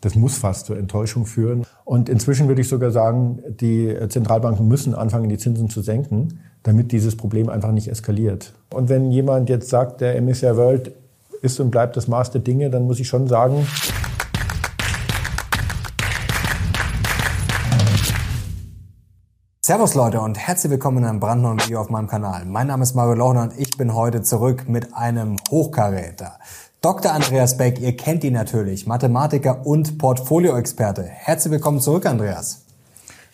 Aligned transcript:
Das 0.00 0.14
muss 0.14 0.38
fast 0.38 0.66
zur 0.66 0.78
Enttäuschung 0.78 1.26
führen. 1.26 1.64
Und 1.84 2.08
inzwischen 2.08 2.46
würde 2.46 2.60
ich 2.60 2.68
sogar 2.68 2.92
sagen, 2.92 3.42
die 3.48 3.96
Zentralbanken 4.08 4.68
müssen 4.68 4.94
anfangen, 4.94 5.28
die 5.28 5.38
Zinsen 5.38 5.68
zu 5.70 5.82
senken, 5.82 6.38
damit 6.62 6.92
dieses 6.92 7.16
Problem 7.16 7.48
einfach 7.48 7.72
nicht 7.72 7.88
eskaliert. 7.88 8.54
Und 8.72 8.88
wenn 8.88 9.10
jemand 9.10 9.48
jetzt 9.48 9.70
sagt, 9.70 10.00
der 10.00 10.20
MSCI 10.20 10.56
World 10.56 10.92
ist 11.42 11.58
und 11.58 11.70
bleibt 11.70 11.96
das 11.96 12.06
Maß 12.06 12.30
der 12.30 12.42
Dinge, 12.42 12.70
dann 12.70 12.84
muss 12.84 13.00
ich 13.00 13.08
schon 13.08 13.26
sagen, 13.26 13.66
Servus 19.60 19.94
Leute 19.94 20.20
und 20.20 20.38
herzlich 20.38 20.70
willkommen 20.70 20.98
in 20.98 21.04
einem 21.04 21.20
brandneuen 21.20 21.60
Video 21.60 21.80
auf 21.80 21.90
meinem 21.90 22.06
Kanal. 22.06 22.46
Mein 22.46 22.68
Name 22.68 22.84
ist 22.84 22.94
Mario 22.94 23.14
Lochner 23.14 23.42
und 23.42 23.58
ich 23.58 23.76
bin 23.76 23.94
heute 23.94 24.22
zurück 24.22 24.66
mit 24.66 24.94
einem 24.94 25.36
Hochkaräter. 25.50 26.38
Dr. 26.80 27.12
Andreas 27.12 27.56
Beck, 27.56 27.80
ihr 27.80 27.96
kennt 27.96 28.22
ihn 28.22 28.34
natürlich, 28.34 28.86
Mathematiker 28.86 29.66
und 29.66 29.98
Portfolioexperte. 29.98 31.02
Herzlich 31.02 31.50
willkommen 31.50 31.80
zurück, 31.80 32.06
Andreas. 32.06 32.67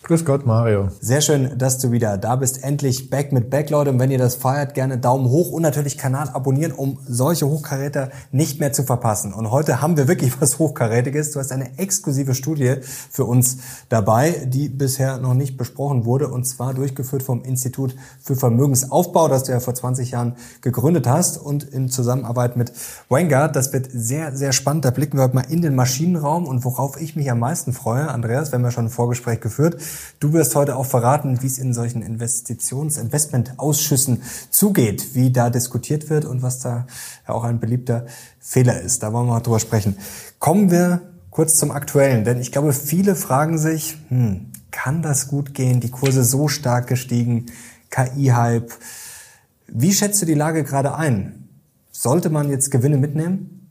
Grüß 0.07 0.23
Gott, 0.23 0.45
Mario. 0.45 0.89
Sehr 1.01 1.19
schön, 1.19 1.57
dass 1.57 1.79
du 1.79 1.91
wieder 1.91 2.19
da 2.19 2.35
bist. 2.35 2.63
Endlich 2.63 3.09
back 3.09 3.31
mit 3.31 3.49
back, 3.49 3.71
Leute. 3.71 3.89
Und 3.89 3.97
wenn 3.97 4.11
ihr 4.11 4.19
das 4.19 4.35
feiert, 4.35 4.75
gerne 4.75 4.99
Daumen 4.99 5.27
hoch 5.31 5.49
und 5.49 5.63
natürlich 5.63 5.97
Kanal 5.97 6.29
abonnieren, 6.29 6.73
um 6.73 6.99
solche 7.07 7.47
Hochkaräter 7.47 8.11
nicht 8.31 8.59
mehr 8.59 8.71
zu 8.71 8.83
verpassen. 8.83 9.33
Und 9.33 9.49
heute 9.49 9.81
haben 9.81 9.97
wir 9.97 10.07
wirklich 10.07 10.39
was 10.39 10.59
Hochkarätiges. 10.59 11.31
Du 11.31 11.39
hast 11.39 11.51
eine 11.51 11.79
exklusive 11.79 12.35
Studie 12.35 12.75
für 13.09 13.25
uns 13.25 13.57
dabei, 13.89 14.45
die 14.45 14.69
bisher 14.69 15.17
noch 15.17 15.33
nicht 15.33 15.57
besprochen 15.57 16.05
wurde 16.05 16.27
und 16.27 16.45
zwar 16.45 16.75
durchgeführt 16.75 17.23
vom 17.23 17.41
Institut 17.41 17.95
für 18.21 18.35
Vermögensaufbau, 18.35 19.27
das 19.27 19.45
du 19.45 19.53
ja 19.53 19.59
vor 19.59 19.73
20 19.73 20.11
Jahren 20.11 20.35
gegründet 20.61 21.07
hast 21.07 21.39
und 21.39 21.63
in 21.63 21.89
Zusammenarbeit 21.89 22.57
mit 22.57 22.71
Vanguard. 23.09 23.55
Das 23.55 23.73
wird 23.73 23.89
sehr, 23.91 24.35
sehr 24.35 24.51
spannend. 24.51 24.85
Da 24.85 24.91
blicken 24.91 25.17
wir 25.17 25.23
heute 25.23 25.35
mal 25.35 25.45
in 25.49 25.63
den 25.63 25.73
Maschinenraum 25.73 26.45
und 26.45 26.63
worauf 26.63 27.01
ich 27.01 27.15
mich 27.15 27.31
am 27.31 27.39
meisten 27.39 27.73
freue, 27.73 28.07
Andreas, 28.07 28.51
wir 28.51 28.59
haben 28.59 28.65
ja 28.65 28.69
schon 28.69 28.85
ein 28.85 28.91
Vorgespräch 28.91 29.41
geführt, 29.41 29.81
Du 30.19 30.33
wirst 30.33 30.55
heute 30.55 30.75
auch 30.75 30.85
verraten, 30.85 31.41
wie 31.41 31.47
es 31.47 31.57
in 31.57 31.73
solchen 31.73 32.01
Investitions-, 32.01 32.97
Investmentausschüssen 32.97 34.21
zugeht, 34.49 35.15
wie 35.15 35.31
da 35.31 35.49
diskutiert 35.49 36.09
wird 36.09 36.25
und 36.25 36.41
was 36.41 36.59
da 36.59 36.87
ja 37.27 37.33
auch 37.33 37.43
ein 37.43 37.59
beliebter 37.59 38.05
Fehler 38.39 38.79
ist. 38.81 39.03
Da 39.03 39.13
wollen 39.13 39.27
wir 39.27 39.33
mal 39.33 39.39
drüber 39.41 39.59
sprechen. 39.59 39.97
Kommen 40.39 40.71
wir 40.71 41.01
kurz 41.29 41.57
zum 41.57 41.71
Aktuellen, 41.71 42.23
denn 42.23 42.39
ich 42.39 42.51
glaube, 42.51 42.73
viele 42.73 43.15
fragen 43.15 43.57
sich, 43.57 43.97
hm, 44.09 44.51
kann 44.71 45.01
das 45.01 45.27
gut 45.27 45.53
gehen? 45.53 45.79
Die 45.79 45.91
Kurse 45.91 46.23
so 46.23 46.47
stark 46.47 46.87
gestiegen, 46.87 47.47
KI-Hype. 47.89 48.71
Wie 49.67 49.93
schätzt 49.93 50.21
du 50.21 50.25
die 50.25 50.33
Lage 50.33 50.63
gerade 50.63 50.95
ein? 50.95 51.49
Sollte 51.91 52.29
man 52.29 52.49
jetzt 52.49 52.71
Gewinne 52.71 52.97
mitnehmen? 52.97 53.69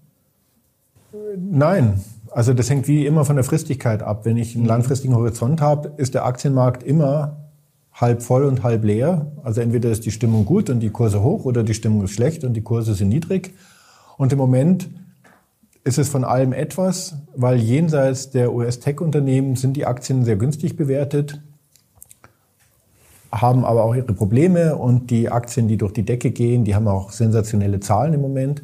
Nein, 1.36 2.02
also 2.34 2.52
das 2.52 2.68
hängt 2.68 2.88
wie 2.88 3.06
immer 3.06 3.24
von 3.24 3.36
der 3.36 3.44
Fristigkeit 3.44 4.02
ab. 4.02 4.24
Wenn 4.24 4.36
ich 4.36 4.54
einen 4.54 4.64
mhm. 4.64 4.68
langfristigen 4.68 5.14
Horizont 5.14 5.60
habe, 5.60 5.92
ist 5.98 6.14
der 6.14 6.24
Aktienmarkt 6.24 6.82
immer 6.82 7.36
halb 7.92 8.22
voll 8.22 8.44
und 8.44 8.64
halb 8.64 8.82
leer. 8.82 9.30
Also 9.44 9.60
entweder 9.60 9.90
ist 9.90 10.04
die 10.04 10.10
Stimmung 10.10 10.44
gut 10.44 10.68
und 10.68 10.80
die 10.80 10.90
Kurse 10.90 11.22
hoch 11.22 11.44
oder 11.44 11.62
die 11.62 11.74
Stimmung 11.74 12.02
ist 12.02 12.10
schlecht 12.10 12.42
und 12.42 12.54
die 12.54 12.62
Kurse 12.62 12.94
sind 12.94 13.08
niedrig. 13.08 13.54
Und 14.16 14.32
im 14.32 14.38
Moment 14.38 14.90
ist 15.84 15.98
es 15.98 16.08
von 16.08 16.24
allem 16.24 16.52
etwas, 16.52 17.14
weil 17.36 17.58
jenseits 17.58 18.30
der 18.30 18.52
US-Tech-Unternehmen 18.52 19.54
sind 19.54 19.76
die 19.76 19.86
Aktien 19.86 20.24
sehr 20.24 20.36
günstig 20.36 20.76
bewertet, 20.76 21.40
haben 23.30 23.64
aber 23.64 23.84
auch 23.84 23.94
ihre 23.94 24.12
Probleme 24.12 24.74
und 24.74 25.10
die 25.10 25.28
Aktien, 25.28 25.68
die 25.68 25.76
durch 25.76 25.92
die 25.92 26.04
Decke 26.04 26.32
gehen, 26.32 26.64
die 26.64 26.74
haben 26.74 26.88
auch 26.88 27.12
sensationelle 27.12 27.78
Zahlen 27.78 28.14
im 28.14 28.22
Moment. 28.22 28.62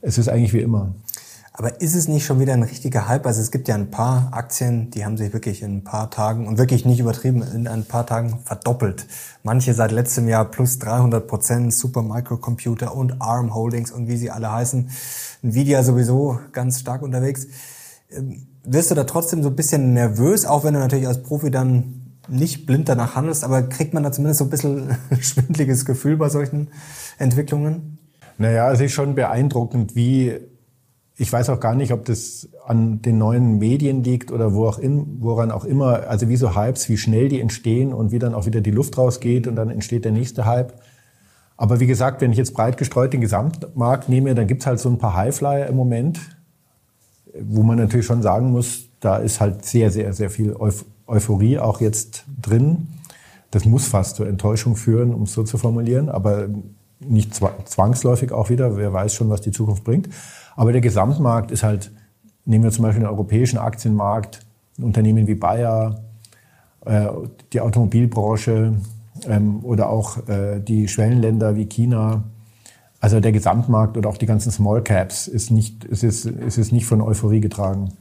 Es 0.00 0.16
ist 0.16 0.28
eigentlich 0.28 0.54
wie 0.54 0.60
immer. 0.60 0.94
Aber 1.56 1.80
ist 1.80 1.94
es 1.94 2.08
nicht 2.08 2.26
schon 2.26 2.40
wieder 2.40 2.52
ein 2.52 2.64
richtiger 2.64 3.06
Hype? 3.06 3.26
Also 3.26 3.40
es 3.40 3.52
gibt 3.52 3.68
ja 3.68 3.76
ein 3.76 3.88
paar 3.88 4.28
Aktien, 4.32 4.90
die 4.90 5.04
haben 5.04 5.16
sich 5.16 5.32
wirklich 5.32 5.62
in 5.62 5.76
ein 5.76 5.84
paar 5.84 6.10
Tagen 6.10 6.48
und 6.48 6.58
wirklich 6.58 6.84
nicht 6.84 6.98
übertrieben 6.98 7.42
in 7.42 7.68
ein 7.68 7.84
paar 7.84 8.06
Tagen 8.06 8.40
verdoppelt. 8.44 9.06
Manche 9.44 9.72
seit 9.72 9.92
letztem 9.92 10.26
Jahr 10.26 10.46
plus 10.46 10.80
300 10.80 11.28
Prozent, 11.28 11.72
Super 11.72 12.02
Microcomputer 12.02 12.96
und 12.96 13.22
ARM 13.22 13.54
Holdings 13.54 13.92
und 13.92 14.08
wie 14.08 14.16
sie 14.16 14.32
alle 14.32 14.50
heißen. 14.50 14.90
Nvidia 15.44 15.84
sowieso 15.84 16.40
ganz 16.50 16.80
stark 16.80 17.02
unterwegs. 17.02 17.46
Ähm, 18.10 18.48
wirst 18.64 18.90
du 18.90 18.96
da 18.96 19.04
trotzdem 19.04 19.44
so 19.44 19.50
ein 19.50 19.56
bisschen 19.56 19.92
nervös, 19.92 20.46
auch 20.46 20.64
wenn 20.64 20.74
du 20.74 20.80
natürlich 20.80 21.06
als 21.06 21.22
Profi 21.22 21.52
dann 21.52 22.16
nicht 22.26 22.66
blind 22.66 22.88
danach 22.88 23.14
handelst, 23.14 23.44
aber 23.44 23.62
kriegt 23.62 23.94
man 23.94 24.02
da 24.02 24.10
zumindest 24.10 24.38
so 24.38 24.44
ein 24.46 24.50
bisschen 24.50 24.96
schwindliges 25.20 25.84
Gefühl 25.84 26.16
bei 26.16 26.30
solchen 26.30 26.72
Entwicklungen? 27.16 27.98
Naja, 28.38 28.72
es 28.72 28.80
ist 28.80 28.90
schon 28.90 29.14
beeindruckend, 29.14 29.94
wie 29.94 30.40
ich 31.16 31.32
weiß 31.32 31.48
auch 31.50 31.60
gar 31.60 31.76
nicht, 31.76 31.92
ob 31.92 32.04
das 32.06 32.48
an 32.66 33.00
den 33.02 33.18
neuen 33.18 33.58
Medien 33.58 34.02
liegt 34.02 34.32
oder 34.32 34.52
wo 34.52 34.66
auch 34.66 34.78
in, 34.78 35.20
woran 35.20 35.52
auch 35.52 35.64
immer. 35.64 36.08
Also 36.08 36.28
wie 36.28 36.36
so 36.36 36.56
Hypes, 36.56 36.88
wie 36.88 36.96
schnell 36.96 37.28
die 37.28 37.40
entstehen 37.40 37.92
und 37.92 38.10
wie 38.10 38.18
dann 38.18 38.34
auch 38.34 38.46
wieder 38.46 38.60
die 38.60 38.72
Luft 38.72 38.98
rausgeht 38.98 39.46
und 39.46 39.54
dann 39.54 39.70
entsteht 39.70 40.04
der 40.04 40.12
nächste 40.12 40.44
Hype. 40.44 40.74
Aber 41.56 41.78
wie 41.78 41.86
gesagt, 41.86 42.20
wenn 42.20 42.32
ich 42.32 42.38
jetzt 42.38 42.52
breit 42.52 42.78
gestreut 42.78 43.12
den 43.12 43.20
Gesamtmarkt 43.20 44.08
nehme, 44.08 44.34
dann 44.34 44.48
gibt's 44.48 44.66
halt 44.66 44.80
so 44.80 44.88
ein 44.88 44.98
paar 44.98 45.14
Highflyer 45.14 45.68
im 45.68 45.76
Moment, 45.76 46.18
wo 47.40 47.62
man 47.62 47.78
natürlich 47.78 48.06
schon 48.06 48.22
sagen 48.22 48.50
muss, 48.50 48.88
da 48.98 49.18
ist 49.18 49.40
halt 49.40 49.64
sehr, 49.64 49.92
sehr, 49.92 50.12
sehr 50.14 50.30
viel 50.30 50.56
Euphorie 51.06 51.58
auch 51.58 51.80
jetzt 51.80 52.24
drin. 52.42 52.88
Das 53.52 53.64
muss 53.64 53.86
fast 53.86 54.16
zur 54.16 54.26
Enttäuschung 54.26 54.74
führen, 54.74 55.14
um 55.14 55.24
es 55.24 55.32
so 55.32 55.44
zu 55.44 55.58
formulieren, 55.58 56.08
aber 56.08 56.48
nicht 56.98 57.34
zwangsläufig 57.34 58.32
auch 58.32 58.50
wieder. 58.50 58.76
Wer 58.76 58.92
weiß 58.92 59.14
schon, 59.14 59.30
was 59.30 59.42
die 59.42 59.52
Zukunft 59.52 59.84
bringt. 59.84 60.08
Aber 60.56 60.72
der 60.72 60.80
Gesamtmarkt 60.80 61.50
ist 61.50 61.62
halt, 61.62 61.92
nehmen 62.44 62.64
wir 62.64 62.70
zum 62.70 62.84
Beispiel 62.84 63.02
den 63.02 63.10
europäischen 63.10 63.58
Aktienmarkt, 63.58 64.40
Unternehmen 64.80 65.26
wie 65.26 65.34
Bayer, 65.34 66.00
äh, 66.84 67.06
die 67.52 67.60
Automobilbranche 67.60 68.74
ähm, 69.26 69.64
oder 69.64 69.88
auch 69.88 70.28
äh, 70.28 70.60
die 70.60 70.88
Schwellenländer 70.88 71.56
wie 71.56 71.66
China. 71.66 72.24
Also 73.00 73.20
der 73.20 73.32
Gesamtmarkt 73.32 73.96
oder 73.96 74.08
auch 74.08 74.16
die 74.16 74.26
ganzen 74.26 74.50
Small 74.50 74.82
Caps 74.82 75.28
ist 75.28 75.50
nicht, 75.50 75.84
ist, 75.84 76.02
ist, 76.02 76.24
ist 76.24 76.72
nicht 76.72 76.86
von 76.86 77.00
Euphorie 77.00 77.40
getragen. 77.40 77.92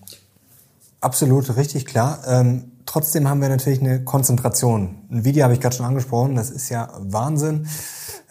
Absolut, 1.02 1.58
richtig 1.58 1.86
klar. 1.86 2.20
Ähm, 2.26 2.72
trotzdem 2.86 3.30
haben 3.30 3.42
wir 3.42 3.50
natürlich 3.50 3.82
eine 3.82 4.04
Konzentration. 4.04 4.96
Ein 5.12 5.26
Video 5.26 5.44
habe 5.44 5.54
ich 5.54 5.60
gerade 5.60 5.76
schon 5.76 5.86
angesprochen, 5.86 6.36
das 6.36 6.50
ist 6.50 6.70
ja 6.70 6.90
Wahnsinn 7.00 7.68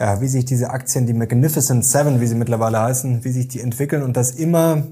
ja, 0.02 0.20
wie 0.20 0.26
sich 0.26 0.44
diese 0.44 0.70
Aktien, 0.70 1.06
die 1.06 1.12
Magnificent 1.12 1.84
Seven, 1.84 2.20
wie 2.20 2.26
sie 2.26 2.34
mittlerweile 2.34 2.80
heißen, 2.80 3.24
wie 3.24 3.30
sich 3.30 3.48
die 3.48 3.60
entwickeln 3.60 4.02
und 4.02 4.16
dass 4.16 4.32
immer 4.32 4.82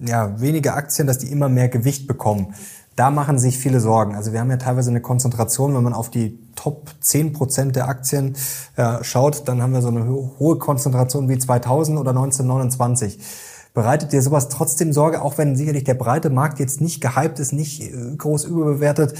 ja, 0.00 0.40
weniger 0.40 0.74
Aktien, 0.74 1.06
dass 1.06 1.18
die 1.18 1.30
immer 1.30 1.48
mehr 1.48 1.68
Gewicht 1.68 2.08
bekommen. 2.08 2.54
Da 2.96 3.10
machen 3.10 3.38
sich 3.38 3.58
viele 3.58 3.78
Sorgen. 3.78 4.16
Also 4.16 4.32
wir 4.32 4.40
haben 4.40 4.50
ja 4.50 4.56
teilweise 4.56 4.90
eine 4.90 5.02
Konzentration, 5.02 5.74
wenn 5.74 5.82
man 5.82 5.92
auf 5.92 6.10
die 6.10 6.38
Top 6.56 6.90
10 6.98 7.32
Prozent 7.34 7.76
der 7.76 7.88
Aktien 7.88 8.34
äh, 8.76 9.04
schaut, 9.04 9.46
dann 9.46 9.62
haben 9.62 9.72
wir 9.72 9.82
so 9.82 9.88
eine 9.88 10.08
hohe 10.08 10.58
Konzentration 10.58 11.28
wie 11.28 11.38
2000 11.38 11.98
oder 11.98 12.10
1929. 12.10 13.18
Bereitet 13.76 14.14
dir 14.14 14.22
sowas 14.22 14.48
trotzdem 14.48 14.94
Sorge, 14.94 15.20
auch 15.20 15.36
wenn 15.36 15.54
sicherlich 15.54 15.84
der 15.84 15.92
breite 15.92 16.30
Markt 16.30 16.60
jetzt 16.60 16.80
nicht 16.80 17.02
gehypt 17.02 17.38
ist, 17.38 17.52
nicht 17.52 17.82
äh, 17.82 18.16
groß 18.16 18.46
überbewertet, 18.46 19.12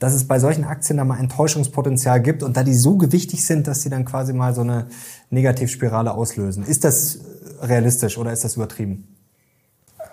dass 0.00 0.12
es 0.12 0.26
bei 0.26 0.40
solchen 0.40 0.64
Aktien 0.64 0.96
da 0.96 1.04
mal 1.04 1.20
Enttäuschungspotenzial 1.20 2.20
gibt 2.20 2.42
und 2.42 2.56
da 2.56 2.64
die 2.64 2.74
so 2.74 2.96
gewichtig 2.96 3.46
sind, 3.46 3.68
dass 3.68 3.82
sie 3.82 3.90
dann 3.90 4.04
quasi 4.04 4.32
mal 4.32 4.56
so 4.56 4.62
eine 4.62 4.88
Negativspirale 5.30 6.12
auslösen. 6.14 6.64
Ist 6.64 6.82
das 6.82 7.20
realistisch 7.60 8.18
oder 8.18 8.32
ist 8.32 8.42
das 8.42 8.56
übertrieben? 8.56 9.06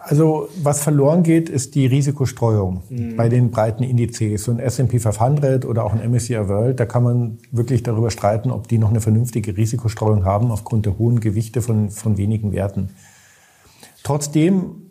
Also 0.04 0.50
was 0.62 0.84
verloren 0.84 1.24
geht, 1.24 1.50
ist 1.50 1.74
die 1.74 1.88
Risikostreuung 1.88 2.84
mhm. 2.90 3.16
bei 3.16 3.28
den 3.28 3.50
breiten 3.50 3.82
Indizes. 3.82 4.44
So 4.44 4.52
ein 4.52 4.60
S&P 4.60 5.00
500 5.00 5.66
oder 5.66 5.84
auch 5.84 5.94
ein 5.94 6.12
MSCI 6.12 6.48
World, 6.48 6.80
da 6.80 6.86
kann 6.86 7.02
man 7.02 7.40
wirklich 7.52 7.82
darüber 7.82 8.12
streiten, 8.12 8.52
ob 8.52 8.68
die 8.68 8.78
noch 8.78 8.92
eine 8.92 9.02
vernünftige 9.02 9.58
Risikostreuung 9.58 10.26
haben 10.26 10.52
aufgrund 10.52 10.86
der 10.86 11.00
hohen 11.00 11.20
Gewichte 11.22 11.64
von, 11.64 11.90
von 11.90 12.18
wenigen 12.18 12.52
Werten. 12.52 12.90
Trotzdem 14.04 14.90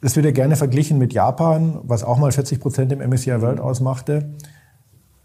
es 0.00 0.14
wird 0.14 0.26
ja 0.26 0.32
gerne 0.32 0.56
verglichen 0.56 0.98
mit 0.98 1.12
Japan, 1.12 1.80
was 1.82 2.04
auch 2.04 2.18
mal 2.18 2.30
40 2.30 2.60
Prozent 2.60 2.92
im 2.92 3.00
MSCI 3.00 3.40
World 3.40 3.60
ausmachte. 3.60 4.30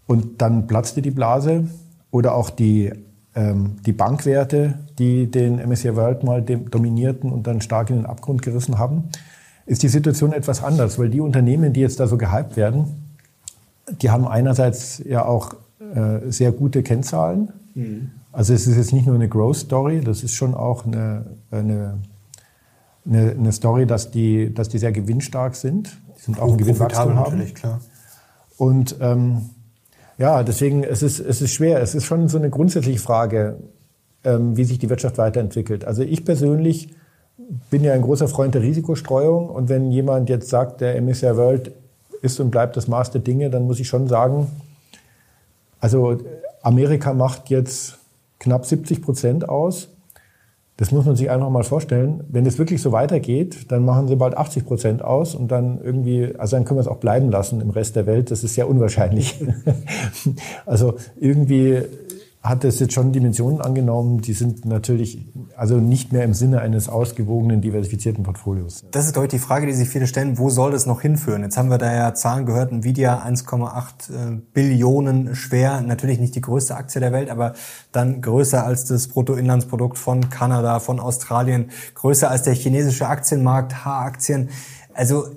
Und 0.06 0.42
dann 0.42 0.66
platzte 0.66 1.00
die 1.00 1.10
Blase. 1.10 1.68
Oder 2.10 2.34
auch 2.34 2.50
die, 2.50 2.92
ähm, 3.34 3.76
die 3.84 3.92
Bankwerte, 3.92 4.74
die 4.98 5.30
den 5.30 5.58
MSCI 5.58 5.96
World 5.96 6.22
mal 6.24 6.42
dominierten 6.42 7.32
und 7.32 7.46
dann 7.46 7.60
stark 7.60 7.90
in 7.90 7.96
den 7.96 8.06
Abgrund 8.06 8.42
gerissen 8.42 8.78
haben. 8.78 9.04
Ist 9.66 9.82
die 9.82 9.88
Situation 9.88 10.32
etwas 10.32 10.62
anders, 10.62 10.98
weil 10.98 11.08
die 11.08 11.20
Unternehmen, 11.20 11.72
die 11.72 11.80
jetzt 11.80 11.98
da 11.98 12.06
so 12.06 12.16
gehypt 12.16 12.56
werden, 12.56 12.86
die 14.00 14.10
haben 14.10 14.28
einerseits 14.28 15.02
ja 15.04 15.24
auch 15.24 15.54
äh, 15.94 16.30
sehr 16.30 16.52
gute 16.52 16.82
Kennzahlen. 16.82 17.52
Mhm. 17.74 18.10
Also 18.30 18.52
es 18.52 18.66
ist 18.66 18.76
jetzt 18.76 18.92
nicht 18.92 19.06
nur 19.06 19.14
eine 19.14 19.28
Growth 19.28 19.56
Story, 19.56 20.00
das 20.00 20.22
ist 20.22 20.34
schon 20.34 20.54
auch 20.54 20.84
eine, 20.86 21.26
eine 21.50 21.98
eine, 23.06 23.30
eine 23.30 23.52
Story, 23.52 23.86
dass 23.86 24.10
die, 24.10 24.52
dass 24.52 24.68
die 24.68 24.78
sehr 24.78 24.92
gewinnstark 24.92 25.54
sind. 25.56 25.96
Die 26.16 26.22
sind 26.22 26.40
auch 26.40 26.50
ein 26.50 26.58
Gewinnwachstum 26.58 27.14
haben. 27.14 27.32
Natürlich, 27.38 27.54
klar. 27.54 27.80
Und 28.56 28.96
ähm, 29.00 29.50
ja, 30.16 30.42
deswegen 30.42 30.84
es 30.84 31.02
ist 31.02 31.18
es 31.18 31.42
ist 31.42 31.52
schwer. 31.52 31.82
Es 31.82 31.94
ist 31.94 32.04
schon 32.04 32.28
so 32.28 32.38
eine 32.38 32.50
grundsätzliche 32.50 33.00
Frage, 33.00 33.58
ähm, 34.22 34.56
wie 34.56 34.64
sich 34.64 34.78
die 34.78 34.88
Wirtschaft 34.88 35.18
weiterentwickelt. 35.18 35.84
Also 35.84 36.02
ich 36.02 36.24
persönlich 36.24 36.94
bin 37.70 37.82
ja 37.82 37.92
ein 37.92 38.02
großer 38.02 38.28
Freund 38.28 38.54
der 38.54 38.62
Risikostreuung 38.62 39.48
und 39.48 39.68
wenn 39.68 39.90
jemand 39.90 40.28
jetzt 40.28 40.48
sagt, 40.48 40.80
der 40.80 41.00
MSCI 41.00 41.36
World 41.36 41.72
ist 42.22 42.40
und 42.40 42.50
bleibt 42.50 42.76
das 42.76 42.88
Maß 42.88 43.10
der 43.10 43.20
Dinge, 43.20 43.50
dann 43.50 43.66
muss 43.66 43.80
ich 43.80 43.88
schon 43.88 44.06
sagen, 44.06 44.46
also 45.80 46.18
Amerika 46.62 47.12
macht 47.12 47.50
jetzt 47.50 47.98
knapp 48.38 48.64
70 48.64 49.02
Prozent 49.02 49.48
aus. 49.48 49.88
Das 50.76 50.90
muss 50.90 51.04
man 51.04 51.14
sich 51.14 51.30
einfach 51.30 51.50
mal 51.50 51.62
vorstellen. 51.62 52.24
Wenn 52.28 52.46
es 52.46 52.58
wirklich 52.58 52.82
so 52.82 52.90
weitergeht, 52.90 53.70
dann 53.70 53.84
machen 53.84 54.08
sie 54.08 54.16
bald 54.16 54.36
80 54.36 54.66
Prozent 54.66 55.02
aus 55.02 55.36
und 55.36 55.48
dann 55.52 55.80
irgendwie, 55.80 56.34
also 56.36 56.56
dann 56.56 56.64
können 56.64 56.78
wir 56.78 56.82
es 56.82 56.88
auch 56.88 56.96
bleiben 56.96 57.30
lassen 57.30 57.60
im 57.60 57.70
Rest 57.70 57.94
der 57.94 58.06
Welt. 58.06 58.32
Das 58.32 58.42
ist 58.42 58.54
sehr 58.54 58.68
unwahrscheinlich. 58.68 59.40
also 60.66 60.94
irgendwie 61.16 61.82
hat 62.44 62.62
das 62.62 62.78
jetzt 62.78 62.92
schon 62.92 63.10
Dimensionen 63.10 63.62
angenommen, 63.62 64.20
die 64.20 64.34
sind 64.34 64.66
natürlich 64.66 65.26
also 65.56 65.78
nicht 65.78 66.12
mehr 66.12 66.24
im 66.24 66.34
Sinne 66.34 66.60
eines 66.60 66.90
ausgewogenen, 66.90 67.62
diversifizierten 67.62 68.22
Portfolios. 68.22 68.84
Das 68.90 69.06
ist, 69.06 69.14
glaube 69.14 69.26
ich, 69.26 69.30
die 69.30 69.38
Frage, 69.38 69.66
die 69.66 69.72
sich 69.72 69.88
viele 69.88 70.06
stellen, 70.06 70.36
wo 70.36 70.50
soll 70.50 70.70
das 70.70 70.84
noch 70.84 71.00
hinführen? 71.00 71.42
Jetzt 71.42 71.56
haben 71.56 71.70
wir 71.70 71.78
da 71.78 71.90
ja 71.92 72.12
Zahlen 72.12 72.44
gehört, 72.44 72.70
Nvidia 72.70 73.24
1,8 73.24 74.12
äh, 74.12 74.40
Billionen 74.52 75.34
schwer, 75.34 75.80
natürlich 75.80 76.20
nicht 76.20 76.34
die 76.34 76.42
größte 76.42 76.76
Aktie 76.76 77.00
der 77.00 77.12
Welt, 77.12 77.30
aber 77.30 77.54
dann 77.92 78.20
größer 78.20 78.62
als 78.62 78.84
das 78.84 79.08
Bruttoinlandsprodukt 79.08 79.96
von 79.96 80.28
Kanada, 80.28 80.80
von 80.80 81.00
Australien, 81.00 81.70
größer 81.94 82.30
als 82.30 82.42
der 82.42 82.54
chinesische 82.54 83.08
Aktienmarkt, 83.08 83.86
H-Aktien. 83.86 84.50
Also 84.92 85.28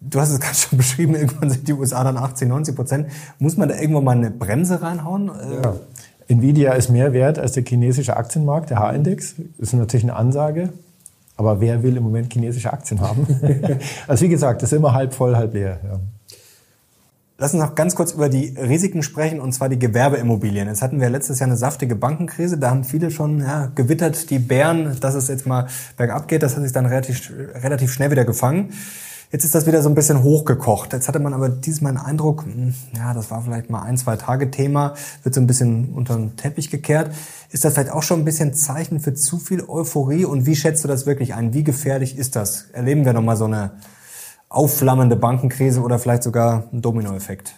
du 0.00 0.20
hast 0.20 0.30
es 0.30 0.40
gerade 0.40 0.56
schon 0.56 0.78
beschrieben, 0.78 1.14
irgendwann 1.14 1.50
sind 1.50 1.66
die 1.68 1.72
USA 1.72 2.04
dann 2.04 2.16
80, 2.16 2.48
90 2.48 2.76
Prozent. 2.76 3.10
Muss 3.38 3.56
man 3.56 3.68
da 3.68 3.76
irgendwann 3.76 4.04
mal 4.04 4.16
eine 4.16 4.30
Bremse 4.30 4.80
reinhauen? 4.82 5.26
Ja. 5.62 5.74
Nvidia 6.28 6.72
ist 6.72 6.90
mehr 6.90 7.12
wert 7.12 7.38
als 7.38 7.52
der 7.52 7.64
chinesische 7.64 8.16
Aktienmarkt, 8.16 8.70
der 8.70 8.78
H-Index. 8.78 9.34
Das 9.58 9.68
ist 9.68 9.74
natürlich 9.74 10.04
eine 10.04 10.16
Ansage. 10.16 10.70
Aber 11.36 11.60
wer 11.60 11.82
will 11.82 11.96
im 11.96 12.02
Moment 12.04 12.32
chinesische 12.32 12.72
Aktien 12.72 13.00
haben? 13.00 13.26
also 14.06 14.24
wie 14.24 14.28
gesagt, 14.28 14.62
das 14.62 14.72
ist 14.72 14.78
immer 14.78 14.94
halb 14.94 15.12
voll, 15.12 15.36
halb 15.36 15.52
leer. 15.54 15.80
Ja. 15.82 16.00
Lass 17.36 17.52
uns 17.52 17.64
noch 17.64 17.74
ganz 17.74 17.96
kurz 17.96 18.12
über 18.12 18.28
die 18.28 18.56
Risiken 18.56 19.02
sprechen, 19.02 19.40
und 19.40 19.52
zwar 19.52 19.68
die 19.68 19.78
Gewerbeimmobilien. 19.78 20.68
Jetzt 20.68 20.82
hatten 20.82 21.00
wir 21.00 21.10
letztes 21.10 21.40
Jahr 21.40 21.48
eine 21.48 21.56
saftige 21.56 21.96
Bankenkrise. 21.96 22.58
Da 22.58 22.70
haben 22.70 22.84
viele 22.84 23.10
schon 23.10 23.40
ja, 23.40 23.72
gewittert, 23.74 24.30
die 24.30 24.38
Bären, 24.38 24.96
dass 25.00 25.16
es 25.16 25.26
jetzt 25.26 25.44
mal 25.44 25.66
bergab 25.96 26.28
geht. 26.28 26.44
Das 26.44 26.56
hat 26.56 26.62
sich 26.62 26.70
dann 26.70 26.86
relativ, 26.86 27.32
relativ 27.54 27.92
schnell 27.92 28.12
wieder 28.12 28.24
gefangen. 28.24 28.72
Jetzt 29.34 29.42
ist 29.42 29.56
das 29.56 29.66
wieder 29.66 29.82
so 29.82 29.88
ein 29.88 29.96
bisschen 29.96 30.22
hochgekocht. 30.22 30.92
Jetzt 30.92 31.08
hatte 31.08 31.18
man 31.18 31.34
aber 31.34 31.48
diesmal 31.48 31.90
einen 31.90 32.06
Eindruck, 32.06 32.44
hm, 32.44 32.72
ja, 32.96 33.12
das 33.14 33.32
war 33.32 33.42
vielleicht 33.42 33.68
mal 33.68 33.82
ein, 33.82 33.96
zwei 33.96 34.14
Tage 34.14 34.52
Thema, 34.52 34.94
wird 35.24 35.34
so 35.34 35.40
ein 35.40 35.48
bisschen 35.48 35.92
unter 35.92 36.14
den 36.14 36.36
Teppich 36.36 36.70
gekehrt. 36.70 37.10
Ist 37.50 37.64
das 37.64 37.74
vielleicht 37.74 37.90
auch 37.90 38.04
schon 38.04 38.20
ein 38.20 38.24
bisschen 38.24 38.54
Zeichen 38.54 39.00
für 39.00 39.12
zu 39.12 39.38
viel 39.38 39.64
Euphorie? 39.66 40.24
Und 40.24 40.46
wie 40.46 40.54
schätzt 40.54 40.84
du 40.84 40.88
das 40.88 41.04
wirklich 41.04 41.34
ein? 41.34 41.52
Wie 41.52 41.64
gefährlich 41.64 42.16
ist 42.16 42.36
das? 42.36 42.66
Erleben 42.74 43.04
wir 43.04 43.12
nochmal 43.12 43.36
so 43.36 43.46
eine 43.46 43.72
aufflammende 44.50 45.16
Bankenkrise 45.16 45.80
oder 45.80 45.98
vielleicht 45.98 46.22
sogar 46.22 46.68
einen 46.70 46.80
Dominoeffekt? 46.80 47.54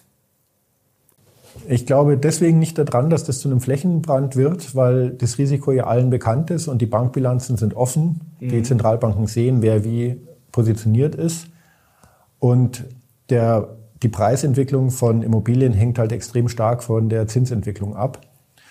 Ich 1.69 1.85
glaube 1.85 2.17
deswegen 2.17 2.59
nicht 2.59 2.79
daran, 2.79 3.11
dass 3.11 3.25
das 3.25 3.41
zu 3.41 3.51
einem 3.51 3.61
Flächenbrand 3.61 4.35
wird, 4.35 4.75
weil 4.75 5.11
das 5.11 5.37
Risiko 5.37 5.73
ja 5.73 5.85
allen 5.85 6.09
bekannt 6.09 6.51
ist 6.51 6.69
und 6.69 6.81
die 6.81 6.87
Bankbilanzen 6.87 7.59
sind 7.59 7.77
offen. 7.77 8.23
Mhm. 8.41 8.49
Die 8.49 8.63
Zentralbanken 8.63 9.27
sehen, 9.27 9.61
wer 9.61 9.85
wie 9.85 10.17
positioniert 10.53 11.15
ist. 11.15 11.49
Und 12.39 12.85
der, 13.31 13.77
die 14.03 14.09
Preisentwicklung 14.09 14.91
von 14.91 15.23
Immobilien 15.23 15.73
hängt 15.73 15.99
halt 15.99 16.13
extrem 16.13 16.49
stark 16.49 16.83
von 16.83 17.09
der 17.09 17.27
Zinsentwicklung 17.27 17.97
ab, 17.97 18.21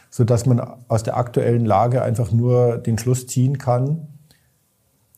so 0.10 0.24
dass 0.24 0.46
man 0.46 0.62
aus 0.88 1.04
der 1.04 1.18
aktuellen 1.18 1.66
Lage 1.66 2.02
einfach 2.02 2.32
nur 2.32 2.78
den 2.78 2.98
Schluss 2.98 3.28
ziehen 3.28 3.58
kann. 3.58 4.08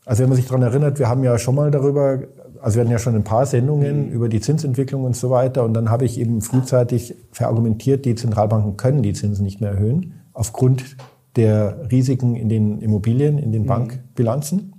Also 0.06 0.24
wenn 0.24 0.30
man 0.30 0.38
sich 0.38 0.46
daran 0.46 0.62
erinnert, 0.62 1.00
wir 1.00 1.10
haben 1.10 1.24
ja 1.24 1.38
schon 1.38 1.56
mal 1.56 1.70
darüber, 1.70 2.20
also 2.62 2.78
wir 2.78 2.82
hatten 2.82 2.92
ja 2.92 3.00
schon 3.00 3.16
ein 3.16 3.24
paar 3.24 3.46
Sendungen 3.46 4.08
mhm. 4.08 4.12
über 4.12 4.30
die 4.30 4.40
Zinsentwicklung 4.40 5.04
und 5.04 5.16
so 5.16 5.30
weiter. 5.30 5.64
Und 5.64 5.74
dann 5.74 5.90
habe 5.90 6.06
ich 6.06 6.20
eben 6.20 6.42
frühzeitig 6.42 7.16
verargumentiert, 7.32 8.06
die 8.06 8.16
Zentralbanken 8.16 8.78
können 8.78 9.04
die 9.04 9.14
Zinsen 9.14 9.44
nicht 9.44 9.60
mehr 9.60 9.72
erhöhen, 9.72 10.22
aufgrund 10.34 10.96
der 11.36 11.92
Risiken 11.92 12.36
in 12.36 12.50
den 12.50 12.80
Immobilien, 12.80 13.38
in 13.38 13.52
den 13.52 13.64
mhm. 13.64 13.68
Bankbilanzen. 13.68 14.74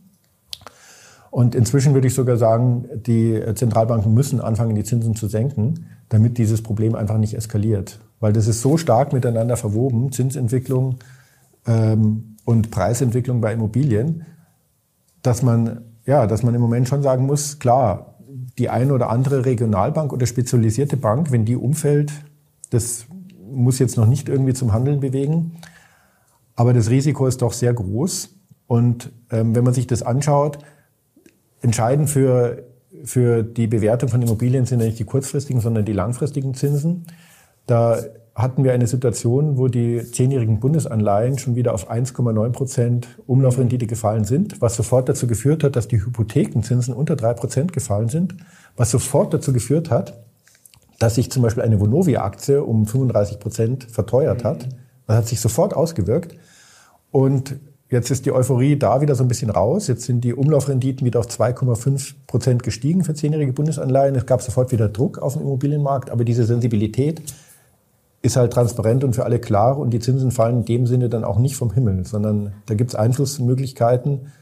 Und 1.31 1.55
inzwischen 1.55 1.95
würde 1.95 2.07
ich 2.07 2.15
sogar 2.15 2.37
sagen, 2.37 2.89
die 2.95 3.41
Zentralbanken 3.55 4.15
müssen 4.15 4.41
anfangen, 4.41 4.75
die 4.75 4.85
Zinsen 4.85 5.15
zu 5.15 5.29
senken, 5.29 5.87
damit 6.09 6.39
dieses 6.39 6.63
Problem 6.63 6.95
einfach 6.95 7.19
nicht 7.19 7.35
eskaliert. 7.35 8.01
Weil 8.21 8.33
das 8.33 8.47
ist 8.47 8.63
so 8.63 8.77
stark 8.77 9.13
miteinander 9.13 9.57
verwoben, 9.57 10.11
Zinsentwicklung 10.11 10.97
ähm, 11.67 12.37
und 12.45 12.71
Preisentwicklung 12.71 13.41
bei 13.41 13.53
Immobilien, 13.53 14.25
dass 15.23 15.43
man, 15.43 15.83
ja, 16.07 16.27
dass 16.27 16.43
man 16.43 16.55
im 16.55 16.61
Moment 16.61 16.89
schon 16.89 17.03
sagen 17.03 17.27
muss, 17.27 17.59
klar, 17.59 18.15
die 18.59 18.71
eine 18.71 18.93
oder 18.93 19.11
andere 19.11 19.45
Regionalbank 19.45 20.13
oder 20.13 20.27
spezialisierte 20.27 20.97
Bank, 20.97 21.31
wenn 21.31 21.45
die 21.45 21.57
umfällt, 21.57 22.13
das 22.71 23.07
muss 23.51 23.79
jetzt 23.79 23.97
noch 23.97 24.07
nicht 24.07 24.29
irgendwie 24.29 24.55
zum 24.55 24.73
Handeln 24.73 25.01
bewegen. 25.01 25.53
Aber 26.57 26.73
das 26.73 26.91
Risiko 26.91 27.27
ist 27.27 27.43
doch 27.43 27.53
sehr 27.53 27.73
groß. 27.73 28.31
Und 28.67 29.13
ähm, 29.31 29.55
wenn 29.55 29.65
man 29.65 29.75
sich 29.75 29.87
das 29.87 30.03
anschaut, 30.03 30.59
Entscheidend 31.60 32.08
für, 32.08 32.64
für 33.05 33.43
die 33.43 33.66
Bewertung 33.66 34.08
von 34.08 34.22
Immobilien 34.22 34.66
sind 34.66 34.81
ja 34.81 34.87
nicht 34.87 34.99
die 34.99 35.05
kurzfristigen, 35.05 35.60
sondern 35.60 35.84
die 35.84 35.93
langfristigen 35.93 36.55
Zinsen. 36.55 37.06
Da 37.66 37.99
hatten 38.38 38.62
wir 38.62 38.72
eine 38.72 38.87
Situation, 38.87 39.58
wo 39.58 39.66
die 39.66 40.05
zehnjährigen 40.12 40.60
Bundesanleihen 40.60 41.38
schon 41.38 41.56
wieder 41.56 41.75
auf 41.75 41.90
1,9 41.90 42.50
Prozent 42.50 43.08
Umlaufrendite 43.26 43.88
gefallen 43.88 44.25
sind, 44.25 44.60
was 44.60 44.76
sofort 44.76 45.08
dazu 45.08 45.26
geführt 45.26 45.64
hat, 45.64 45.75
dass 45.75 45.88
die 45.88 46.05
Hypothekenzinsen 46.05 46.94
unter 46.94 47.16
drei 47.16 47.34
Prozent 47.34 47.72
gefallen 47.72 48.08
sind, 48.08 48.37
was 48.76 48.93
sofort 48.93 49.34
dazu 49.34 49.52
geführt 49.52 49.90
hat, 49.90 50.14
dass 51.00 51.16
sich 51.16 51.32
zum 51.32 51.43
Beispiel 51.43 51.64
eine 51.64 51.81
Vonovia-Aktie 51.81 52.62
um 52.62 52.87
35 52.87 53.40
Prozent 53.40 53.84
verteuert 53.90 54.44
hat. 54.44 54.69
Das 55.08 55.16
hat 55.16 55.28
sich 55.28 55.40
sofort 55.40 55.75
ausgewirkt. 55.75 56.37
Und 57.10 57.56
Jetzt 57.90 58.11
ist 58.11 58.26
die 58.26 58.32
Euphorie 58.32 58.76
da 58.76 59.00
wieder 59.00 59.14
so 59.14 59.25
ein 59.25 59.29
bisschen 59.29 59.49
raus. 59.49 59.87
Jetzt 59.87 60.05
sind 60.05 60.23
die 60.23 60.35
Umlaufrenditen 60.35 61.06
wieder 61.06 61.20
auf 61.20 61.26
2,5 61.26 62.14
Prozent 62.26 62.62
gestiegen 62.62 63.02
für 63.02 63.14
zehnjährige 63.14 63.55
Bundesanleihen. 63.55 64.14
Es 64.14 64.26
gab 64.26 64.43
sofort 64.43 64.73
wieder 64.73 64.90
Druck 64.90 65.19
auf 65.19 65.32
dem 65.32 65.43
Immobilienmarkt, 65.43 66.11
aber 66.11 66.25
diese 66.25 66.44
Sensibilität 66.44 67.23
ist 68.20 68.37
halt 68.37 68.52
transparent 68.52 69.05
und 69.05 69.14
für 69.14 69.25
alle 69.25 69.38
klar 69.38 69.79
und 69.79 69.90
die 69.90 70.00
Zinsen 70.00 70.32
fallen 70.32 70.58
in 70.58 70.64
dem 70.64 70.87
Sinne 70.87 71.08
dann 71.08 71.25
auch 71.25 71.38
nicht 71.38 71.56
vom 71.56 71.73
Himmel, 71.73 72.05
sondern 72.05 72.52
da 72.67 72.75
gibt 72.75 72.90
es 72.90 72.96
Einflussmöglichkeiten 72.96 74.32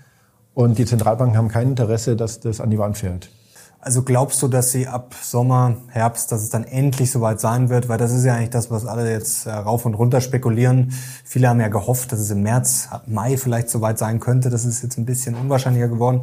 und 0.54 0.78
die 0.78 0.86
Zentralbanken 0.86 1.36
haben 1.36 1.48
kein 1.48 1.68
Interesse, 1.68 2.16
dass 2.16 2.40
das 2.40 2.60
an 2.60 2.70
die 2.70 2.78
Wand 2.78 2.96
fährt. 2.96 3.28
Also 3.86 4.02
glaubst 4.02 4.42
du, 4.42 4.48
dass 4.48 4.72
sie 4.72 4.88
ab 4.88 5.14
Sommer, 5.22 5.76
Herbst, 5.86 6.32
dass 6.32 6.42
es 6.42 6.48
dann 6.48 6.64
endlich 6.64 7.12
soweit 7.12 7.38
sein 7.38 7.68
wird? 7.68 7.88
Weil 7.88 7.98
das 7.98 8.10
ist 8.10 8.24
ja 8.24 8.34
eigentlich 8.34 8.50
das, 8.50 8.68
was 8.68 8.84
alle 8.84 9.08
jetzt 9.08 9.46
äh, 9.46 9.52
rauf 9.52 9.86
und 9.86 9.94
runter 9.94 10.20
spekulieren. 10.20 10.92
Viele 11.22 11.48
haben 11.48 11.60
ja 11.60 11.68
gehofft, 11.68 12.10
dass 12.10 12.18
es 12.18 12.28
im 12.32 12.42
März, 12.42 12.88
ab 12.90 13.04
Mai 13.06 13.36
vielleicht 13.36 13.70
soweit 13.70 13.96
sein 13.96 14.18
könnte. 14.18 14.50
Das 14.50 14.64
ist 14.64 14.82
jetzt 14.82 14.98
ein 14.98 15.06
bisschen 15.06 15.36
unwahrscheinlicher 15.36 15.86
geworden. 15.86 16.22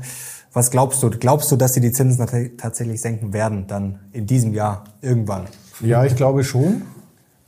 Was 0.51 0.71
glaubst 0.71 1.01
du? 1.03 1.09
Glaubst 1.09 1.53
du, 1.53 1.55
dass 1.55 1.73
sie 1.73 1.79
die 1.79 1.93
Zinsen 1.93 2.57
tatsächlich 2.57 2.99
senken 2.99 3.31
werden 3.31 3.65
dann 3.65 3.99
in 4.11 4.27
diesem 4.27 4.53
Jahr 4.53 4.83
irgendwann? 4.99 5.45
Ja, 5.79 6.03
ich 6.03 6.17
glaube 6.17 6.43
schon. 6.43 6.81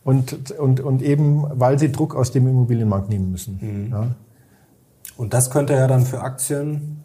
Und, 0.06 0.58
und, 0.58 0.80
und 0.80 1.02
eben, 1.02 1.44
weil 1.60 1.78
sie 1.78 1.92
Druck 1.92 2.16
aus 2.16 2.32
dem 2.32 2.48
Immobilienmarkt 2.48 3.10
nehmen 3.10 3.32
müssen. 3.32 3.60
Mhm. 3.62 3.92
Ja. 3.92 4.08
Und 5.18 5.34
das 5.34 5.52
könnte 5.52 5.74
ja 5.74 5.88
dann 5.88 6.06
für 6.06 6.22
Aktien 6.22 7.04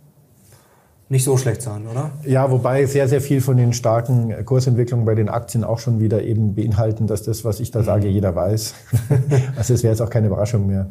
nicht 1.10 1.24
so 1.24 1.36
schlecht 1.36 1.60
sein, 1.60 1.86
oder? 1.88 2.12
Ja, 2.24 2.50
wobei 2.52 2.86
sehr, 2.86 3.08
sehr 3.08 3.20
viel 3.20 3.40
von 3.40 3.56
den 3.56 3.72
starken 3.72 4.44
Kursentwicklungen 4.44 5.04
bei 5.04 5.16
den 5.16 5.28
Aktien 5.28 5.64
auch 5.64 5.80
schon 5.80 5.98
wieder 5.98 6.22
eben 6.22 6.54
beinhalten, 6.54 7.08
dass 7.08 7.24
das, 7.24 7.44
was 7.44 7.58
ich 7.58 7.72
da 7.72 7.82
sage, 7.82 8.06
mhm. 8.06 8.12
jeder 8.12 8.34
weiß. 8.36 8.74
also 9.56 9.74
es 9.74 9.82
wäre 9.82 9.92
jetzt 9.92 10.00
auch 10.00 10.08
keine 10.08 10.28
Überraschung 10.28 10.68
mehr. 10.68 10.86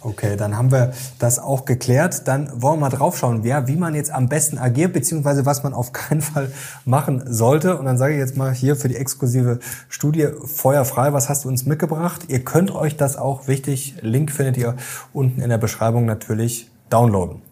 Okay, 0.00 0.36
dann 0.36 0.56
haben 0.56 0.70
wir 0.70 0.92
das 1.18 1.40
auch 1.40 1.64
geklärt. 1.64 2.28
Dann 2.28 2.62
wollen 2.62 2.78
wir 2.78 2.88
mal 2.88 2.90
draufschauen, 2.90 3.42
wer, 3.42 3.66
wie 3.66 3.74
man 3.74 3.96
jetzt 3.96 4.12
am 4.12 4.28
besten 4.28 4.58
agiert, 4.58 4.92
beziehungsweise 4.92 5.44
was 5.44 5.64
man 5.64 5.74
auf 5.74 5.92
keinen 5.92 6.20
Fall 6.20 6.52
machen 6.84 7.24
sollte. 7.26 7.76
Und 7.78 7.86
dann 7.86 7.98
sage 7.98 8.14
ich 8.14 8.20
jetzt 8.20 8.36
mal 8.36 8.54
hier 8.54 8.76
für 8.76 8.86
die 8.86 8.94
exklusive 8.94 9.58
Studie 9.88 10.28
feuerfrei, 10.44 11.12
was 11.12 11.28
hast 11.28 11.44
du 11.44 11.48
uns 11.48 11.66
mitgebracht? 11.66 12.26
Ihr 12.28 12.44
könnt 12.44 12.72
euch 12.72 12.96
das 12.96 13.16
auch, 13.16 13.48
wichtig, 13.48 13.96
Link 14.02 14.30
findet 14.30 14.56
ihr 14.56 14.76
unten 15.12 15.40
in 15.40 15.50
der 15.50 15.58
Beschreibung 15.58 16.06
natürlich 16.06 16.70
downloaden. 16.90 17.42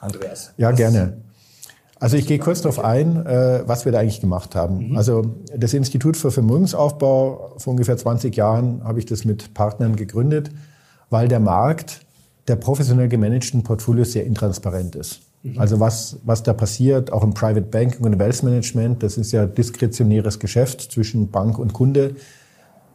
Andreas. 0.00 0.52
Ja, 0.58 0.70
gerne. 0.70 1.16
Also 1.98 2.16
ich 2.18 2.26
gehe 2.26 2.38
kurz 2.38 2.60
darauf 2.60 2.84
ein, 2.84 3.24
äh, 3.24 3.62
was 3.66 3.86
wir 3.86 3.92
da 3.92 4.00
eigentlich 4.00 4.20
gemacht 4.20 4.54
haben. 4.54 4.90
Mhm. 4.90 4.96
Also 4.96 5.22
das 5.56 5.72
Institut 5.72 6.16
für 6.16 6.30
Vermögensaufbau, 6.30 7.54
vor 7.56 7.70
ungefähr 7.70 7.96
20 7.96 8.36
Jahren 8.36 8.84
habe 8.84 8.98
ich 8.98 9.06
das 9.06 9.24
mit 9.24 9.54
Partnern 9.54 9.96
gegründet, 9.96 10.50
weil 11.08 11.28
der 11.28 11.40
Markt 11.40 12.00
der 12.48 12.56
professionell 12.56 13.08
gemanagten 13.08 13.62
Portfolios 13.62 14.12
sehr 14.12 14.26
intransparent 14.26 14.94
ist. 14.94 15.22
Mhm. 15.42 15.58
Also 15.58 15.80
was, 15.80 16.18
was 16.24 16.42
da 16.42 16.52
passiert, 16.52 17.12
auch 17.12 17.24
im 17.24 17.32
Private 17.32 17.62
Banking 17.62 18.04
und 18.04 18.12
im 18.12 18.18
Wealth 18.18 18.42
Management, 18.42 19.02
das 19.02 19.16
ist 19.16 19.32
ja 19.32 19.46
diskretionäres 19.46 20.38
Geschäft 20.38 20.82
zwischen 20.92 21.30
Bank 21.30 21.58
und 21.58 21.72
Kunde. 21.72 22.16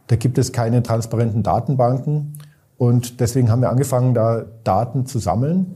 Da 0.06 0.16
gibt 0.16 0.38
es 0.38 0.52
keine 0.52 0.82
transparenten 0.82 1.42
Datenbanken. 1.42 2.38
Und 2.78 3.20
deswegen 3.20 3.50
haben 3.50 3.62
wir 3.62 3.70
angefangen, 3.70 4.14
da 4.14 4.44
Daten 4.64 5.06
zu 5.06 5.18
sammeln 5.18 5.74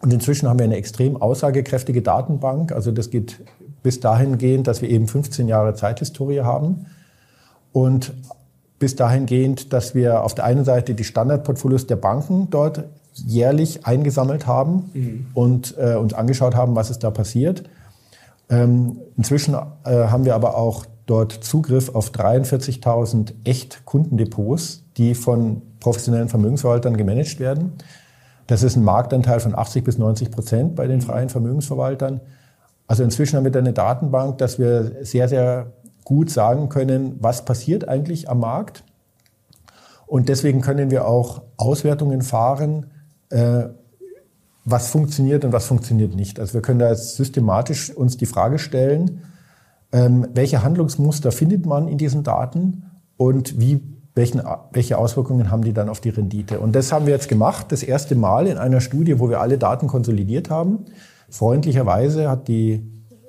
Und 0.00 0.12
inzwischen 0.12 0.48
haben 0.48 0.58
wir 0.58 0.64
eine 0.64 0.76
extrem 0.76 1.16
aussagekräftige 1.16 2.02
Datenbank. 2.02 2.72
Also 2.72 2.92
das 2.92 3.10
geht 3.10 3.40
bis 3.82 4.00
dahingehend, 4.00 4.66
dass 4.66 4.82
wir 4.82 4.90
eben 4.90 5.08
15 5.08 5.48
Jahre 5.48 5.74
Zeithistorie 5.74 6.40
haben. 6.40 6.86
Und 7.72 8.12
bis 8.78 8.94
dahingehend, 8.94 9.72
dass 9.72 9.94
wir 9.94 10.22
auf 10.22 10.34
der 10.34 10.44
einen 10.44 10.64
Seite 10.64 10.94
die 10.94 11.04
Standardportfolios 11.04 11.86
der 11.86 11.96
Banken 11.96 12.48
dort 12.50 12.84
jährlich 13.14 13.84
eingesammelt 13.86 14.46
haben 14.46 14.90
mhm. 14.94 15.26
und 15.34 15.74
äh, 15.76 15.94
uns 15.94 16.14
angeschaut 16.14 16.54
haben, 16.54 16.76
was 16.76 16.90
ist 16.90 17.02
da 17.02 17.10
passiert. 17.10 17.64
Ähm, 18.48 18.98
inzwischen 19.16 19.54
äh, 19.54 19.58
haben 19.90 20.24
wir 20.24 20.34
aber 20.34 20.56
auch 20.56 20.86
dort 21.06 21.32
Zugriff 21.32 21.94
auf 21.94 22.10
43.000 22.10 23.32
echt 23.44 23.84
Kundendepots, 23.84 24.84
die 24.96 25.14
von 25.14 25.62
professionellen 25.80 26.28
Vermögensverwaltern 26.28 26.96
gemanagt 26.96 27.40
werden. 27.40 27.72
Das 28.48 28.62
ist 28.62 28.76
ein 28.76 28.82
Marktanteil 28.82 29.40
von 29.40 29.56
80 29.56 29.84
bis 29.84 29.98
90 29.98 30.30
Prozent 30.30 30.74
bei 30.74 30.86
den 30.86 31.02
freien 31.02 31.28
Vermögensverwaltern. 31.28 32.20
Also 32.86 33.04
inzwischen 33.04 33.36
haben 33.36 33.44
wir 33.44 33.52
da 33.52 33.58
eine 33.58 33.74
Datenbank, 33.74 34.38
dass 34.38 34.58
wir 34.58 35.04
sehr, 35.04 35.28
sehr 35.28 35.72
gut 36.02 36.30
sagen 36.30 36.70
können, 36.70 37.16
was 37.20 37.44
passiert 37.44 37.86
eigentlich 37.86 38.30
am 38.30 38.40
Markt. 38.40 38.82
Und 40.06 40.30
deswegen 40.30 40.62
können 40.62 40.90
wir 40.90 41.06
auch 41.06 41.42
Auswertungen 41.58 42.22
fahren, 42.22 42.86
äh, 43.28 43.64
was 44.64 44.88
funktioniert 44.88 45.44
und 45.44 45.52
was 45.52 45.66
funktioniert 45.66 46.14
nicht. 46.16 46.40
Also 46.40 46.54
wir 46.54 46.62
können 46.62 46.78
da 46.78 46.88
jetzt 46.88 47.16
systematisch 47.16 47.94
uns 47.94 48.16
die 48.16 48.24
Frage 48.24 48.58
stellen, 48.58 49.22
ähm, 49.92 50.26
welche 50.32 50.62
Handlungsmuster 50.62 51.32
findet 51.32 51.66
man 51.66 51.86
in 51.86 51.98
diesen 51.98 52.22
Daten 52.22 52.84
und 53.18 53.60
wie, 53.60 53.82
welchen, 54.18 54.42
welche 54.72 54.98
Auswirkungen 54.98 55.50
haben 55.50 55.62
die 55.62 55.72
dann 55.72 55.88
auf 55.88 56.00
die 56.00 56.10
Rendite. 56.10 56.60
Und 56.60 56.74
das 56.74 56.92
haben 56.92 57.06
wir 57.06 57.14
jetzt 57.14 57.28
gemacht, 57.28 57.66
das 57.70 57.82
erste 57.82 58.14
Mal 58.16 58.46
in 58.46 58.58
einer 58.58 58.80
Studie, 58.80 59.18
wo 59.18 59.30
wir 59.30 59.40
alle 59.40 59.56
Daten 59.56 59.86
konsolidiert 59.86 60.50
haben. 60.50 60.84
Freundlicherweise 61.30 62.28
hat 62.28 62.48
die 62.48 62.82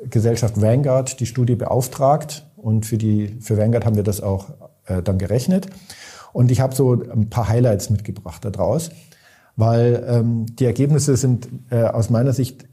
Gesellschaft 0.10 0.62
Vanguard 0.62 1.20
die 1.20 1.26
Studie 1.26 1.56
beauftragt 1.56 2.46
und 2.58 2.86
für, 2.86 2.98
die, 2.98 3.38
für 3.40 3.58
Vanguard 3.58 3.86
haben 3.86 3.96
wir 3.96 4.04
das 4.04 4.22
auch 4.22 4.50
äh, 4.86 5.02
dann 5.02 5.18
gerechnet. 5.18 5.68
Und 6.34 6.52
ich 6.52 6.60
habe 6.60 6.76
so 6.76 6.94
ein 6.94 7.30
paar 7.30 7.48
Highlights 7.48 7.90
mitgebracht 7.90 8.44
daraus, 8.44 8.92
weil 9.56 10.04
ähm, 10.08 10.46
die 10.48 10.66
Ergebnisse 10.66 11.18
sind 11.18 11.50
äh, 11.70 11.84
aus 11.84 12.10
meiner 12.10 12.34
Sicht 12.34 12.66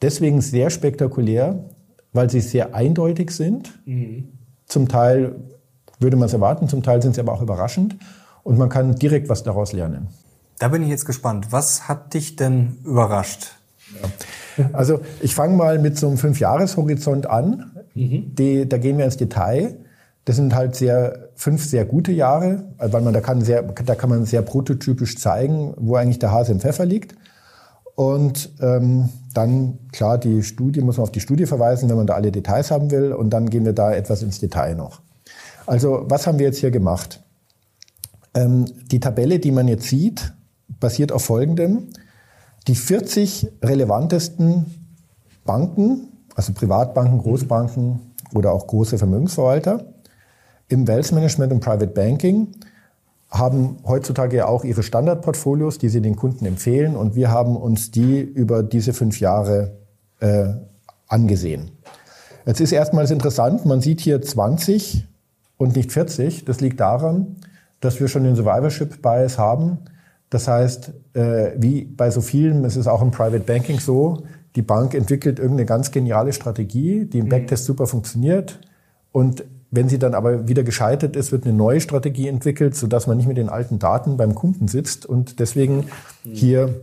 deswegen 0.00 0.40
sehr 0.40 0.70
spektakulär, 0.70 1.64
weil 2.12 2.28
sie 2.28 2.40
sehr 2.40 2.74
eindeutig 2.74 3.30
sind. 3.30 3.72
Mhm. 3.86 4.28
Zum 4.66 4.88
Teil 4.88 5.36
würde 6.02 6.16
man 6.16 6.26
es 6.26 6.32
erwarten, 6.32 6.68
zum 6.68 6.82
Teil 6.82 7.00
sind 7.00 7.14
sie 7.14 7.20
aber 7.20 7.32
auch 7.32 7.42
überraschend 7.42 7.96
und 8.42 8.58
man 8.58 8.68
kann 8.68 8.94
direkt 8.96 9.28
was 9.28 9.42
daraus 9.42 9.72
lernen. 9.72 10.08
Da 10.58 10.68
bin 10.68 10.82
ich 10.82 10.88
jetzt 10.88 11.06
gespannt. 11.06 11.48
Was 11.50 11.88
hat 11.88 12.14
dich 12.14 12.36
denn 12.36 12.78
überrascht? 12.84 13.52
Ja. 14.56 14.70
Also 14.72 15.00
ich 15.20 15.34
fange 15.34 15.56
mal 15.56 15.78
mit 15.78 15.98
so 15.98 16.08
einem 16.08 16.18
Fünfjahreshorizont 16.18 17.26
an. 17.26 17.72
Mhm. 17.94 18.34
Die, 18.34 18.68
da 18.68 18.78
gehen 18.78 18.98
wir 18.98 19.04
ins 19.04 19.16
Detail. 19.16 19.76
Das 20.24 20.36
sind 20.36 20.54
halt 20.54 20.76
sehr, 20.76 21.30
fünf 21.34 21.64
sehr 21.64 21.84
gute 21.84 22.12
Jahre, 22.12 22.64
weil 22.78 23.02
man 23.02 23.12
da 23.12 23.20
kann 23.20 23.42
sehr, 23.42 23.62
da 23.62 23.94
kann 23.96 24.08
man 24.08 24.24
sehr 24.24 24.42
prototypisch 24.42 25.18
zeigen, 25.18 25.74
wo 25.76 25.96
eigentlich 25.96 26.20
der 26.20 26.30
Hase 26.30 26.52
im 26.52 26.60
Pfeffer 26.60 26.86
liegt. 26.86 27.16
Und 27.94 28.50
ähm, 28.60 29.08
dann, 29.34 29.78
klar, 29.90 30.18
die 30.18 30.42
Studie, 30.42 30.80
muss 30.80 30.96
man 30.96 31.04
auf 31.04 31.12
die 31.12 31.20
Studie 31.20 31.46
verweisen, 31.46 31.88
wenn 31.88 31.96
man 31.96 32.06
da 32.06 32.14
alle 32.14 32.30
Details 32.30 32.70
haben 32.70 32.90
will. 32.90 33.12
Und 33.12 33.30
dann 33.30 33.50
gehen 33.50 33.64
wir 33.64 33.72
da 33.72 33.92
etwas 33.92 34.22
ins 34.22 34.38
Detail 34.38 34.76
noch. 34.76 35.00
Also, 35.66 36.04
was 36.08 36.26
haben 36.26 36.38
wir 36.38 36.46
jetzt 36.46 36.58
hier 36.58 36.70
gemacht? 36.70 37.22
Ähm, 38.34 38.66
die 38.90 39.00
Tabelle, 39.00 39.38
die 39.38 39.52
man 39.52 39.68
jetzt 39.68 39.84
sieht, 39.84 40.32
basiert 40.80 41.12
auf 41.12 41.24
Folgendem. 41.24 41.88
Die 42.66 42.74
40 42.74 43.52
relevantesten 43.62 44.66
Banken 45.44 46.08
also 46.34 46.52
Privatbanken, 46.52 47.18
Großbanken 47.18 48.00
oder 48.34 48.52
auch 48.52 48.66
große 48.66 48.98
Vermögensverwalter. 48.98 49.84
Im 50.68 50.88
Wealth 50.88 51.12
Management 51.12 51.52
und 51.52 51.60
Private 51.60 51.88
Banking 51.88 52.48
haben 53.30 53.78
heutzutage 53.86 54.46
auch 54.46 54.64
ihre 54.64 54.82
Standardportfolios, 54.82 55.78
die 55.78 55.88
sie 55.88 56.00
den 56.00 56.16
Kunden 56.16 56.44
empfehlen. 56.44 56.96
Und 56.96 57.14
wir 57.14 57.30
haben 57.30 57.56
uns 57.56 57.90
die 57.90 58.20
über 58.20 58.62
diese 58.62 58.92
fünf 58.92 59.20
Jahre 59.20 59.78
äh, 60.20 60.48
angesehen. 61.08 61.70
Jetzt 62.46 62.60
ist 62.60 62.72
erstmals 62.72 63.10
interessant, 63.10 63.64
man 63.66 63.80
sieht 63.80 64.00
hier 64.00 64.20
20 64.20 65.06
und 65.62 65.76
nicht 65.76 65.92
40. 65.92 66.44
Das 66.44 66.60
liegt 66.60 66.80
daran, 66.80 67.36
dass 67.78 68.00
wir 68.00 68.08
schon 68.08 68.24
den 68.24 68.34
Survivorship 68.34 69.00
Bias 69.00 69.38
haben. 69.38 69.78
Das 70.28 70.48
heißt, 70.48 70.92
äh, 71.14 71.52
wie 71.56 71.84
bei 71.84 72.10
so 72.10 72.20
vielen, 72.20 72.64
es 72.64 72.76
ist 72.76 72.88
auch 72.88 73.00
im 73.00 73.12
Private 73.12 73.44
Banking 73.44 73.78
so, 73.78 74.24
die 74.56 74.62
Bank 74.62 74.92
entwickelt 74.92 75.38
irgendeine 75.38 75.66
ganz 75.66 75.92
geniale 75.92 76.32
Strategie, 76.32 77.04
die 77.04 77.18
im 77.18 77.26
mhm. 77.26 77.30
Backtest 77.30 77.64
super 77.64 77.86
funktioniert. 77.86 78.58
Und 79.12 79.44
wenn 79.70 79.88
sie 79.88 80.00
dann 80.00 80.14
aber 80.14 80.48
wieder 80.48 80.64
gescheitert 80.64 81.14
ist, 81.14 81.30
wird 81.30 81.44
eine 81.44 81.54
neue 81.54 81.80
Strategie 81.80 82.26
entwickelt, 82.26 82.74
sodass 82.74 83.06
man 83.06 83.16
nicht 83.16 83.28
mit 83.28 83.36
den 83.36 83.48
alten 83.48 83.78
Daten 83.78 84.16
beim 84.16 84.34
Kunden 84.34 84.66
sitzt. 84.66 85.06
Und 85.06 85.38
deswegen 85.38 85.84
mhm. 86.24 86.32
hier 86.32 86.80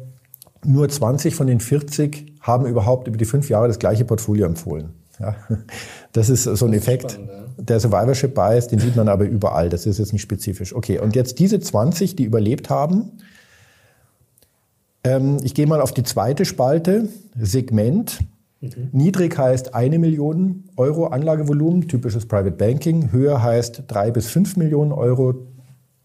nur 0.63 0.87
20 0.87 1.35
von 1.35 1.47
den 1.47 1.59
40 1.59 2.33
haben 2.39 2.65
überhaupt 2.65 3.09
über 3.09 3.17
die 3.17 3.25
fünf 3.25 3.49
Jahre 3.49 3.67
das 3.67 3.77
gleiche 3.77 4.05
Portfolio 4.05 4.45
empfohlen. 4.45 4.93
Ja, 5.19 5.35
das 6.13 6.29
ist 6.29 6.43
so 6.43 6.65
ein 6.65 6.73
Effekt. 6.73 7.11
Spannend, 7.11 7.29
ja. 7.29 7.63
Der 7.63 7.79
Survivorship 7.79 8.33
Bias, 8.33 8.67
den 8.67 8.79
sieht 8.79 8.95
man 8.95 9.09
aber 9.09 9.25
überall. 9.25 9.69
Das 9.69 9.85
ist 9.85 9.99
jetzt 9.99 10.13
nicht 10.13 10.21
spezifisch. 10.21 10.73
Okay, 10.73 10.99
und 10.99 11.15
jetzt 11.15 11.39
diese 11.39 11.59
20, 11.59 12.15
die 12.15 12.23
überlebt 12.23 12.69
haben, 12.69 13.11
ähm, 15.03 15.37
ich 15.43 15.53
gehe 15.53 15.67
mal 15.67 15.81
auf 15.81 15.93
die 15.93 16.03
zweite 16.03 16.45
Spalte, 16.45 17.09
Segment. 17.37 18.19
Mhm. 18.61 18.89
Niedrig 18.91 19.37
heißt 19.37 19.73
eine 19.73 19.99
Million 19.99 20.65
Euro 20.75 21.07
Anlagevolumen, 21.07 21.87
typisches 21.87 22.25
Private 22.25 22.51
Banking. 22.55 23.11
Höher 23.11 23.41
heißt 23.41 23.83
drei 23.87 24.11
bis 24.11 24.27
fünf 24.27 24.57
Millionen 24.57 24.91
Euro, 24.91 25.47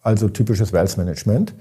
also 0.01 0.29
typisches 0.29 0.73
Wealth 0.73 0.97
Management. 0.97 1.55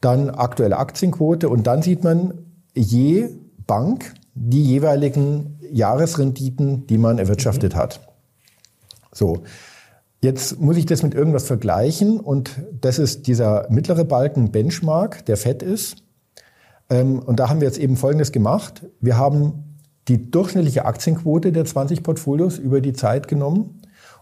Dann 0.00 0.30
aktuelle 0.30 0.78
Aktienquote 0.78 1.48
und 1.48 1.66
dann 1.66 1.82
sieht 1.82 2.04
man 2.04 2.34
je 2.74 3.28
Bank 3.66 4.14
die 4.40 4.62
jeweiligen 4.62 5.58
Jahresrenditen, 5.70 6.86
die 6.86 6.98
man 6.98 7.18
erwirtschaftet 7.18 7.74
mhm. 7.74 7.78
hat. 7.78 8.00
So. 9.12 9.42
Jetzt 10.20 10.60
muss 10.60 10.76
ich 10.76 10.86
das 10.86 11.04
mit 11.04 11.14
irgendwas 11.14 11.44
vergleichen 11.44 12.18
und 12.18 12.50
das 12.80 12.98
ist 12.98 13.28
dieser 13.28 13.66
mittlere 13.70 14.04
Balken 14.04 14.50
Benchmark, 14.50 15.24
der 15.26 15.36
fett 15.36 15.62
ist. 15.62 16.02
Ähm, 16.90 17.20
und 17.20 17.38
da 17.38 17.48
haben 17.48 17.60
wir 17.60 17.68
jetzt 17.68 17.78
eben 17.78 17.96
Folgendes 17.96 18.32
gemacht. 18.32 18.84
Wir 19.00 19.16
haben 19.16 19.76
die 20.08 20.30
durchschnittliche 20.30 20.86
Aktienquote 20.86 21.52
der 21.52 21.64
20 21.64 22.02
Portfolios 22.02 22.58
über 22.58 22.80
die 22.80 22.94
Zeit 22.94 23.28
genommen 23.28 23.80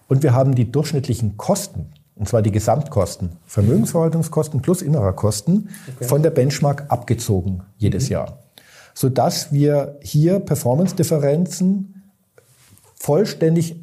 und 0.08 0.22
wir 0.22 0.34
haben 0.34 0.54
die 0.54 0.70
durchschnittlichen 0.70 1.38
Kosten, 1.38 1.86
und 2.14 2.28
zwar 2.28 2.42
die 2.42 2.52
Gesamtkosten, 2.52 3.30
Vermögensverwaltungskosten 3.46 4.60
plus 4.60 4.82
innerer 4.82 5.14
Kosten, 5.14 5.70
okay. 5.94 6.04
von 6.04 6.22
der 6.22 6.30
Benchmark 6.30 6.86
abgezogen 6.88 7.62
jedes 7.78 8.06
mhm. 8.06 8.12
Jahr. 8.12 8.45
Sodass 8.96 9.52
wir 9.52 9.98
hier 10.00 10.40
Performance-Differenzen 10.40 12.02
vollständig 12.94 13.76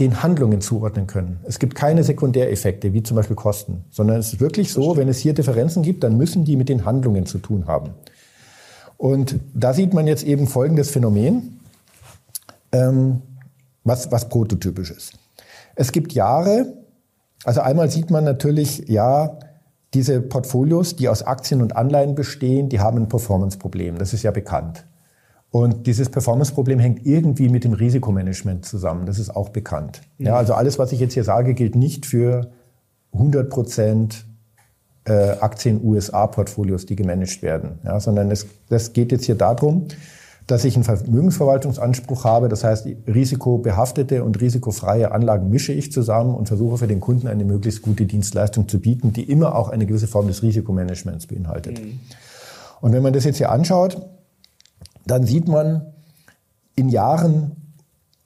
den 0.00 0.24
Handlungen 0.24 0.60
zuordnen 0.60 1.06
können. 1.06 1.38
Es 1.44 1.60
gibt 1.60 1.76
keine 1.76 2.02
Sekundäreffekte, 2.02 2.92
wie 2.92 3.04
zum 3.04 3.16
Beispiel 3.16 3.36
Kosten, 3.36 3.84
sondern 3.90 4.18
es 4.18 4.32
ist 4.32 4.40
wirklich 4.40 4.72
so, 4.72 4.96
wenn 4.96 5.08
es 5.08 5.18
hier 5.18 5.34
Differenzen 5.34 5.84
gibt, 5.84 6.02
dann 6.02 6.16
müssen 6.16 6.44
die 6.44 6.56
mit 6.56 6.68
den 6.68 6.84
Handlungen 6.84 7.26
zu 7.26 7.38
tun 7.38 7.68
haben. 7.68 7.90
Und 8.98 9.38
da 9.54 9.72
sieht 9.72 9.94
man 9.94 10.08
jetzt 10.08 10.24
eben 10.24 10.48
folgendes 10.48 10.90
Phänomen, 10.90 11.60
ähm, 12.72 13.22
was, 13.84 14.10
was 14.10 14.28
prototypisch 14.28 14.90
ist. 14.90 15.12
Es 15.76 15.92
gibt 15.92 16.12
Jahre, 16.12 16.72
also 17.44 17.60
einmal 17.60 17.88
sieht 17.88 18.10
man 18.10 18.24
natürlich, 18.24 18.88
ja, 18.88 19.38
diese 19.94 20.20
Portfolios, 20.20 20.96
die 20.96 21.08
aus 21.08 21.22
Aktien 21.22 21.62
und 21.62 21.76
Anleihen 21.76 22.14
bestehen, 22.14 22.68
die 22.68 22.80
haben 22.80 22.98
ein 22.98 23.08
Performance-Problem. 23.08 23.98
Das 23.98 24.12
ist 24.12 24.22
ja 24.22 24.30
bekannt. 24.30 24.84
Und 25.50 25.86
dieses 25.86 26.10
Performance-Problem 26.10 26.78
hängt 26.78 27.06
irgendwie 27.06 27.48
mit 27.48 27.64
dem 27.64 27.72
Risikomanagement 27.72 28.66
zusammen. 28.66 29.06
Das 29.06 29.18
ist 29.18 29.34
auch 29.34 29.48
bekannt. 29.48 30.02
Ja, 30.18 30.36
also 30.36 30.54
alles, 30.54 30.78
was 30.78 30.92
ich 30.92 31.00
jetzt 31.00 31.14
hier 31.14 31.24
sage, 31.24 31.54
gilt 31.54 31.76
nicht 31.76 32.04
für 32.04 32.50
100 33.12 33.48
Prozent 33.48 34.26
äh, 35.06 35.12
Aktien-USA-Portfolios, 35.12 36.84
die 36.86 36.96
gemanagt 36.96 37.42
werden, 37.42 37.78
ja, 37.84 38.00
sondern 38.00 38.30
es 38.30 38.46
das 38.68 38.92
geht 38.92 39.12
jetzt 39.12 39.24
hier 39.24 39.36
darum, 39.36 39.86
dass 40.46 40.64
ich 40.64 40.76
einen 40.76 40.84
Vermögensverwaltungsanspruch 40.84 42.24
habe. 42.24 42.48
Das 42.48 42.62
heißt, 42.62 42.86
risikobehaftete 43.06 44.22
und 44.22 44.40
risikofreie 44.40 45.10
Anlagen 45.10 45.50
mische 45.50 45.72
ich 45.72 45.90
zusammen 45.90 46.34
und 46.34 46.46
versuche 46.46 46.78
für 46.78 46.86
den 46.86 47.00
Kunden 47.00 47.26
eine 47.26 47.44
möglichst 47.44 47.82
gute 47.82 48.06
Dienstleistung 48.06 48.68
zu 48.68 48.80
bieten, 48.80 49.12
die 49.12 49.24
immer 49.24 49.56
auch 49.56 49.68
eine 49.70 49.86
gewisse 49.86 50.06
Form 50.06 50.28
des 50.28 50.42
Risikomanagements 50.42 51.26
beinhaltet. 51.26 51.82
Mhm. 51.82 51.98
Und 52.80 52.92
wenn 52.92 53.02
man 53.02 53.12
das 53.12 53.24
jetzt 53.24 53.38
hier 53.38 53.50
anschaut, 53.50 54.00
dann 55.04 55.24
sieht 55.24 55.48
man 55.48 55.86
in 56.76 56.88
Jahren 56.88 57.74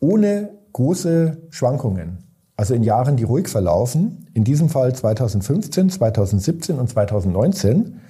ohne 0.01 0.51
große 0.73 1.39
Schwankungen, 1.51 2.19
also 2.57 2.75
in 2.75 2.83
Jahren, 2.83 3.17
die 3.17 3.25
ruhig 3.25 3.49
verlaufen, 3.49 4.27
in 4.35 4.45
diesem 4.45 4.69
Fall 4.69 4.95
2015, 4.95 5.89
2017 5.89 6.79
und 6.79 6.89
2019, 6.89 8.01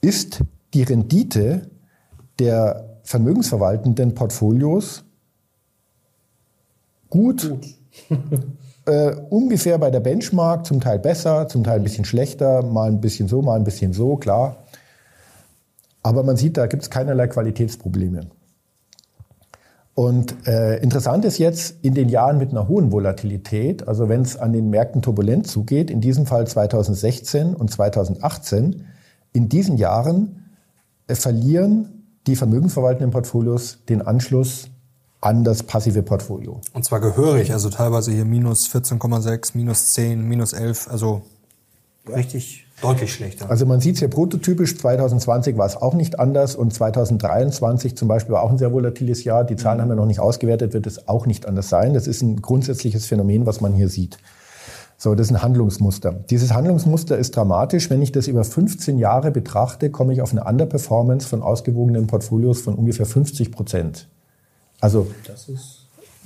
ist 0.00 0.40
die 0.74 0.82
Rendite 0.82 1.70
der 2.38 2.89
vermögensverwaltenden 3.10 4.14
Portfolios 4.14 5.02
gut, 7.08 7.52
äh, 8.86 9.16
ungefähr 9.30 9.78
bei 9.78 9.90
der 9.90 9.98
Benchmark, 9.98 10.64
zum 10.64 10.80
Teil 10.80 11.00
besser, 11.00 11.48
zum 11.48 11.64
Teil 11.64 11.80
ein 11.80 11.82
bisschen 11.82 12.04
schlechter, 12.04 12.62
mal 12.62 12.88
ein 12.88 13.00
bisschen 13.00 13.26
so, 13.26 13.42
mal 13.42 13.56
ein 13.56 13.64
bisschen 13.64 13.92
so, 13.92 14.16
klar. 14.16 14.58
Aber 16.04 16.22
man 16.22 16.36
sieht, 16.36 16.56
da 16.56 16.68
gibt 16.68 16.84
es 16.84 16.90
keinerlei 16.90 17.26
Qualitätsprobleme. 17.26 18.28
Und 19.94 20.46
äh, 20.46 20.76
interessant 20.76 21.24
ist 21.24 21.38
jetzt 21.38 21.78
in 21.82 21.94
den 21.94 22.08
Jahren 22.08 22.38
mit 22.38 22.52
einer 22.52 22.68
hohen 22.68 22.92
Volatilität, 22.92 23.88
also 23.88 24.08
wenn 24.08 24.22
es 24.22 24.36
an 24.36 24.52
den 24.52 24.70
Märkten 24.70 25.02
turbulent 25.02 25.48
zugeht, 25.48 25.90
in 25.90 26.00
diesem 26.00 26.26
Fall 26.26 26.46
2016 26.46 27.56
und 27.56 27.72
2018, 27.72 28.86
in 29.32 29.48
diesen 29.48 29.78
Jahren 29.78 30.44
äh, 31.08 31.16
verlieren 31.16 31.99
die 32.26 32.36
vermögensverwaltenden 32.36 33.10
Portfolios 33.10 33.78
den 33.88 34.02
Anschluss 34.02 34.68
an 35.20 35.44
das 35.44 35.62
passive 35.62 36.02
Portfolio. 36.02 36.60
Und 36.72 36.84
zwar 36.84 37.00
gehörig, 37.00 37.52
also 37.52 37.68
teilweise 37.68 38.12
hier 38.12 38.24
minus 38.24 38.68
14,6, 38.68 39.50
minus 39.54 39.92
10, 39.92 40.26
minus 40.26 40.52
11, 40.52 40.88
also 40.90 41.22
richtig 42.08 42.66
deutlich 42.80 43.12
schlechter. 43.12 43.50
Also 43.50 43.66
man 43.66 43.80
sieht 43.80 43.94
es 43.94 43.98
hier 43.98 44.08
prototypisch, 44.08 44.78
2020 44.78 45.58
war 45.58 45.66
es 45.66 45.76
auch 45.76 45.94
nicht 45.94 46.18
anders 46.18 46.56
und 46.56 46.72
2023 46.72 47.96
zum 47.96 48.08
Beispiel 48.08 48.32
war 48.32 48.42
auch 48.42 48.50
ein 48.50 48.58
sehr 48.58 48.72
volatiles 48.72 49.24
Jahr. 49.24 49.44
Die 49.44 49.56
Zahlen 49.56 49.78
mhm. 49.78 49.82
haben 49.82 49.88
wir 49.90 49.96
noch 49.96 50.06
nicht 50.06 50.20
ausgewertet, 50.20 50.72
wird 50.72 50.86
es 50.86 51.08
auch 51.08 51.26
nicht 51.26 51.46
anders 51.46 51.68
sein. 51.68 51.92
Das 51.92 52.06
ist 52.06 52.22
ein 52.22 52.40
grundsätzliches 52.40 53.06
Phänomen, 53.06 53.44
was 53.44 53.60
man 53.60 53.74
hier 53.74 53.88
sieht. 53.88 54.18
So, 55.02 55.14
das 55.14 55.28
ist 55.28 55.32
ein 55.32 55.40
Handlungsmuster. 55.40 56.12
Dieses 56.28 56.52
Handlungsmuster 56.52 57.16
ist 57.16 57.34
dramatisch. 57.34 57.88
Wenn 57.88 58.02
ich 58.02 58.12
das 58.12 58.28
über 58.28 58.44
15 58.44 58.98
Jahre 58.98 59.30
betrachte, 59.30 59.88
komme 59.88 60.12
ich 60.12 60.20
auf 60.20 60.32
eine 60.32 60.44
Underperformance 60.44 61.26
von 61.26 61.40
ausgewogenen 61.40 62.06
Portfolios 62.06 62.60
von 62.60 62.74
ungefähr 62.74 63.06
50 63.06 63.50
Prozent. 63.50 64.08
Also 64.78 65.06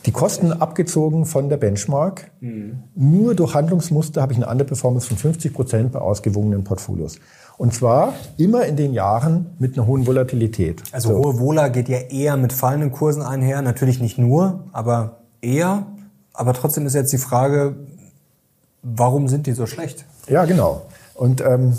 die 0.07 0.11
Kosten 0.11 0.53
abgezogen 0.53 1.25
von 1.25 1.49
der 1.49 1.57
Benchmark. 1.57 2.33
Mhm. 2.41 2.83
Nur 2.97 3.37
durch 3.37 3.55
Handlungsmuster 3.55 4.21
habe 4.21 4.33
ich 4.33 4.39
eine 4.39 4.51
Underperformance 4.51 5.07
von 5.07 5.19
50 5.19 5.55
Prozent 5.55 5.93
bei 5.93 6.01
ausgewogenen 6.01 6.65
Portfolios. 6.65 7.21
Und 7.57 7.75
zwar 7.75 8.15
immer 8.39 8.67
in 8.67 8.75
den 8.75 8.93
Jahren 8.93 9.55
mit 9.61 9.79
einer 9.79 9.87
hohen 9.87 10.05
Volatilität. 10.05 10.83
Also 10.91 11.11
so. 11.11 11.19
hohe 11.19 11.39
Vola 11.39 11.69
geht 11.69 11.89
ja 11.89 11.99
eher 11.99 12.37
mit 12.37 12.53
fallenden 12.53 12.91
Kursen 12.91 13.23
einher. 13.23 13.63
Natürlich 13.63 14.01
nicht 14.01 14.19
nur, 14.19 14.65
aber 14.73 15.21
eher. 15.41 15.87
Aber 16.33 16.55
trotzdem 16.55 16.85
ist 16.87 16.95
jetzt 16.95 17.13
die 17.13 17.19
Frage, 17.19 17.77
warum 18.85 19.29
sind 19.29 19.47
die 19.47 19.53
so 19.53 19.67
schlecht? 19.67 20.05
Ja, 20.29 20.45
genau. 20.45 20.87
Und 21.15 21.41
ähm, 21.41 21.77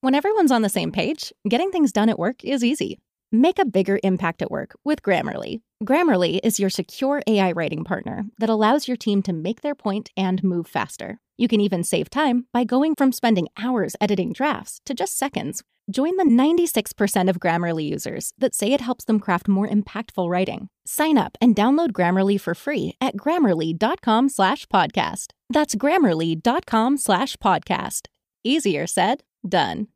When 0.00 0.14
everyone's 0.14 0.50
on 0.50 0.62
the 0.62 0.68
same 0.68 0.90
page, 0.90 1.32
getting 1.48 1.70
things 1.70 1.92
done 1.92 2.08
at 2.08 2.18
work 2.18 2.42
is 2.44 2.64
easy. 2.64 2.98
Make 3.30 3.58
a 3.58 3.64
bigger 3.64 3.98
impact 4.02 4.42
at 4.42 4.50
work 4.50 4.76
with 4.84 5.02
Grammarly. 5.02 5.60
Grammarly 5.84 6.40
is 6.42 6.60
your 6.60 6.70
secure 6.70 7.22
AI 7.26 7.52
writing 7.52 7.84
partner 7.84 8.24
that 8.38 8.50
allows 8.50 8.86
your 8.88 8.96
team 8.96 9.22
to 9.22 9.32
make 9.32 9.60
their 9.60 9.74
point 9.74 10.10
and 10.16 10.42
move 10.42 10.66
faster. 10.66 11.18
You 11.36 11.48
can 11.48 11.60
even 11.60 11.82
save 11.82 12.10
time 12.10 12.46
by 12.52 12.64
going 12.64 12.94
from 12.94 13.12
spending 13.12 13.48
hours 13.58 13.96
editing 14.00 14.32
drafts 14.32 14.80
to 14.86 14.94
just 14.94 15.18
seconds. 15.18 15.62
Join 15.90 16.16
the 16.16 16.24
96% 16.24 17.28
of 17.28 17.38
Grammarly 17.38 17.84
users 17.84 18.32
that 18.38 18.54
say 18.54 18.72
it 18.72 18.80
helps 18.80 19.04
them 19.04 19.20
craft 19.20 19.48
more 19.48 19.68
impactful 19.68 20.30
writing. 20.30 20.68
Sign 20.86 21.18
up 21.18 21.36
and 21.42 21.54
download 21.54 21.92
Grammarly 21.92 22.40
for 22.40 22.54
free 22.54 22.94
at 23.02 23.18
grammarly.com 23.18 24.30
slash 24.30 24.64
podcast. 24.66 25.32
That's 25.50 25.76
grammarly.com 25.76 26.96
slash 26.96 27.36
podcast. 27.36 28.08
Easier 28.42 28.86
said, 28.86 29.24
done. 29.46 29.88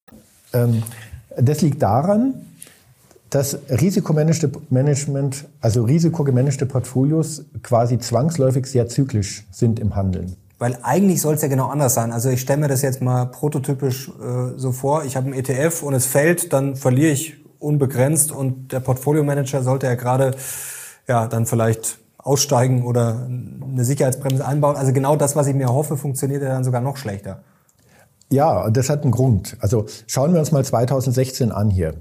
Ähm, 0.52 0.82
das 1.38 1.62
liegt 1.62 1.82
daran, 1.82 2.34
dass 3.30 3.58
Risikomanagement, 3.70 5.46
also 5.62 5.84
risikogemanagte 5.84 6.66
Portfolios 6.66 7.44
quasi 7.62 7.98
zwangsläufig 7.98 8.66
sehr 8.66 8.88
zyklisch 8.88 9.44
sind 9.50 9.80
im 9.80 9.96
Handeln. 9.96 10.36
Weil 10.58 10.78
eigentlich 10.82 11.20
soll 11.20 11.34
es 11.34 11.42
ja 11.42 11.48
genau 11.48 11.68
anders 11.68 11.94
sein. 11.94 12.12
Also 12.12 12.30
ich 12.30 12.40
stelle 12.40 12.60
mir 12.60 12.68
das 12.68 12.82
jetzt 12.82 13.00
mal 13.00 13.26
prototypisch 13.26 14.08
äh, 14.08 14.56
so 14.56 14.72
vor. 14.72 15.04
Ich 15.04 15.16
habe 15.16 15.26
einen 15.26 15.34
ETF 15.34 15.82
und 15.82 15.94
es 15.94 16.06
fällt, 16.06 16.52
dann 16.52 16.74
verliere 16.74 17.12
ich 17.12 17.36
unbegrenzt 17.60 18.32
und 18.32 18.72
der 18.72 18.80
Portfolio-Manager 18.80 19.62
sollte 19.62 19.86
ja 19.86 19.94
gerade 19.94 20.34
ja 21.06 21.26
dann 21.26 21.46
vielleicht 21.46 21.98
aussteigen 22.18 22.84
oder 22.84 23.26
eine 23.26 23.84
Sicherheitsbremse 23.84 24.44
einbauen. 24.44 24.76
Also 24.76 24.92
genau 24.92 25.16
das, 25.16 25.36
was 25.36 25.46
ich 25.46 25.54
mir 25.54 25.68
hoffe, 25.68 25.96
funktioniert 25.96 26.42
ja 26.42 26.48
dann 26.48 26.64
sogar 26.64 26.80
noch 26.80 26.96
schlechter. 26.96 27.42
Ja, 28.30 28.68
das 28.70 28.90
hat 28.90 29.02
einen 29.02 29.12
Grund. 29.12 29.56
Also 29.60 29.86
schauen 30.06 30.32
wir 30.32 30.40
uns 30.40 30.52
mal 30.52 30.64
2016 30.64 31.50
an 31.52 31.70
hier. 31.70 31.94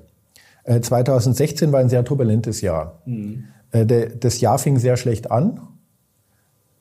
2016 0.66 1.70
äh, 1.70 1.72
war 1.72 1.80
ein 1.80 1.90
sehr 1.90 2.04
turbulentes 2.04 2.62
Jahr. 2.62 3.00
Mhm. 3.06 3.46
Das 4.20 4.42
Jahr 4.42 4.60
fing 4.60 4.80
sehr 4.80 4.98
schlecht 4.98 5.32
an. 5.32 5.62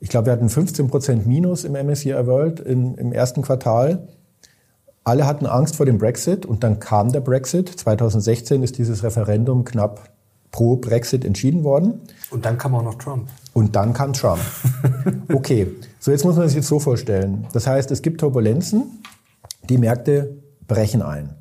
Ich 0.01 0.09
glaube, 0.09 0.27
wir 0.27 0.33
hatten 0.33 0.49
15 0.49 0.89
Prozent 0.89 1.27
Minus 1.27 1.65
im 1.65 1.73
MSCI 1.73 2.27
World 2.27 2.61
in, 2.61 2.95
im 2.97 3.13
ersten 3.13 3.43
Quartal. 3.43 4.09
Alle 5.05 5.27
hatten 5.27 5.47
Angst 5.47 5.77
vor 5.77 5.87
dem 5.87 5.99
Brexit 5.99 6.45
und 6.45 6.65
dann 6.65 6.81
kam 6.81 7.13
der 7.13 7.21
Brexit. 7.21 7.69
2016 7.69 8.63
ist 8.63 8.77
dieses 8.79 9.03
Referendum 9.03 9.65
knapp 9.65 10.11
pro 10.51 10.77
Brexit 10.77 11.25
entschieden 11.25 11.65
worden. 11.65 12.01
Und 12.31 12.45
dann 12.45 12.59
kam 12.59 12.75
auch 12.75 12.83
noch 12.83 12.97
Trump. 12.97 13.29
Und 13.53 13.77
dann 13.77 13.93
kam 13.93 14.13
Trump. 14.13 14.41
Okay, 15.33 15.67
so 15.99 16.11
jetzt 16.11 16.25
muss 16.25 16.37
man 16.37 16.49
sich 16.49 16.57
jetzt 16.57 16.69
so 16.69 16.79
vorstellen. 16.79 17.47
Das 17.53 17.67
heißt, 17.67 17.91
es 17.91 18.01
gibt 18.03 18.21
Turbulenzen, 18.21 19.03
die 19.69 19.77
Märkte 19.79 20.37
brechen 20.67 21.03
ein. 21.03 21.35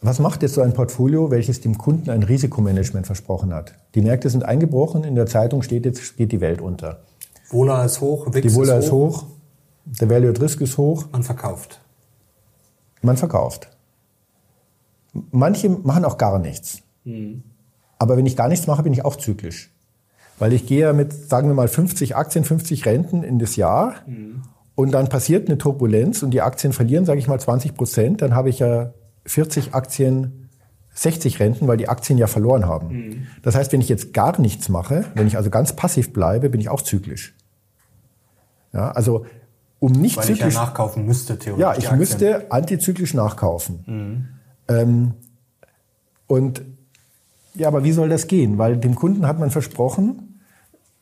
Was 0.00 0.18
macht 0.18 0.42
jetzt 0.42 0.54
so 0.54 0.62
ein 0.62 0.72
Portfolio, 0.72 1.30
welches 1.30 1.60
dem 1.60 1.78
Kunden 1.78 2.10
ein 2.10 2.22
Risikomanagement 2.22 3.06
versprochen 3.06 3.52
hat? 3.54 3.74
Die 3.94 4.00
Märkte 4.00 4.30
sind 4.30 4.44
eingebrochen, 4.44 5.04
in 5.04 5.14
der 5.14 5.26
Zeitung 5.26 5.62
steht 5.62 5.84
jetzt, 5.84 6.16
geht 6.16 6.32
die 6.32 6.40
Welt 6.40 6.60
unter. 6.60 7.00
Vola 7.52 7.84
ist 7.84 8.00
hoch, 8.00 8.26
Wix 8.32 8.46
Die 8.46 8.54
Vola 8.54 8.78
ist 8.78 8.90
hoch. 8.90 9.22
hoch, 9.22 9.26
der 9.84 10.08
Value 10.08 10.30
at 10.30 10.40
Risk 10.40 10.60
ist 10.60 10.78
hoch. 10.78 11.06
Man 11.12 11.22
verkauft. 11.22 11.80
Man 13.02 13.16
verkauft. 13.16 13.68
Manche 15.30 15.68
machen 15.68 16.04
auch 16.04 16.16
gar 16.16 16.38
nichts. 16.38 16.82
Mhm. 17.04 17.42
Aber 17.98 18.16
wenn 18.16 18.26
ich 18.26 18.36
gar 18.36 18.48
nichts 18.48 18.66
mache, 18.66 18.82
bin 18.82 18.92
ich 18.92 19.04
auch 19.04 19.16
zyklisch. 19.16 19.70
Weil 20.38 20.52
ich 20.52 20.66
gehe 20.66 20.80
ja 20.80 20.92
mit, 20.92 21.12
sagen 21.12 21.48
wir 21.48 21.54
mal, 21.54 21.68
50 21.68 22.16
Aktien, 22.16 22.44
50 22.44 22.86
Renten 22.86 23.22
in 23.22 23.38
das 23.38 23.56
Jahr 23.56 23.96
mhm. 24.06 24.42
und 24.74 24.92
dann 24.92 25.08
passiert 25.08 25.48
eine 25.48 25.58
Turbulenz 25.58 26.22
und 26.22 26.30
die 26.30 26.40
Aktien 26.40 26.72
verlieren, 26.72 27.04
sage 27.04 27.20
ich 27.20 27.28
mal, 27.28 27.38
20 27.38 27.74
Prozent, 27.74 28.22
dann 28.22 28.34
habe 28.34 28.48
ich 28.48 28.58
ja 28.58 28.94
40 29.26 29.74
Aktien, 29.74 30.48
60 30.94 31.38
Renten, 31.38 31.68
weil 31.68 31.76
die 31.76 31.88
Aktien 31.88 32.18
ja 32.18 32.26
verloren 32.26 32.66
haben. 32.66 32.88
Mhm. 32.88 33.26
Das 33.42 33.54
heißt, 33.54 33.72
wenn 33.72 33.80
ich 33.80 33.88
jetzt 33.88 34.12
gar 34.14 34.40
nichts 34.40 34.68
mache, 34.68 35.04
wenn 35.14 35.26
ich 35.26 35.36
also 35.36 35.50
ganz 35.50 35.74
passiv 35.74 36.12
bleibe, 36.12 36.50
bin 36.50 36.60
ich 36.60 36.70
auch 36.70 36.82
zyklisch. 36.82 37.34
Ja, 38.72 38.90
also 38.90 39.26
um 39.78 39.92
nicht 39.92 40.16
weil 40.16 40.24
zyklisch. 40.24 40.48
Ich 40.48 40.54
ja 40.54 40.64
nachkaufen 40.64 41.04
müsste, 41.06 41.38
theoretisch. 41.38 41.60
Ja, 41.60 41.76
ich 41.76 41.90
müsste 41.96 42.50
antizyklisch 42.52 43.14
nachkaufen. 43.14 43.84
Mhm. 43.86 44.28
Ähm, 44.68 45.14
und 46.26 46.62
ja, 47.54 47.68
aber 47.68 47.84
wie 47.84 47.92
soll 47.92 48.08
das 48.08 48.26
gehen? 48.26 48.58
Weil 48.58 48.76
dem 48.76 48.94
Kunden 48.94 49.26
hat 49.26 49.38
man 49.38 49.50
versprochen, 49.50 50.40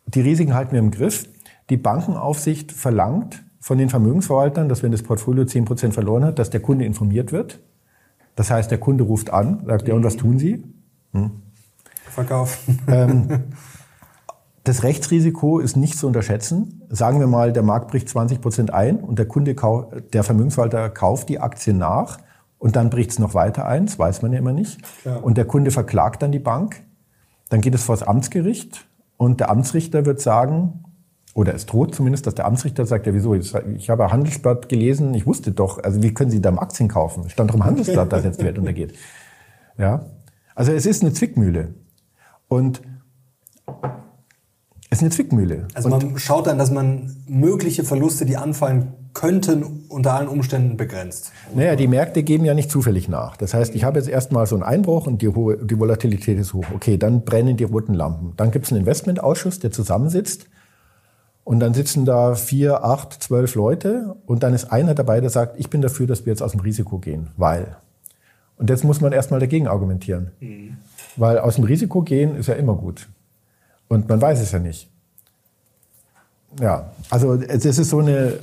die 0.06 0.20
Risiken 0.20 0.54
halten 0.54 0.72
wir 0.72 0.80
im 0.80 0.90
Griff. 0.90 1.28
Die 1.68 1.76
Bankenaufsicht 1.76 2.72
verlangt 2.72 3.44
von 3.61 3.78
den 3.78 3.90
Vermögensverwaltern, 3.90 4.68
dass 4.68 4.83
wenn 4.83 4.90
das 4.90 5.02
Portfolio 5.02 5.44
10% 5.44 5.92
verloren 5.92 6.24
hat, 6.24 6.38
dass 6.38 6.50
der 6.50 6.61
Kunde 6.61 6.85
informiert 6.85 7.30
wird. 7.30 7.61
Das 8.35 8.50
heißt, 8.50 8.70
der 8.70 8.78
Kunde 8.78 9.04
ruft 9.04 9.30
an, 9.30 9.62
sagt, 9.66 9.87
ja, 9.87 9.94
und 9.94 10.02
was 10.02 10.16
tun 10.16 10.38
Sie? 10.38 10.64
Hm. 11.12 11.30
Verkaufen. 12.09 12.80
Ähm, 12.88 13.28
das 14.64 14.83
Rechtsrisiko 14.83 15.59
ist 15.59 15.77
nicht 15.77 15.99
zu 15.99 16.07
unterschätzen. 16.07 16.83
Sagen 16.90 17.18
wir 17.20 17.27
mal, 17.27 17.53
der 17.53 17.62
Markt 17.62 17.90
bricht 17.90 18.09
20 18.09 18.40
Prozent 18.40 18.75
ein 18.75 18.99
und 18.99 19.18
der 19.18 19.27
Kunde, 19.27 19.55
der 20.12 20.23
Vermögensverwalter 20.23 20.90
kauft 20.90 21.29
die 21.29 21.40
Aktie 21.40 21.73
nach 21.73 22.18
und 22.59 22.77
dann 22.77 22.90
bricht 22.90 23.11
es 23.12 23.18
noch 23.18 23.35
weiter 23.35 23.66
ein, 23.66 23.87
das 23.87 23.99
weiß 23.99 24.23
man 24.23 24.33
ja 24.33 24.38
immer 24.38 24.53
nicht. 24.53 24.81
Klar. 25.03 25.25
Und 25.25 25.38
der 25.38 25.46
Kunde 25.46 25.70
verklagt 25.70 26.23
dann 26.23 26.31
die 26.31 26.38
Bank. 26.38 26.83
Dann 27.49 27.62
geht 27.62 27.75
es 27.75 27.85
vor 27.85 27.96
das 27.96 28.07
Amtsgericht 28.07 28.87
und 29.16 29.40
der 29.40 29.51
Amtsrichter 29.51 30.05
wird 30.05 30.20
sagen, 30.20 30.85
oder 31.33 31.55
es 31.55 31.64
droht 31.64 31.94
zumindest, 31.94 32.27
dass 32.27 32.35
der 32.35 32.44
Amtsrichter 32.44 32.85
sagt, 32.87 33.07
ja 33.07 33.14
wieso, 33.14 33.35
ich 33.35 33.88
habe 33.88 34.12
Handelsblatt 34.12 34.68
gelesen, 34.68 35.14
ich 35.14 35.27
wusste 35.27 35.53
doch, 35.53 35.83
also 35.83 36.03
wie 36.03 36.12
können 36.12 36.31
Sie 36.31 36.42
da 36.42 36.53
Aktien 36.55 36.88
kaufen? 36.88 37.25
Es 37.25 37.33
stand 37.33 37.51
doch 37.51 37.55
im 37.55 37.64
Handelsblatt, 37.64 38.12
dass 38.12 38.25
jetzt 38.25 38.40
die 38.40 38.44
Welt 38.44 38.59
untergeht. 38.59 38.94
Ja, 39.79 40.05
also 40.55 40.73
es 40.73 40.87
ist 40.87 41.03
eine 41.03 41.12
Zwickmühle. 41.12 41.75
Und 42.49 42.83
ist 44.90 45.00
eine 45.00 45.11
Zwickmühle. 45.11 45.68
Also 45.74 45.88
man 45.88 46.18
schaut 46.18 46.46
dann, 46.46 46.59
dass 46.59 46.70
man 46.70 47.16
mögliche 47.29 47.85
Verluste, 47.85 48.26
die 48.26 48.37
anfallen 48.37 48.92
könnten, 49.14 49.85
unter 49.88 50.14
allen 50.14 50.29
Umständen 50.29 50.76
begrenzt. 50.76 51.33
Naja, 51.55 51.76
die 51.76 51.87
Märkte 51.87 52.22
geben 52.22 52.44
ja 52.44 52.55
nicht 52.55 52.70
zufällig 52.70 53.09
nach. 53.09 53.37
Das 53.37 53.55
heißt, 53.55 53.74
ich 53.74 53.85
habe 53.85 53.98
jetzt 53.98 54.09
erstmal 54.09 54.46
so 54.46 54.57
einen 54.57 54.64
Einbruch 54.64 55.07
und 55.07 55.22
die, 55.22 55.29
hohe, 55.29 55.57
die 55.59 55.79
Volatilität 55.79 56.38
ist 56.38 56.55
hoch. 56.55 56.66
Okay, 56.74 56.96
dann 56.96 57.24
brennen 57.24 57.57
die 57.57 57.64
roten 57.64 57.94
Lampen. 57.94 58.35
Dann 58.37 58.50
gibt 58.50 58.66
es 58.66 58.72
einen 58.72 58.81
Investmentausschuss, 58.81 59.59
der 59.61 59.70
zusammensitzt 59.70 60.46
und 61.44 61.61
dann 61.61 61.74
sitzen 61.74 62.05
da 62.05 62.35
vier, 62.35 62.85
acht, 62.85 63.22
zwölf 63.22 63.55
Leute 63.55 64.16
und 64.26 64.42
dann 64.42 64.55
ist 64.55 64.70
einer 64.70 64.94
dabei, 64.94 65.20
der 65.20 65.31
sagt, 65.31 65.59
ich 65.59 65.70
bin 65.70 65.83
dafür, 65.83 66.07
dass 66.07 66.26
wir 66.26 66.33
jetzt 66.33 66.42
aus 66.42 66.53
dem 66.53 66.61
Risiko 66.61 66.98
gehen, 66.98 67.29
weil. 67.37 67.76
Und 68.57 68.70
jetzt 68.70 68.85
muss 68.85 69.00
man 69.00 69.12
erstmal 69.12 69.40
dagegen 69.40 69.66
argumentieren. 69.66 70.33
Mhm. 70.40 70.76
Weil 71.16 71.38
aus 71.38 71.57
dem 71.57 71.64
Risiko 71.64 72.03
gehen 72.03 72.37
ist 72.37 72.46
ja 72.46 72.55
immer 72.55 72.74
gut. 72.74 73.09
Und 73.90 74.09
man 74.09 74.22
weiß 74.22 74.40
es 74.40 74.53
ja 74.53 74.61
nicht. 74.61 74.88
Ja, 76.61 76.92
also 77.11 77.37
das 77.37 77.64
ist 77.64 77.90
so 77.90 77.98
eine, 77.98 78.38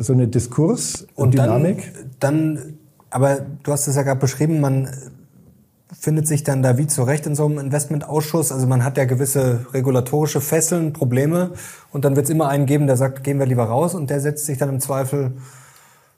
so 0.00 0.14
eine 0.14 0.28
Diskurs 0.28 1.02
und, 1.14 1.26
und 1.26 1.34
Dynamik. 1.34 1.92
Dann, 2.18 2.56
dann, 2.56 2.78
aber 3.10 3.40
du 3.62 3.70
hast 3.70 3.86
es 3.86 3.96
ja 3.96 4.02
gerade 4.02 4.18
beschrieben, 4.18 4.60
man 4.60 4.88
findet 5.92 6.26
sich 6.26 6.42
dann 6.42 6.62
da 6.62 6.78
wie 6.78 6.86
zurecht 6.86 7.26
in 7.26 7.34
so 7.34 7.44
einem 7.44 7.58
Investmentausschuss. 7.58 8.50
Also 8.50 8.66
man 8.66 8.82
hat 8.82 8.96
ja 8.96 9.04
gewisse 9.04 9.66
regulatorische 9.74 10.40
Fesseln, 10.40 10.94
Probleme 10.94 11.50
und 11.90 12.06
dann 12.06 12.16
wird 12.16 12.24
es 12.24 12.30
immer 12.30 12.48
einen 12.48 12.64
geben, 12.64 12.86
der 12.86 12.96
sagt, 12.96 13.24
gehen 13.24 13.38
wir 13.38 13.46
lieber 13.46 13.64
raus 13.64 13.94
und 13.94 14.08
der 14.08 14.20
setzt 14.20 14.46
sich 14.46 14.56
dann 14.56 14.70
im 14.70 14.80
Zweifel 14.80 15.32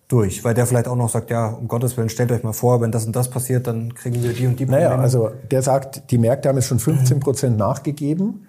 durch, 0.08 0.44
weil 0.44 0.54
der 0.54 0.66
vielleicht 0.66 0.88
auch 0.88 0.96
noch 0.96 1.08
sagt, 1.08 1.30
ja, 1.30 1.48
um 1.48 1.66
Gottes 1.66 1.96
Willen, 1.96 2.08
stellt 2.08 2.30
euch 2.30 2.42
mal 2.42 2.52
vor, 2.52 2.80
wenn 2.80 2.92
das 2.92 3.06
und 3.06 3.16
das 3.16 3.30
passiert, 3.30 3.66
dann 3.66 3.94
kriegen 3.94 4.22
wir 4.22 4.32
die 4.32 4.46
und 4.46 4.60
die 4.60 4.66
Probleme. 4.66 4.90
Naja, 4.90 5.00
also 5.00 5.30
der 5.50 5.62
sagt, 5.62 6.10
die 6.10 6.18
Märkte 6.18 6.48
haben 6.48 6.58
es 6.58 6.66
schon 6.66 6.78
15 6.78 7.20
Prozent 7.20 7.56
nachgegeben, 7.56 8.46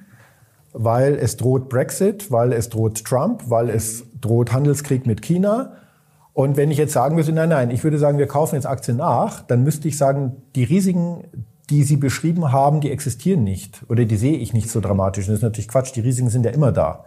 weil 0.73 1.15
es 1.15 1.37
droht 1.37 1.69
Brexit, 1.69 2.31
weil 2.31 2.51
es 2.51 2.69
droht 2.69 3.05
Trump, 3.05 3.43
weil 3.47 3.69
es 3.69 4.03
droht 4.19 4.51
Handelskrieg 4.51 5.05
mit 5.05 5.21
China. 5.21 5.73
Und 6.33 6.57
wenn 6.57 6.69
ich 6.69 6.77
jetzt 6.77 6.91
sagen 6.91 7.15
würde, 7.15 7.31
nein, 7.31 7.47
nein, 7.47 7.71
ich 7.71 7.85
würde 7.85 7.97
sagen, 7.97 8.17
wir 8.17 8.27
kaufen 8.27 8.55
jetzt 8.55 8.65
Aktien 8.65 8.97
nach, 8.97 9.41
dann 9.41 9.63
müsste 9.63 9.87
ich 9.87 9.97
sagen, 9.97 10.43
die 10.55 10.65
Risiken, 10.65 11.23
die 11.69 11.83
Sie 11.83 11.95
beschrieben 11.95 12.51
haben, 12.51 12.81
die 12.81 12.91
existieren 12.91 13.45
nicht 13.45 13.83
oder 13.87 14.03
die 14.03 14.17
sehe 14.17 14.37
ich 14.37 14.53
nicht 14.53 14.69
so 14.69 14.81
dramatisch. 14.81 15.25
Und 15.25 15.31
das 15.31 15.39
ist 15.39 15.43
natürlich 15.43 15.69
Quatsch, 15.69 15.95
die 15.95 16.01
Risiken 16.01 16.29
sind 16.29 16.45
ja 16.45 16.51
immer 16.51 16.73
da. 16.73 17.05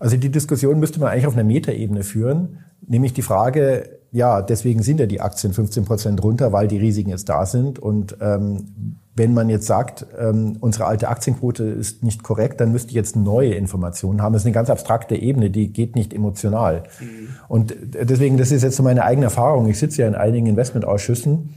Also 0.00 0.16
die 0.16 0.30
Diskussion 0.30 0.80
müsste 0.80 0.98
man 0.98 1.10
eigentlich 1.10 1.26
auf 1.26 1.34
einer 1.34 1.44
Metaebene 1.44 2.02
führen, 2.02 2.64
nämlich 2.86 3.12
die 3.12 3.22
Frage, 3.22 4.00
ja, 4.12 4.42
deswegen 4.42 4.82
sind 4.82 4.98
ja 4.98 5.06
die 5.06 5.20
Aktien 5.20 5.52
15 5.52 5.84
Prozent 5.84 6.22
runter, 6.24 6.52
weil 6.52 6.66
die 6.66 6.78
Risiken 6.78 7.10
jetzt 7.10 7.28
da 7.28 7.46
sind. 7.46 7.78
Und 7.78 8.16
ähm, 8.20 8.96
wenn 9.14 9.34
man 9.34 9.48
jetzt 9.48 9.66
sagt, 9.66 10.06
ähm, 10.18 10.56
unsere 10.60 10.86
alte 10.86 11.08
Aktienquote 11.08 11.64
ist 11.64 12.02
nicht 12.02 12.22
korrekt, 12.22 12.60
dann 12.60 12.72
müsste 12.72 12.88
ich 12.88 12.94
jetzt 12.94 13.14
neue 13.14 13.54
Informationen 13.54 14.22
haben. 14.22 14.32
Das 14.32 14.42
ist 14.42 14.46
eine 14.46 14.54
ganz 14.54 14.70
abstrakte 14.70 15.14
Ebene, 15.14 15.50
die 15.50 15.72
geht 15.72 15.94
nicht 15.94 16.12
emotional. 16.12 16.84
Mhm. 16.98 17.28
Und 17.46 17.74
deswegen, 17.92 18.36
das 18.36 18.50
ist 18.50 18.62
jetzt 18.62 18.76
so 18.76 18.82
meine 18.82 19.04
eigene 19.04 19.26
Erfahrung. 19.26 19.68
Ich 19.68 19.78
sitze 19.78 20.02
ja 20.02 20.08
in 20.08 20.14
einigen 20.14 20.46
Investmentausschüssen. 20.46 21.54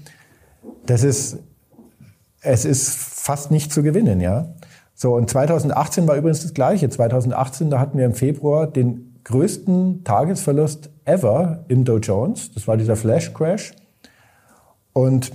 Das 0.86 1.04
ist, 1.04 1.40
es 2.42 2.66
ist 2.66 2.96
fast 2.96 3.50
nicht 3.50 3.72
zu 3.72 3.82
gewinnen, 3.82 4.20
ja. 4.20 4.54
So, 4.96 5.16
und 5.16 5.30
2018 5.30 6.08
war 6.08 6.16
übrigens 6.16 6.44
das 6.44 6.54
Gleiche. 6.54 6.90
2018, 6.90 7.70
da 7.70 7.80
hatten 7.80 7.98
wir 7.98 8.06
im 8.06 8.14
Februar 8.14 8.68
den 8.68 9.20
größten 9.24 10.04
Tagesverlust 10.04 10.90
ever 11.06 11.66
im 11.68 11.86
Dow 11.86 11.98
Jones. 11.98 12.52
Das 12.52 12.68
war 12.68 12.78
dieser 12.78 12.96
Flash 12.96 13.34
Crash. 13.34 13.74
Und 14.94 15.32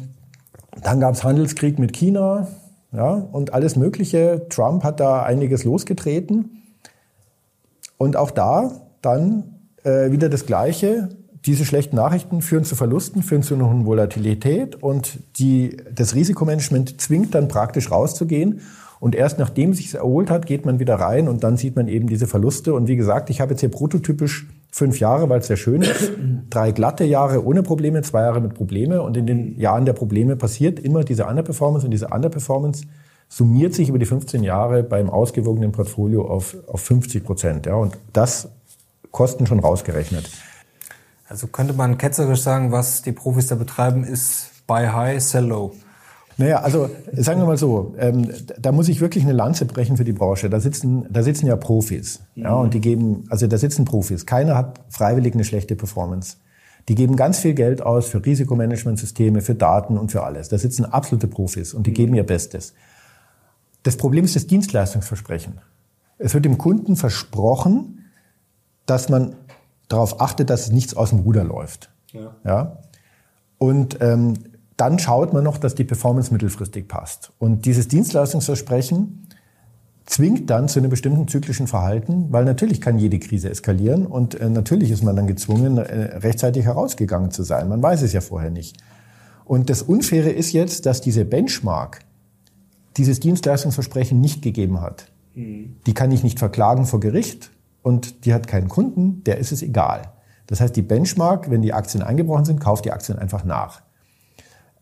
dann 0.83 1.01
gab 1.01 1.15
es 1.15 1.25
Handelskrieg 1.25 1.79
mit 1.79 1.93
China 1.93 2.49
ja, 2.93 3.13
und 3.13 3.53
alles 3.53 3.77
Mögliche. 3.77 4.47
Trump 4.49 4.85
hat 4.85 5.01
da 5.01 5.23
einiges 5.23 5.65
losgetreten. 5.65 6.63
Und 7.97 8.17
auch 8.17 8.31
da 8.31 8.71
dann 9.03 9.59
äh, 9.83 10.11
wieder 10.11 10.29
das 10.29 10.47
Gleiche. 10.47 11.09
Diese 11.47 11.65
schlechten 11.65 11.97
Nachrichten 11.97 12.43
führen 12.43 12.65
zu 12.65 12.77
Verlusten, 12.77 13.23
führen 13.23 13.43
zu 13.43 13.55
einer 13.55 13.69
hohen 13.69 13.87
Volatilität 13.87 14.83
und 14.83 15.19
die, 15.39 15.77
das 15.93 16.15
Risikomanagement 16.15 17.01
zwingt 17.01 17.35
dann 17.35 17.49
praktisch 17.49 17.91
rauszugehen. 17.91 18.61
Und 19.01 19.15
erst 19.15 19.39
nachdem 19.39 19.75
sich 19.75 19.95
erholt 19.95 20.31
hat, 20.31 20.47
geht 20.47 20.67
man 20.67 20.81
wieder 20.81 20.97
rein 20.97 21.29
und 21.29 21.45
dann 21.45 21.57
sieht 21.57 21.77
man 21.77 21.89
eben 21.89 22.09
diese 22.09 22.27
Verluste. 22.27 22.75
Und 22.75 22.89
wie 22.89 22.97
gesagt, 22.97 23.31
ich 23.31 23.41
habe 23.41 23.53
jetzt 23.53 23.61
hier 23.61 23.71
prototypisch 23.71 24.49
fünf 24.71 24.99
Jahre, 24.99 25.29
weil 25.29 25.41
es 25.41 25.47
sehr 25.47 25.57
schön 25.57 25.83
ist. 25.83 26.13
Drei 26.51 26.73
glatte 26.73 27.05
Jahre 27.05 27.45
ohne 27.45 27.63
Probleme, 27.63 28.03
zwei 28.03 28.23
Jahre 28.23 28.41
mit 28.41 28.55
Probleme. 28.55 29.03
Und 29.03 29.17
in 29.17 29.27
den 29.27 29.59
Jahren 29.59 29.85
der 29.85 29.93
Probleme 29.93 30.37
passiert 30.37 30.81
immer 30.81 31.05
diese 31.05 31.27
Underperformance. 31.27 31.87
Und 31.87 31.93
diese 31.93 32.09
Underperformance 32.09 32.87
summiert 33.29 33.75
sich 33.75 33.89
über 33.89 33.99
die 33.99 34.07
15 34.07 34.43
Jahre 34.43 34.83
beim 34.83 35.11
ausgewogenen 35.11 35.73
Portfolio 35.73 36.27
auf, 36.27 36.57
auf 36.67 36.81
50 36.81 37.25
Prozent. 37.25 37.67
Ja, 37.67 37.75
und 37.75 37.97
das 38.13 38.49
Kosten 39.11 39.47
schon 39.47 39.61
rausgerechnet. 39.61 40.29
Also 41.29 41.47
könnte 41.47 41.75
man 41.75 41.99
ketzerisch 41.99 42.41
sagen, 42.41 42.73
was 42.73 43.03
die 43.03 43.13
Profis 43.13 43.47
da 43.47 43.55
betreiben, 43.55 44.03
ist 44.05 44.51
buy 44.67 44.87
high, 44.87 45.23
sell 45.23 45.45
low. 45.45 45.73
Naja, 46.39 46.61
also 46.61 46.89
sagen 47.13 47.41
wir 47.41 47.47
mal 47.47 47.57
so, 47.57 47.97
ähm, 47.99 48.31
da 48.61 48.71
muss 48.71 48.89
ich 48.89 49.01
wirklich 49.01 49.25
eine 49.25 49.33
Lanze 49.33 49.65
brechen 49.65 49.97
für 49.97 50.05
die 50.05 50.13
Branche. 50.13 50.49
Da 50.49 50.61
sitzen, 50.61 51.05
da 51.11 51.25
sitzen 51.25 51.47
ja 51.47 51.57
Profis, 51.57 52.21
mhm. 52.37 52.43
ja, 52.45 52.55
und 52.55 52.75
die 52.75 52.81
geben, 52.81 53.25
also 53.29 53.49
da 53.49 53.59
sitzen 53.59 53.85
Profis. 53.85 54.25
Keiner 54.25 54.57
hat 54.57 54.81
freiwillig 54.89 55.35
eine 55.35 55.43
schlechte 55.43 55.75
Performance. 55.75 56.37
Die 56.89 56.95
geben 56.95 57.17
ganz 57.17 57.41
viel 57.41 57.55
Geld 57.55 57.83
aus 57.83 58.07
für 58.07 58.25
Risikomanagementsysteme, 58.25 59.41
für 59.43 59.57
Daten 59.57 59.99
und 59.99 60.13
für 60.13 60.23
alles. 60.23 60.49
Da 60.49 60.59
sitzen 60.59 60.85
absolute 60.85 61.27
Profis 61.27 61.75
und 61.75 61.89
die 61.89 61.91
mhm. 61.91 61.95
geben 61.95 62.15
ihr 62.15 62.25
Bestes. 62.25 62.73
Das 63.83 63.97
Problem 63.97 64.25
ist 64.25 64.37
das 64.37 64.47
Dienstleistungsversprechen. 64.47 65.61
Es 66.19 66.35
wird 66.35 66.45
dem 66.45 66.57
Kunden 66.57 66.95
versprochen, 66.95 68.05
dass 68.87 69.09
man 69.09 69.35
darauf 69.89 70.21
achtet, 70.21 70.51
dass 70.51 70.71
nichts 70.71 70.97
aus 70.97 71.11
dem 71.11 71.19
Ruder 71.21 71.43
läuft. 71.43 71.91
Ja. 72.13 72.37
ja? 72.45 72.79
Und 73.59 73.99
ähm, 74.01 74.35
dann 74.79 74.99
schaut 74.99 75.33
man 75.33 75.45
noch, 75.45 75.59
dass 75.59 75.75
die 75.75 75.85
Performance 75.85 76.33
mittelfristig 76.33 76.89
passt. 76.89 77.33
Und 77.39 77.67
dieses 77.67 77.89
Dienstleistungsversprechen 77.89 79.27
zwingt 80.07 80.49
dann 80.49 80.69
zu 80.69 80.79
einem 80.79 80.89
bestimmten 80.89 81.29
zyklischen 81.29 81.67
Verhalten, 81.67 82.29
weil 82.31 82.45
natürlich 82.45 82.81
kann 82.81 82.99
jede 82.99 83.19
Krise 83.19 83.51
eskalieren 83.51 84.07
und 84.07 84.41
äh, 84.41 84.49
natürlich 84.49 84.91
ist 84.91 85.03
man 85.03 85.17
dann 85.17 85.27
gezwungen, 85.27 85.77
äh, 85.77 86.19
rechtzeitig 86.19 86.65
herausgegangen 86.65 87.31
zu 87.31 87.43
sein. 87.43 87.69
Man 87.69 87.83
weiß 87.83 88.03
es 88.03 88.13
ja 88.13 88.23
vorher 88.23 88.51
nicht. 88.51 88.79
Und 89.45 89.69
das 89.69 89.83
Unfaire 89.83 90.31
ist 90.31 90.53
jetzt, 90.53 90.87
dass 90.87 91.01
diese 91.01 91.25
Benchmark 91.25 92.01
dieses 92.97 93.21
Dienstleistungsversprechen 93.21 94.21
nicht 94.21 94.43
gegeben 94.43 94.81
hat. 94.81 95.11
Mhm. 95.35 95.77
Die 95.87 95.95
kann 95.95 96.13
ich 96.13 96.23
nicht 96.23 96.39
verklagen 96.39 96.87
vor 96.87 97.01
Gericht 97.01 97.51
und 97.83 98.25
die 98.25 98.33
hat 98.33 98.47
keinen 98.47 98.69
Kunden, 98.69 99.25
der 99.25 99.39
ist 99.39 99.53
es 99.53 99.63
egal. 99.63 100.13
Das 100.47 100.61
heißt, 100.61 100.75
die 100.77 100.83
Benchmark, 100.83 101.51
wenn 101.51 101.63
die 101.63 101.73
Aktien 101.73 102.03
eingebrochen 102.03 102.45
sind, 102.45 102.61
kauft 102.61 102.85
die 102.85 102.93
Aktien 102.93 103.19
einfach 103.19 103.45
nach. 103.45 103.83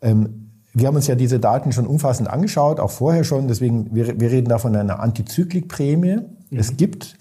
Ähm, 0.03 0.51
wir 0.73 0.89
haben 0.89 0.97
uns 0.97 1.07
ja 1.07 1.15
diese 1.15 1.41
Daten 1.41 1.73
schon 1.73 1.87
umfassend 1.87 2.29
angeschaut, 2.29 2.81
auch 2.81 2.91
vorher 2.91 3.25
schon. 3.25 3.49
Deswegen, 3.49 3.95
wir, 3.95 4.21
wir 4.21 4.31
reden 4.31 4.49
da 4.49 4.59
von 4.59 4.77
einer 4.77 5.01
Antizyklikprämie. 5.01 6.17
Mhm. 6.51 6.59
Es 6.59 6.77
gibt, 6.77 7.17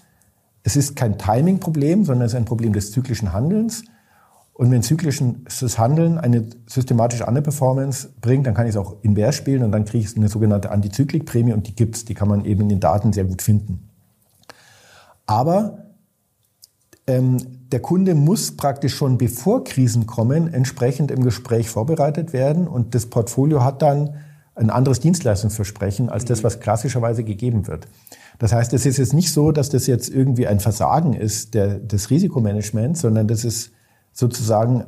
es 0.62 0.76
ist 0.76 0.94
kein 0.94 1.16
Timing-Problem, 1.16 2.04
sondern 2.04 2.26
es 2.26 2.32
ist 2.32 2.36
ein 2.36 2.44
Problem 2.44 2.74
des 2.74 2.92
zyklischen 2.92 3.32
Handelns. 3.32 3.84
Und 4.52 4.70
wenn 4.70 4.82
zyklisches 4.82 5.78
Handeln 5.78 6.18
eine 6.18 6.44
systematische 6.66 7.26
Underperformance 7.26 8.08
bringt, 8.20 8.46
dann 8.46 8.54
kann 8.54 8.66
ich 8.66 8.70
es 8.70 8.76
auch 8.76 8.96
invers 9.02 9.36
spielen 9.36 9.62
und 9.62 9.72
dann 9.72 9.84
kriege 9.84 10.04
ich 10.04 10.16
eine 10.16 10.28
sogenannte 10.28 10.70
Antizyklikprämie 10.70 11.52
und 11.52 11.66
die 11.66 11.74
gibt's. 11.74 12.06
Die 12.06 12.14
kann 12.14 12.28
man 12.28 12.44
eben 12.46 12.62
in 12.62 12.68
den 12.70 12.80
Daten 12.80 13.12
sehr 13.12 13.24
gut 13.24 13.42
finden. 13.42 13.90
Aber 15.26 15.85
der 17.08 17.80
Kunde 17.80 18.16
muss 18.16 18.56
praktisch 18.56 18.96
schon 18.96 19.16
bevor 19.16 19.62
Krisen 19.62 20.06
kommen, 20.06 20.52
entsprechend 20.52 21.12
im 21.12 21.22
Gespräch 21.22 21.70
vorbereitet 21.70 22.32
werden 22.32 22.66
und 22.66 22.96
das 22.96 23.06
Portfolio 23.06 23.62
hat 23.62 23.80
dann 23.80 24.14
ein 24.56 24.70
anderes 24.70 25.00
Dienstleistungsversprechen 25.00 26.08
als 26.08 26.24
das, 26.24 26.42
was 26.42 26.60
klassischerweise 26.60 27.22
gegeben 27.22 27.68
wird. 27.68 27.86
Das 28.38 28.52
heißt, 28.52 28.72
es 28.72 28.86
ist 28.86 28.96
jetzt 28.96 29.14
nicht 29.14 29.32
so, 29.32 29.52
dass 29.52 29.68
das 29.68 29.86
jetzt 29.86 30.08
irgendwie 30.08 30.46
ein 30.46 30.60
Versagen 30.60 31.12
ist 31.12 31.54
der, 31.54 31.78
des 31.78 32.10
Risikomanagements, 32.10 33.00
sondern 33.00 33.28
das 33.28 33.44
ist 33.44 33.70
sozusagen 34.12 34.84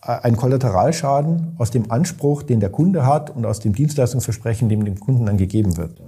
ein 0.00 0.36
Kollateralschaden 0.36 1.56
aus 1.58 1.70
dem 1.70 1.90
Anspruch, 1.90 2.42
den 2.42 2.60
der 2.60 2.70
Kunde 2.70 3.04
hat 3.04 3.34
und 3.34 3.44
aus 3.46 3.60
dem 3.60 3.74
Dienstleistungsversprechen, 3.74 4.68
dem 4.68 4.84
dem 4.84 5.00
Kunden 5.00 5.26
dann 5.26 5.38
gegeben 5.38 5.76
wird. 5.76 6.00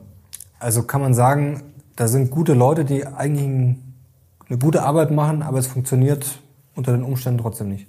Also 0.58 0.82
kann 0.84 1.00
man 1.00 1.14
sagen, 1.14 1.62
da 1.96 2.06
sind 2.06 2.30
gute 2.30 2.54
Leute, 2.54 2.84
die 2.84 3.06
eigentlich 3.06 3.78
eine 4.50 4.58
gute 4.58 4.82
Arbeit 4.82 5.10
machen, 5.10 5.42
aber 5.42 5.58
es 5.58 5.68
funktioniert 5.68 6.40
unter 6.74 6.92
den 6.92 7.04
Umständen 7.04 7.40
trotzdem 7.40 7.68
nicht. 7.68 7.86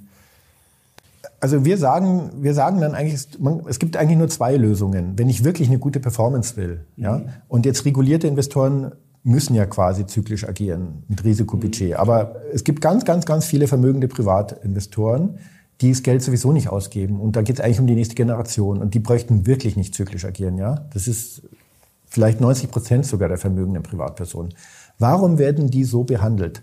Also 1.39 1.65
wir 1.65 1.77
sagen, 1.77 2.29
wir 2.41 2.53
sagen 2.53 2.79
dann 2.81 2.93
eigentlich, 2.93 3.27
es 3.67 3.79
gibt 3.79 3.97
eigentlich 3.97 4.17
nur 4.17 4.29
zwei 4.29 4.55
Lösungen. 4.57 5.17
Wenn 5.17 5.27
ich 5.27 5.43
wirklich 5.43 5.67
eine 5.69 5.79
gute 5.79 5.99
Performance 5.99 6.55
will, 6.55 6.85
mhm. 6.95 7.03
ja, 7.03 7.21
und 7.47 7.65
jetzt 7.65 7.83
regulierte 7.85 8.27
Investoren 8.27 8.91
müssen 9.23 9.55
ja 9.55 9.65
quasi 9.65 10.05
zyklisch 10.05 10.47
agieren 10.47 11.03
mit 11.07 11.23
Risikobudget. 11.23 11.91
Mhm. 11.91 11.95
Aber 11.95 12.35
es 12.53 12.63
gibt 12.63 12.81
ganz, 12.81 13.05
ganz, 13.05 13.25
ganz 13.25 13.45
viele 13.45 13.67
vermögende 13.67 14.07
Privatinvestoren, 14.07 15.39
die 15.81 15.89
das 15.89 16.03
Geld 16.03 16.21
sowieso 16.21 16.51
nicht 16.51 16.69
ausgeben. 16.69 17.19
Und 17.19 17.35
da 17.35 17.41
geht 17.41 17.57
es 17.57 17.61
eigentlich 17.65 17.79
um 17.79 17.87
die 17.87 17.95
nächste 17.95 18.13
Generation. 18.13 18.79
Und 18.79 18.93
die 18.93 18.99
bräuchten 18.99 19.47
wirklich 19.47 19.75
nicht 19.75 19.95
zyklisch 19.95 20.25
agieren, 20.25 20.57
ja. 20.57 20.85
Das 20.93 21.07
ist 21.07 21.41
vielleicht 22.05 22.39
90 22.39 22.69
Prozent 22.69 23.05
sogar 23.05 23.29
der 23.29 23.37
vermögenden 23.37 23.81
Privatpersonen. 23.81 24.53
Warum 25.01 25.37
werden 25.39 25.69
die 25.69 25.83
so 25.83 26.03
behandelt? 26.03 26.61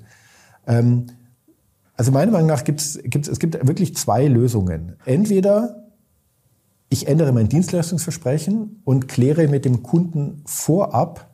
Ähm, 0.67 1.07
also 1.97 2.13
meiner 2.13 2.31
Meinung 2.31 2.47
nach 2.47 2.63
gibt 2.63 2.81
es, 2.81 2.97
es 2.97 3.39
gibt 3.41 3.67
wirklich 3.67 3.97
zwei 3.97 4.27
Lösungen. 4.29 4.95
Entweder 5.05 5.89
ich 6.89 7.09
ändere 7.09 7.33
mein 7.33 7.49
Dienstleistungsversprechen 7.49 8.81
und 8.85 9.09
kläre 9.09 9.49
mit 9.49 9.65
dem 9.65 9.83
Kunden 9.83 10.43
vorab, 10.47 11.29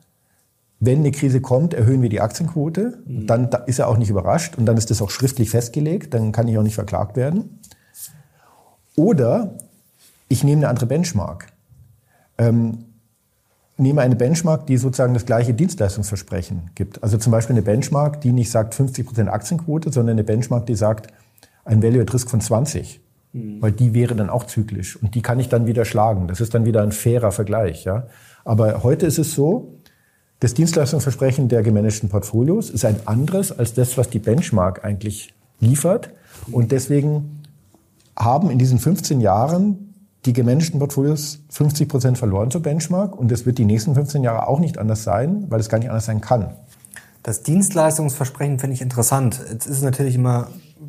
wenn 0.81 1.01
eine 1.01 1.13
Krise 1.13 1.41
kommt, 1.41 1.75
erhöhen 1.75 2.03
wir 2.03 2.09
die 2.09 2.21
Aktienquote. 2.21 2.99
Mhm. 3.07 3.27
Dann 3.27 3.49
ist 3.67 3.79
er 3.79 3.89
auch 3.89 3.99
nicht 3.99 4.11
überrascht 4.11 4.57
und 4.57 4.67
dann 4.67 4.77
ist 4.77 4.91
das 4.91 5.01
auch 5.01 5.11
schriftlich 5.11 5.51
festgelegt. 5.51 6.15
Dann 6.15 6.33
kann 6.33 6.49
ich 6.49 6.59
auch 6.59 6.63
nicht 6.63 6.75
verklagt 6.75 7.17
werden. 7.17 7.61
Oder 8.97 9.59
ich 10.29 10.45
nehme 10.45 10.61
eine 10.61 10.69
andere 10.69 10.87
Benchmark. 10.87 11.53
Ähm, 12.39 12.87
nehme 13.77 14.03
eine 14.03 14.17
Benchmark, 14.17 14.67
die 14.67 14.77
sozusagen 14.77 15.15
das 15.15 15.27
gleiche 15.27 15.53
Dienstleistungsversprechen 15.53 16.71
gibt. 16.75 17.03
Also 17.03 17.19
zum 17.19 17.33
Beispiel 17.33 17.55
eine 17.55 17.63
Benchmark, 17.63 18.21
die 18.21 18.33
nicht 18.33 18.51
sagt 18.51 18.75
50 18.75 19.07
Prozent 19.07 19.29
Aktienquote, 19.29 19.93
sondern 19.93 20.15
eine 20.15 20.25
Benchmark, 20.25 20.67
die 20.67 20.77
sagt 20.77 21.09
ein 21.65 21.83
Value 21.83 22.03
at 22.03 22.15
Risk 22.15 22.31
von 22.31 22.41
20. 22.41 23.01
Mhm. 23.33 23.61
Weil 23.61 23.73
die 23.73 23.95
wäre 23.95 24.15
dann 24.15 24.31
auch 24.31 24.45
zyklisch 24.45 24.97
und 24.97 25.15
die 25.15 25.23
kann 25.23 25.41
ich 25.41 25.49
dann 25.49 25.67
wieder 25.67 25.85
schlagen. 25.85 26.29
Das 26.29 26.41
ist 26.41 26.55
dann 26.55 26.65
wieder 26.65 26.83
ein 26.83 26.93
fairer 26.93 27.33
Vergleich. 27.33 27.85
Ja? 27.85 28.07
Aber 28.45 28.85
heute 28.85 29.07
ist 29.07 29.19
es 29.19 29.35
so, 29.35 29.75
das 30.41 30.55
Dienstleistungsversprechen 30.55 31.49
der 31.49 31.63
gemanagten 31.63 32.09
Portfolios 32.09 32.71
ist 32.71 32.85
ein 32.85 32.97
anderes 33.07 33.57
als 33.57 33.75
das, 33.75 33.97
was 33.97 34.11
die 34.11 34.19
Benchmark 34.19 34.85
eigentlich 34.85 35.35
liefert. 35.59 36.11
Und 36.53 36.71
deswegen 36.71 37.43
haben 38.17 38.51
in 38.51 38.59
diesen 38.59 38.79
15 38.79 39.21
Jahren 39.21 39.84
die 40.27 40.33
gemanagten 40.33 40.79
Portfolios 40.79 41.41
50 41.51 41.89
Prozent 41.89 42.19
verloren 42.19 42.51
zur 42.51 42.63
Benchmark 42.63 43.17
und 43.17 43.31
das 43.31 43.47
wird 43.47 43.59
die 43.59 43.65
nächsten 43.65 43.95
15 43.95 44.23
Jahre 44.23 44.47
auch 44.47 44.61
nicht 44.61 44.79
anders 44.79 45.05
sein, 45.05 45.47
weil 45.49 45.61
es 45.61 45.69
gar 45.69 45.79
nicht 45.79 45.91
anders 45.91 46.07
sein 46.07 46.21
kann. 46.21 46.55
Das 47.23 47.43
Dienstleistungsversprechen 47.43 48.59
finde 48.59 48.75
ich 48.75 48.83
interessant. 48.83 49.41
Jetzt 49.51 49.67
ist 49.67 49.79
es 49.79 49.83
natürlich 49.83 50.15
immer 50.15 50.49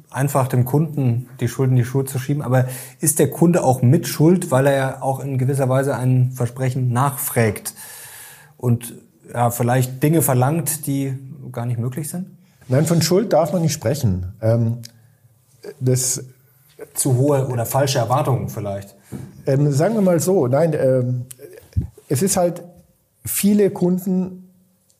einfach 0.09 0.47
dem 0.47 0.65
Kunden 0.65 1.29
die 1.39 1.47
Schuld 1.47 1.69
in 1.69 1.75
die 1.75 1.85
Schuld 1.85 2.09
zu 2.09 2.19
schieben, 2.19 2.41
aber 2.41 2.65
ist 2.99 3.19
der 3.19 3.29
Kunde 3.29 3.63
auch 3.63 3.81
mit 3.81 4.07
Schuld, 4.07 4.51
weil 4.51 4.67
er 4.67 4.75
ja 4.75 5.01
auch 5.01 5.19
in 5.19 5.37
gewisser 5.37 5.69
Weise 5.69 5.95
ein 5.95 6.31
Versprechen 6.31 6.91
nachfragt 6.91 7.73
und 8.57 8.95
ja, 9.33 9.49
vielleicht 9.49 10.03
Dinge 10.03 10.21
verlangt, 10.21 10.87
die 10.87 11.17
gar 11.51 11.65
nicht 11.65 11.79
möglich 11.79 12.09
sind? 12.09 12.27
Nein, 12.67 12.85
von 12.85 13.01
Schuld 13.01 13.33
darf 13.33 13.53
man 13.53 13.61
nicht 13.61 13.73
sprechen. 13.73 14.33
Ähm, 14.41 14.79
das 15.79 16.23
zu 16.93 17.15
hohe 17.15 17.47
oder 17.47 17.65
falsche 17.65 17.99
Erwartungen 17.99 18.49
vielleicht. 18.49 18.94
Ähm, 19.45 19.71
sagen 19.71 19.95
wir 19.95 20.01
mal 20.01 20.19
so, 20.19 20.47
nein, 20.47 20.73
ähm, 20.73 21.25
es 22.07 22.21
ist 22.21 22.37
halt, 22.37 22.63
viele 23.23 23.69
Kunden 23.69 24.49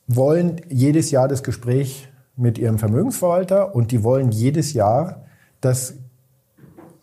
wollen 0.08 0.62
jedes 0.70 1.12
Jahr 1.12 1.28
das 1.28 1.44
Gespräch 1.44 2.10
mit 2.36 2.58
ihrem 2.58 2.80
Vermögensverwalter 2.80 3.76
und 3.76 3.92
die 3.92 4.04
wollen 4.04 4.32
jedes 4.32 4.74
Jahr, 4.74 5.26
dass 5.62 5.96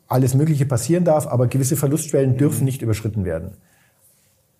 alles 0.08 0.34
Mögliche 0.34 0.66
passieren 0.66 1.04
darf, 1.04 1.26
aber 1.26 1.46
gewisse 1.46 1.76
Verlustschwellen 1.76 2.36
dürfen 2.36 2.64
nicht 2.64 2.82
überschritten 2.82 3.24
werden. 3.24 3.52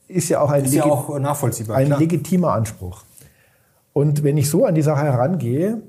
Ist 0.09 0.29
ja 0.29 0.41
auch 0.41 0.51
ein, 0.51 0.65
ja 0.65 0.85
auch 0.85 1.19
nachvollziehbar, 1.19 1.77
ein 1.77 1.91
legitimer 1.99 2.53
Anspruch. 2.53 3.05
Und 3.93 4.25
wenn 4.25 4.39
ich 4.39 4.49
so 4.49 4.65
an 4.65 4.75
die 4.75 4.83
Sache 4.83 5.05
herangehe, 5.05 5.83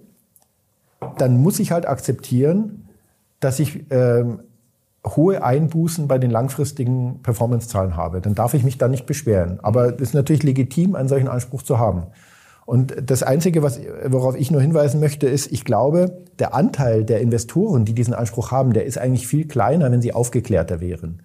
dann 1.17 1.41
muss 1.41 1.60
ich 1.60 1.71
halt 1.71 1.88
akzeptieren, 1.88 2.89
dass 3.39 3.60
ich 3.60 3.86
ähm, 3.89 4.39
hohe 5.06 5.44
Einbußen 5.44 6.08
bei 6.08 6.18
den 6.18 6.32
langfristigen 6.32 7.22
Performance-Zahlen 7.24 7.98
habe. 7.98 8.22
Dann 8.22 8.36
darf 8.36 8.54
ich 8.54 8.63
mich 8.63 8.78
da 8.78 8.88
nicht 8.88 9.06
beschweren. 9.06 9.60
Aber 9.62 9.96
es 9.96 10.02
ist 10.02 10.13
natürlich 10.13 10.44
legitim, 10.44 10.96
einen 10.96 11.10
solchen 11.10 11.28
Anspruch 11.28 11.62
zu 11.62 11.78
haben. 11.78 12.08
Und 12.66 12.96
das 13.06 13.24
Einzige, 13.24 13.62
was, 13.62 13.82
worauf 14.06 14.36
ich 14.38 14.50
nur 14.50 14.62
hinweisen 14.62 15.02
möchte, 15.02 15.28
ist, 15.28 15.52
ich 15.52 15.66
glaube, 15.66 16.24
der 16.39 16.54
Anteil 16.54 17.04
der 17.04 17.20
Investoren, 17.20 17.84
die 17.84 17.94
diesen 17.94 18.13
Anspruch 18.13 18.52
haben, 18.52 18.72
der 18.72 18.86
ist 18.86 18.98
eigentlich 18.98 19.28
viel 19.28 19.48
kleiner, 19.48 19.92
wenn 19.92 20.02
sie 20.02 20.13
aufgeklärter 20.13 20.80
wären. 20.80 21.22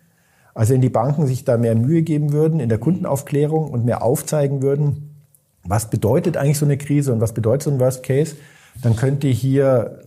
Also 0.54 0.74
wenn 0.74 0.80
die 0.80 0.88
Banken 0.88 1.28
sich 1.28 1.44
da 1.44 1.56
mehr 1.56 1.76
Mühe 1.76 2.02
geben 2.02 2.32
würden 2.32 2.58
in 2.58 2.68
der 2.68 2.78
Kundenaufklärung 2.78 3.70
und 3.70 3.84
mehr 3.84 4.02
aufzeigen 4.02 4.60
würden, 4.62 5.14
was 5.62 5.90
bedeutet 5.90 6.36
eigentlich 6.36 6.58
so 6.58 6.64
eine 6.64 6.78
Krise 6.78 7.12
und 7.12 7.20
was 7.20 7.32
bedeutet 7.32 7.62
so 7.62 7.70
ein 7.70 7.78
Worst 7.78 8.02
Case, 8.02 8.34
dann 8.82 8.96
könnte 8.96 9.28
hier, 9.28 10.00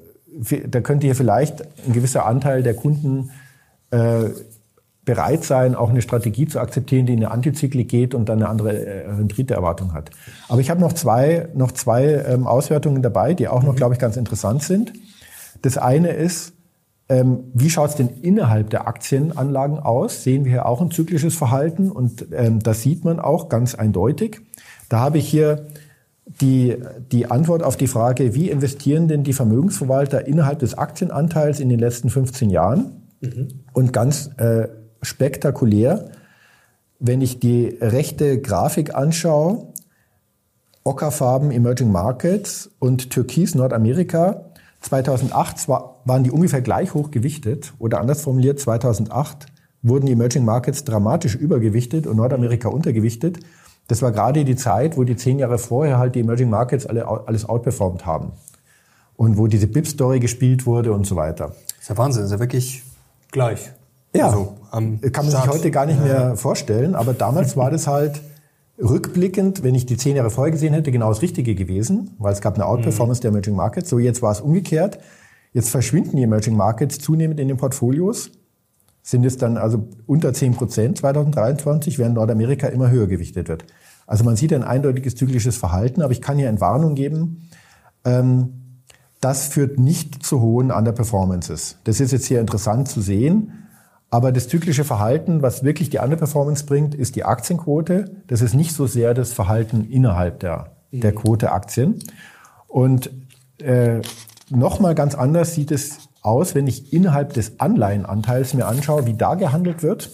da 0.67 0.81
könnte 0.81 1.07
hier 1.07 1.15
vielleicht 1.15 1.61
ein 1.87 1.93
gewisser 1.93 2.25
Anteil 2.25 2.63
der 2.63 2.73
Kunden 2.73 3.29
äh, 3.91 4.29
bereit 5.03 5.43
sein, 5.43 5.75
auch 5.75 5.89
eine 5.89 6.01
Strategie 6.01 6.47
zu 6.47 6.59
akzeptieren, 6.59 7.05
die 7.05 7.13
in 7.13 7.19
eine 7.19 7.31
Antizyklik 7.31 7.89
geht 7.89 8.13
und 8.13 8.29
dann 8.29 8.39
eine 8.39 8.49
andere 8.49 8.85
äh, 8.85 9.09
Renditeerwartung 9.09 9.93
hat. 9.93 10.11
Aber 10.47 10.61
ich 10.61 10.69
habe 10.69 10.79
noch 10.79 10.93
zwei, 10.93 11.47
noch 11.55 11.71
zwei 11.71 12.23
ähm, 12.27 12.45
Auswertungen 12.45 13.01
dabei, 13.01 13.33
die 13.33 13.47
auch 13.47 13.63
noch, 13.63 13.75
glaube 13.75 13.93
ich, 13.93 13.99
ganz 13.99 14.15
interessant 14.15 14.63
sind. 14.63 14.93
Das 15.63 15.77
eine 15.77 16.11
ist, 16.11 16.53
ähm, 17.09 17.45
wie 17.53 17.69
schaut 17.69 17.89
es 17.89 17.95
denn 17.95 18.09
innerhalb 18.21 18.69
der 18.69 18.87
Aktienanlagen 18.87 19.79
aus? 19.79 20.23
Sehen 20.23 20.45
wir 20.45 20.51
hier 20.51 20.65
auch 20.65 20.81
ein 20.81 20.91
zyklisches 20.91 21.35
Verhalten 21.35 21.91
und 21.91 22.27
ähm, 22.31 22.59
das 22.59 22.83
sieht 22.83 23.03
man 23.03 23.19
auch 23.19 23.49
ganz 23.49 23.75
eindeutig. 23.75 24.41
Da 24.87 24.99
habe 24.99 25.17
ich 25.17 25.27
hier 25.27 25.67
die, 26.25 26.77
die 27.11 27.29
Antwort 27.29 27.63
auf 27.63 27.75
die 27.75 27.87
Frage, 27.87 28.35
wie 28.35 28.49
investieren 28.49 29.07
denn 29.07 29.23
die 29.23 29.33
Vermögensverwalter 29.33 30.27
innerhalb 30.27 30.59
des 30.59 30.77
Aktienanteils 30.77 31.59
in 31.59 31.69
den 31.69 31.79
letzten 31.79 32.09
15 32.09 32.49
Jahren? 32.49 33.00
Mhm. 33.21 33.47
Und 33.73 33.93
ganz 33.93 34.29
äh, 34.37 34.67
spektakulär, 35.01 36.11
wenn 36.99 37.21
ich 37.21 37.39
die 37.39 37.77
rechte 37.79 38.41
Grafik 38.41 38.93
anschaue, 38.93 39.67
Ockerfarben 40.83 41.51
Emerging 41.51 41.91
Markets 41.91 42.71
und 42.79 43.11
Türkis 43.11 43.53
Nordamerika, 43.55 44.45
2008 44.81 45.67
waren 45.67 46.23
die 46.23 46.31
ungefähr 46.31 46.61
gleich 46.61 46.95
hoch 46.95 47.11
gewichtet 47.11 47.73
oder 47.77 47.99
anders 47.99 48.21
formuliert, 48.21 48.59
2008 48.59 49.45
wurden 49.83 50.07
die 50.07 50.13
Emerging 50.13 50.45
Markets 50.45 50.83
dramatisch 50.83 51.35
übergewichtet 51.35 52.07
und 52.07 52.17
Nordamerika 52.17 52.69
untergewichtet. 52.69 53.39
Das 53.87 54.01
war 54.01 54.11
gerade 54.11 54.45
die 54.45 54.55
Zeit, 54.55 54.97
wo 54.97 55.03
die 55.03 55.15
zehn 55.15 55.39
Jahre 55.39 55.57
vorher 55.57 55.97
halt 55.97 56.15
die 56.15 56.21
Emerging 56.21 56.49
Markets 56.49 56.85
alle, 56.85 57.07
alles 57.07 57.47
outperformt 57.47 58.05
haben. 58.05 58.31
Und 59.15 59.37
wo 59.37 59.47
diese 59.47 59.67
BIP-Story 59.67 60.19
gespielt 60.19 60.65
wurde 60.65 60.93
und 60.93 61.05
so 61.05 61.15
weiter. 61.15 61.47
Das 61.67 61.79
ist 61.81 61.89
ja 61.89 61.97
Wahnsinn, 61.97 62.23
das 62.23 62.31
ist 62.31 62.35
ja 62.35 62.39
wirklich 62.39 62.83
Gleich. 63.31 63.71
Ja, 64.15 64.27
also, 64.27 64.57
kann 64.71 64.99
man 64.99 64.99
Start. 64.99 65.31
sich 65.31 65.53
heute 65.53 65.71
gar 65.71 65.85
nicht 65.85 66.01
mehr 66.01 66.35
vorstellen, 66.35 66.95
aber 66.95 67.13
damals 67.13 67.55
war 67.55 67.71
das 67.71 67.87
halt 67.87 68.21
rückblickend, 68.77 69.63
wenn 69.63 69.75
ich 69.75 69.85
die 69.85 69.97
zehn 69.97 70.15
Jahre 70.15 70.29
vorher 70.29 70.51
gesehen 70.51 70.73
hätte, 70.73 70.91
genau 70.91 71.09
das 71.09 71.21
Richtige 71.21 71.55
gewesen, 71.55 72.15
weil 72.17 72.33
es 72.33 72.41
gab 72.41 72.55
eine 72.55 72.65
Outperformance 72.65 73.19
mhm. 73.19 73.21
der 73.21 73.29
Emerging 73.29 73.55
Markets. 73.55 73.89
So, 73.89 73.99
jetzt 73.99 74.21
war 74.21 74.31
es 74.31 74.41
umgekehrt. 74.41 74.99
Jetzt 75.53 75.69
verschwinden 75.69 76.17
die 76.17 76.23
Emerging 76.23 76.55
Markets 76.55 76.99
zunehmend 76.99 77.39
in 77.39 77.47
den 77.47 77.57
Portfolios, 77.57 78.31
sind 79.03 79.25
es 79.25 79.37
dann 79.37 79.57
also 79.57 79.87
unter 80.07 80.33
10 80.33 80.53
Prozent 80.53 80.97
2023, 80.99 81.99
während 81.99 82.15
Nordamerika 82.15 82.67
immer 82.67 82.89
höher 82.89 83.07
gewichtet 83.07 83.49
wird. 83.49 83.65
Also 84.07 84.23
man 84.23 84.35
sieht 84.35 84.53
ein 84.53 84.63
eindeutiges 84.63 85.15
zyklisches 85.15 85.57
Verhalten, 85.57 86.01
aber 86.01 86.11
ich 86.11 86.21
kann 86.21 86.37
hier 86.37 86.49
Entwarnung 86.49 86.95
geben. 86.95 87.49
Ähm, 88.05 88.60
das 89.21 89.47
führt 89.47 89.79
nicht 89.79 90.25
zu 90.25 90.41
hohen 90.41 90.71
Underperformances. 90.71 91.77
Das 91.83 91.99
ist 91.99 92.11
jetzt 92.11 92.25
hier 92.25 92.39
interessant 92.39 92.89
zu 92.89 93.01
sehen. 93.01 93.67
Aber 94.09 94.33
das 94.33 94.49
zyklische 94.49 94.83
Verhalten, 94.83 95.41
was 95.41 95.63
wirklich 95.63 95.89
die 95.89 95.99
Underperformance 95.99 96.65
bringt, 96.65 96.93
ist 96.95 97.15
die 97.15 97.23
Aktienquote. 97.23 98.11
Das 98.27 98.41
ist 98.41 98.53
nicht 98.53 98.73
so 98.73 98.85
sehr 98.85 99.13
das 99.13 99.31
Verhalten 99.31 99.87
innerhalb 99.89 100.41
der, 100.41 100.71
der 100.91 101.13
Quote 101.13 101.51
Aktien. 101.53 101.99
Und 102.67 103.09
äh, 103.59 104.01
nochmal 104.49 104.95
ganz 104.95 105.15
anders 105.15 105.53
sieht 105.53 105.71
es 105.71 106.09
aus, 106.21 106.55
wenn 106.55 106.67
ich 106.67 106.91
innerhalb 106.91 107.33
des 107.33 107.59
Anleihenanteils 107.59 108.53
mir 108.53 108.67
anschaue, 108.67 109.05
wie 109.05 109.13
da 109.13 109.35
gehandelt 109.35 109.81
wird. 109.81 110.09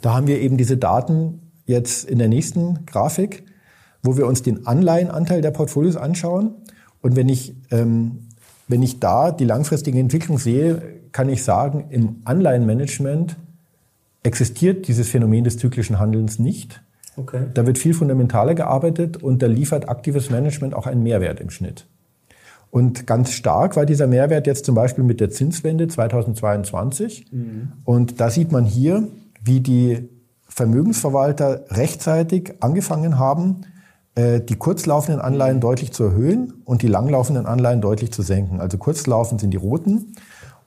Da 0.00 0.14
haben 0.14 0.28
wir 0.28 0.40
eben 0.40 0.56
diese 0.56 0.76
Daten 0.76 1.50
jetzt 1.66 2.04
in 2.08 2.18
der 2.18 2.28
nächsten 2.28 2.86
Grafik, 2.86 3.44
wo 4.02 4.16
wir 4.16 4.26
uns 4.26 4.42
den 4.42 4.66
Anleihenanteil 4.66 5.42
der 5.42 5.50
Portfolios 5.50 5.96
anschauen. 5.96 6.54
Und 7.02 7.16
wenn 7.16 7.28
ich, 7.28 7.54
ähm, 7.70 8.28
wenn 8.66 8.82
ich 8.82 9.00
da 9.00 9.30
die 9.32 9.44
langfristige 9.44 9.98
Entwicklung 9.98 10.38
sehe, 10.38 10.82
kann 11.12 11.28
ich 11.28 11.42
sagen, 11.42 11.86
im 11.90 12.16
Anleihenmanagement 12.24 13.36
existiert 14.22 14.88
dieses 14.88 15.08
Phänomen 15.08 15.44
des 15.44 15.58
zyklischen 15.58 15.98
Handelns 15.98 16.38
nicht. 16.38 16.82
Okay. 17.16 17.46
Da 17.54 17.66
wird 17.66 17.78
viel 17.78 17.94
fundamentaler 17.94 18.54
gearbeitet 18.54 19.16
und 19.16 19.42
da 19.42 19.46
liefert 19.46 19.88
aktives 19.88 20.30
Management 20.30 20.74
auch 20.74 20.86
einen 20.86 21.02
Mehrwert 21.02 21.40
im 21.40 21.50
Schnitt. 21.50 21.86
Und 22.70 23.06
ganz 23.06 23.32
stark 23.32 23.76
war 23.76 23.86
dieser 23.86 24.06
Mehrwert 24.06 24.46
jetzt 24.46 24.66
zum 24.66 24.74
Beispiel 24.74 25.02
mit 25.02 25.20
der 25.20 25.30
Zinswende 25.30 25.88
2022. 25.88 27.26
Mhm. 27.32 27.72
Und 27.84 28.20
da 28.20 28.30
sieht 28.30 28.52
man 28.52 28.64
hier, 28.64 29.08
wie 29.42 29.60
die 29.60 30.08
Vermögensverwalter 30.48 31.64
rechtzeitig 31.70 32.54
angefangen 32.60 33.18
haben, 33.18 33.62
die 34.18 34.56
kurzlaufenden 34.56 35.20
Anleihen 35.20 35.60
deutlich 35.60 35.92
zu 35.92 36.04
erhöhen 36.04 36.54
und 36.64 36.82
die 36.82 36.88
langlaufenden 36.88 37.46
Anleihen 37.46 37.80
deutlich 37.80 38.12
zu 38.12 38.22
senken. 38.22 38.60
Also 38.60 38.76
kurzlaufend 38.76 39.40
sind 39.40 39.52
die 39.52 39.58
roten 39.58 40.14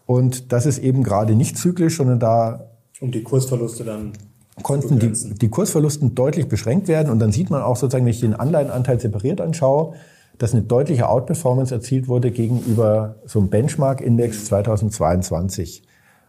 und 0.05 0.53
das 0.53 0.65
ist 0.65 0.77
eben 0.77 1.03
gerade 1.03 1.35
nicht 1.35 1.57
zyklisch, 1.57 1.97
sondern 1.97 2.19
da 2.19 2.67
um 3.01 3.11
die 3.11 3.23
Kursverluste 3.23 3.83
dann 3.83 4.13
konnten 4.61 4.99
die, 4.99 5.11
die 5.11 5.49
Kursverlusten 5.49 6.15
deutlich 6.15 6.47
beschränkt 6.47 6.87
werden 6.87 7.11
und 7.11 7.19
dann 7.19 7.31
sieht 7.31 7.49
man 7.49 7.61
auch 7.61 7.75
sozusagen, 7.75 8.05
wenn 8.05 8.11
ich 8.11 8.19
den 8.19 8.35
Anleihenanteil 8.35 8.99
separiert 8.99 9.41
anschaue, 9.41 9.95
dass 10.37 10.53
eine 10.53 10.63
deutliche 10.63 11.07
Outperformance 11.09 11.73
erzielt 11.73 12.07
wurde 12.07 12.31
gegenüber 12.31 13.15
so 13.25 13.39
einem 13.39 13.49
Benchmark-Index 13.49 14.45
2022. 14.45 15.83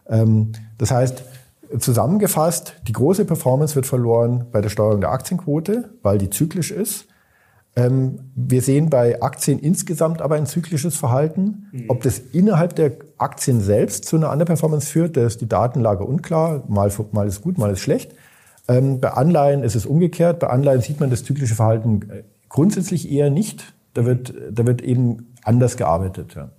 Ähm, 0.07 0.51
das 0.77 0.91
heißt, 0.91 1.23
zusammengefasst, 1.79 2.75
die 2.87 2.93
große 2.93 3.25
Performance 3.25 3.75
wird 3.75 3.85
verloren 3.85 4.45
bei 4.51 4.61
der 4.61 4.69
Steuerung 4.69 5.01
der 5.01 5.11
Aktienquote, 5.11 5.89
weil 6.03 6.17
die 6.17 6.29
zyklisch 6.29 6.71
ist. 6.71 7.07
Ähm, 7.75 8.19
wir 8.35 8.61
sehen 8.61 8.89
bei 8.89 9.21
Aktien 9.21 9.59
insgesamt 9.59 10.21
aber 10.21 10.35
ein 10.35 10.45
zyklisches 10.45 10.95
Verhalten. 10.95 11.67
Mhm. 11.71 11.85
Ob 11.87 12.03
das 12.03 12.19
innerhalb 12.19 12.75
der 12.75 12.91
Aktien 13.17 13.61
selbst 13.61 14.05
zu 14.05 14.15
einer 14.15 14.31
Underperformance 14.31 14.87
führt, 14.87 15.17
da 15.17 15.25
ist 15.25 15.41
die 15.41 15.49
Datenlage 15.49 16.03
unklar. 16.03 16.63
Mal, 16.67 16.91
mal 17.11 17.27
ist 17.27 17.41
gut, 17.41 17.57
mal 17.57 17.71
ist 17.71 17.79
schlecht. 17.79 18.13
Ähm, 18.67 18.99
bei 18.99 19.11
Anleihen 19.11 19.63
ist 19.63 19.75
es 19.75 19.85
umgekehrt. 19.85 20.39
Bei 20.39 20.47
Anleihen 20.47 20.81
sieht 20.81 20.99
man 20.99 21.09
das 21.09 21.23
zyklische 21.23 21.55
Verhalten 21.55 22.01
äh, 22.09 22.23
grundsätzlich 22.47 23.11
eher 23.11 23.29
nicht. 23.29 23.73
Da 23.95 24.05
wird, 24.05 24.33
da 24.51 24.65
wird 24.65 24.81
eben 24.81 25.33
anders 25.43 25.77
gearbeitet. 25.77 26.35
Ja. 26.35 26.49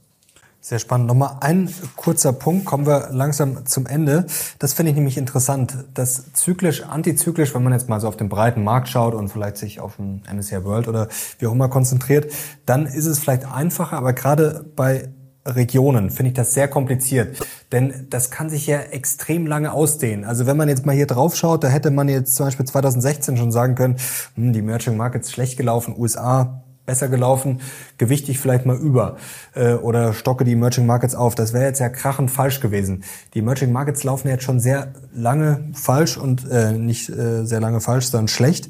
Sehr 0.66 0.78
spannend. 0.78 1.08
Nochmal 1.08 1.36
ein 1.42 1.68
kurzer 1.94 2.32
Punkt, 2.32 2.64
kommen 2.64 2.86
wir 2.86 3.10
langsam 3.10 3.66
zum 3.66 3.84
Ende. 3.84 4.24
Das 4.58 4.72
finde 4.72 4.92
ich 4.92 4.96
nämlich 4.96 5.18
interessant. 5.18 5.76
Das 5.92 6.32
zyklisch, 6.32 6.84
antizyklisch, 6.84 7.54
wenn 7.54 7.62
man 7.62 7.74
jetzt 7.74 7.90
mal 7.90 8.00
so 8.00 8.08
auf 8.08 8.16
den 8.16 8.30
breiten 8.30 8.64
Markt 8.64 8.88
schaut 8.88 9.12
und 9.12 9.28
vielleicht 9.28 9.58
sich 9.58 9.78
auf 9.78 9.96
den 9.96 10.22
MSCI 10.22 10.64
World 10.64 10.88
oder 10.88 11.08
wie 11.38 11.48
auch 11.48 11.52
immer 11.52 11.68
konzentriert, 11.68 12.32
dann 12.64 12.86
ist 12.86 13.04
es 13.04 13.18
vielleicht 13.18 13.44
einfacher, 13.44 13.98
aber 13.98 14.14
gerade 14.14 14.64
bei 14.74 15.10
Regionen 15.44 16.08
finde 16.08 16.28
ich 16.28 16.34
das 16.34 16.54
sehr 16.54 16.66
kompliziert, 16.66 17.46
denn 17.70 18.06
das 18.08 18.30
kann 18.30 18.48
sich 18.48 18.66
ja 18.66 18.78
extrem 18.78 19.46
lange 19.46 19.70
ausdehnen. 19.70 20.24
Also 20.24 20.46
wenn 20.46 20.56
man 20.56 20.70
jetzt 20.70 20.86
mal 20.86 20.96
hier 20.96 21.06
drauf 21.06 21.36
schaut, 21.36 21.62
da 21.62 21.68
hätte 21.68 21.90
man 21.90 22.08
jetzt 22.08 22.36
zum 22.36 22.46
Beispiel 22.46 22.64
2016 22.64 23.36
schon 23.36 23.52
sagen 23.52 23.74
können, 23.74 23.96
hm, 24.34 24.54
die 24.54 24.60
Emerging 24.60 24.96
Markets 24.96 25.30
schlecht 25.30 25.58
gelaufen, 25.58 25.94
USA 25.94 26.64
besser 26.86 27.08
gelaufen, 27.08 27.60
gewichte 27.98 28.30
ich 28.30 28.38
vielleicht 28.38 28.66
mal 28.66 28.76
über 28.76 29.16
äh, 29.54 29.74
oder 29.74 30.12
stocke 30.12 30.44
die 30.44 30.52
Emerging 30.52 30.86
Markets 30.86 31.14
auf. 31.14 31.34
Das 31.34 31.52
wäre 31.52 31.64
jetzt 31.64 31.80
ja 31.80 31.88
krachend 31.88 32.30
falsch 32.30 32.60
gewesen. 32.60 33.04
Die 33.32 33.38
Emerging 33.38 33.72
Markets 33.72 34.04
laufen 34.04 34.28
jetzt 34.28 34.44
schon 34.44 34.60
sehr 34.60 34.92
lange 35.14 35.64
falsch 35.72 36.16
und 36.16 36.50
äh, 36.50 36.72
nicht 36.72 37.08
äh, 37.08 37.44
sehr 37.44 37.60
lange 37.60 37.80
falsch, 37.80 38.06
sondern 38.06 38.28
schlecht. 38.28 38.68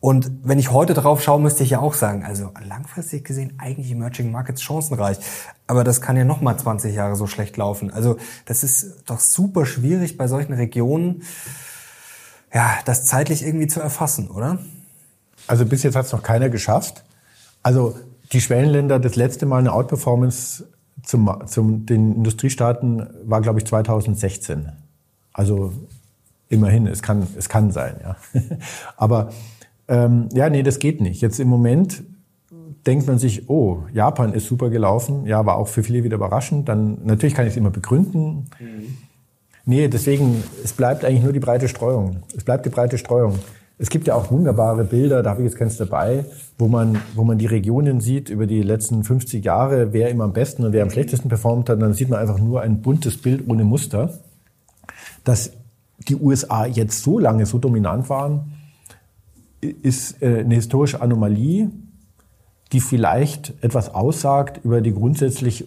Und 0.00 0.30
wenn 0.44 0.58
ich 0.58 0.70
heute 0.70 0.94
drauf 0.94 1.22
schaue, 1.22 1.40
müsste 1.40 1.64
ich 1.64 1.70
ja 1.70 1.80
auch 1.80 1.94
sagen, 1.94 2.22
also 2.24 2.52
langfristig 2.64 3.24
gesehen 3.24 3.54
eigentlich 3.58 3.90
Emerging 3.90 4.30
Markets 4.30 4.62
chancenreich. 4.62 5.18
Aber 5.66 5.82
das 5.82 6.00
kann 6.00 6.16
ja 6.16 6.24
noch 6.24 6.40
mal 6.40 6.56
20 6.56 6.94
Jahre 6.94 7.16
so 7.16 7.26
schlecht 7.26 7.56
laufen. 7.56 7.90
Also 7.90 8.16
das 8.44 8.62
ist 8.62 9.02
doch 9.06 9.18
super 9.18 9.66
schwierig 9.66 10.16
bei 10.16 10.28
solchen 10.28 10.52
Regionen, 10.52 11.22
ja, 12.54 12.78
das 12.84 13.04
zeitlich 13.06 13.42
irgendwie 13.44 13.66
zu 13.66 13.80
erfassen, 13.80 14.30
oder? 14.30 14.58
Also 15.46 15.66
bis 15.66 15.82
jetzt 15.82 15.96
hat 15.96 16.06
es 16.06 16.12
noch 16.12 16.22
keiner 16.22 16.50
geschafft. 16.50 17.04
Also 17.66 17.96
die 18.30 18.40
Schwellenländer, 18.40 19.00
das 19.00 19.16
letzte 19.16 19.44
Mal 19.44 19.58
eine 19.58 19.72
Outperformance 19.72 20.68
zum, 21.02 21.28
zum 21.46 21.84
den 21.84 22.14
Industriestaaten 22.14 23.08
war, 23.24 23.40
glaube 23.40 23.58
ich, 23.58 23.66
2016. 23.66 24.68
Also 25.32 25.72
immerhin, 26.48 26.86
es 26.86 27.02
kann, 27.02 27.26
es 27.36 27.48
kann 27.48 27.72
sein, 27.72 27.96
ja. 28.00 28.16
Aber 28.96 29.32
ähm, 29.88 30.28
ja, 30.32 30.48
nee, 30.48 30.62
das 30.62 30.78
geht 30.78 31.00
nicht. 31.00 31.20
Jetzt 31.20 31.40
im 31.40 31.48
Moment 31.48 32.04
denkt 32.86 33.08
man 33.08 33.18
sich, 33.18 33.50
oh, 33.50 33.82
Japan 33.92 34.32
ist 34.32 34.46
super 34.46 34.70
gelaufen, 34.70 35.26
ja, 35.26 35.44
war 35.44 35.56
auch 35.56 35.66
für 35.66 35.82
viele 35.82 36.04
wieder 36.04 36.18
überraschend. 36.18 36.68
Dann 36.68 37.04
natürlich 37.04 37.34
kann 37.34 37.46
ich 37.46 37.54
es 37.54 37.56
immer 37.56 37.70
begründen. 37.70 38.44
Mhm. 38.60 38.96
Nee, 39.64 39.88
deswegen, 39.88 40.44
es 40.62 40.72
bleibt 40.72 41.04
eigentlich 41.04 41.24
nur 41.24 41.32
die 41.32 41.40
breite 41.40 41.66
Streuung. 41.66 42.22
Es 42.36 42.44
bleibt 42.44 42.64
die 42.64 42.70
breite 42.70 42.96
Streuung. 42.96 43.40
Es 43.78 43.90
gibt 43.90 44.06
ja 44.06 44.14
auch 44.14 44.30
wunderbare 44.30 44.84
Bilder, 44.84 45.22
da 45.22 45.30
habe 45.30 45.42
ich 45.42 45.50
jetzt 45.50 45.58
keins 45.58 45.76
dabei, 45.76 46.24
wo 46.56 46.66
man, 46.66 46.98
wo 47.14 47.24
man 47.24 47.36
die 47.36 47.46
Regionen 47.46 48.00
sieht 48.00 48.30
über 48.30 48.46
die 48.46 48.62
letzten 48.62 49.04
50 49.04 49.44
Jahre, 49.44 49.92
wer 49.92 50.08
immer 50.08 50.24
am 50.24 50.32
besten 50.32 50.64
und 50.64 50.72
wer 50.72 50.82
am 50.82 50.90
schlechtesten 50.90 51.28
performt 51.28 51.68
hat. 51.68 51.76
Und 51.76 51.82
dann 51.82 51.92
sieht 51.92 52.08
man 52.08 52.18
einfach 52.18 52.38
nur 52.38 52.62
ein 52.62 52.80
buntes 52.80 53.20
Bild 53.20 53.46
ohne 53.48 53.64
Muster. 53.64 54.18
Dass 55.24 55.52
die 56.08 56.16
USA 56.16 56.64
jetzt 56.64 57.02
so 57.02 57.18
lange 57.18 57.44
so 57.44 57.58
dominant 57.58 58.08
waren, 58.08 58.52
ist 59.60 60.22
äh, 60.22 60.40
eine 60.40 60.54
historische 60.54 61.02
Anomalie, 61.02 61.70
die 62.72 62.80
vielleicht 62.80 63.52
etwas 63.62 63.94
aussagt 63.94 64.64
über 64.64 64.80
die 64.80 64.92
grundsätzliche 64.92 65.66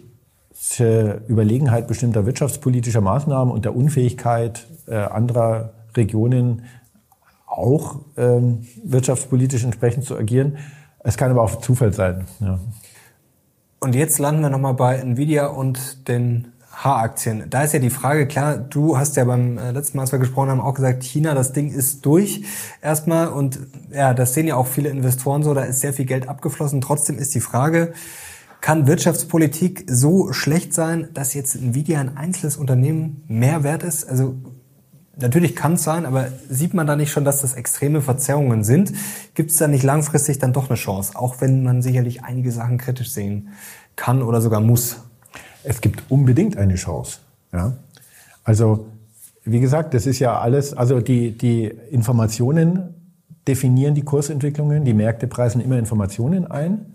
Überlegenheit 1.27 1.87
bestimmter 1.87 2.25
wirtschaftspolitischer 2.25 3.01
Maßnahmen 3.01 3.53
und 3.53 3.65
der 3.65 3.75
Unfähigkeit 3.75 4.67
äh, 4.87 4.95
anderer 4.95 5.73
Regionen, 5.95 6.63
auch 7.49 8.01
ähm, 8.15 8.65
wirtschaftspolitisch 8.83 9.63
entsprechend 9.63 10.05
zu 10.05 10.15
agieren. 10.15 10.57
Es 10.99 11.17
kann 11.17 11.31
aber 11.31 11.41
auch 11.41 11.59
Zufall 11.61 11.93
sein. 11.93 12.25
Ja. 12.39 12.59
Und 13.79 13.95
jetzt 13.95 14.19
landen 14.19 14.41
wir 14.41 14.49
nochmal 14.49 14.73
bei 14.73 14.97
Nvidia 14.97 15.47
und 15.47 16.07
den 16.07 16.49
H-Aktien. 16.71 17.49
Da 17.49 17.63
ist 17.63 17.73
ja 17.73 17.79
die 17.79 17.89
Frage, 17.89 18.27
klar, 18.27 18.57
du 18.57 18.97
hast 18.97 19.17
ja 19.17 19.25
beim 19.25 19.57
äh, 19.57 19.71
letzten 19.71 19.97
Mal, 19.97 20.03
als 20.03 20.11
wir 20.11 20.19
gesprochen 20.19 20.49
haben, 20.49 20.61
auch 20.61 20.73
gesagt, 20.73 21.03
China, 21.03 21.33
das 21.33 21.51
Ding 21.51 21.71
ist 21.71 22.05
durch 22.05 22.43
erstmal. 22.81 23.27
Und 23.29 23.59
ja, 23.91 24.13
das 24.13 24.33
sehen 24.33 24.47
ja 24.47 24.55
auch 24.55 24.67
viele 24.67 24.89
Investoren 24.89 25.43
so, 25.43 25.53
da 25.53 25.63
ist 25.63 25.81
sehr 25.81 25.93
viel 25.93 26.05
Geld 26.05 26.29
abgeflossen. 26.29 26.81
Trotzdem 26.81 27.17
ist 27.17 27.33
die 27.35 27.41
Frage, 27.41 27.93
kann 28.61 28.87
Wirtschaftspolitik 28.87 29.85
so 29.89 30.31
schlecht 30.33 30.73
sein, 30.73 31.09
dass 31.13 31.33
jetzt 31.33 31.55
Nvidia 31.55 31.99
ein 31.99 32.17
einzelnes 32.17 32.57
Unternehmen 32.57 33.23
mehr 33.27 33.63
wert 33.63 33.83
ist? 33.83 34.07
Also 34.07 34.35
Natürlich 35.21 35.55
kann 35.55 35.73
es 35.73 35.83
sein, 35.83 36.05
aber 36.05 36.27
sieht 36.49 36.73
man 36.73 36.87
da 36.87 36.95
nicht 36.95 37.11
schon, 37.11 37.25
dass 37.25 37.41
das 37.41 37.53
extreme 37.53 38.01
Verzerrungen 38.01 38.63
sind? 38.63 38.93
Gibt 39.33 39.51
es 39.51 39.57
da 39.57 39.67
nicht 39.67 39.83
langfristig 39.83 40.39
dann 40.39 40.53
doch 40.53 40.69
eine 40.69 40.77
Chance, 40.77 41.13
auch 41.15 41.41
wenn 41.41 41.63
man 41.63 41.81
sicherlich 41.81 42.23
einige 42.23 42.51
Sachen 42.51 42.77
kritisch 42.77 43.11
sehen 43.11 43.49
kann 43.95 44.21
oder 44.21 44.41
sogar 44.41 44.61
muss? 44.61 44.97
Es 45.63 45.81
gibt 45.81 46.03
unbedingt 46.09 46.57
eine 46.57 46.75
Chance. 46.75 47.19
Ja? 47.51 47.73
Also, 48.43 48.87
wie 49.43 49.59
gesagt, 49.59 49.93
das 49.93 50.05
ist 50.05 50.19
ja 50.19 50.39
alles, 50.39 50.73
also 50.73 51.01
die, 51.01 51.37
die 51.37 51.65
Informationen 51.65 52.95
definieren 53.47 53.95
die 53.95 54.03
Kursentwicklungen, 54.03 54.85
die 54.85 54.93
Märkte 54.93 55.27
preisen 55.27 55.61
immer 55.61 55.77
Informationen 55.77 56.45
ein. 56.45 56.88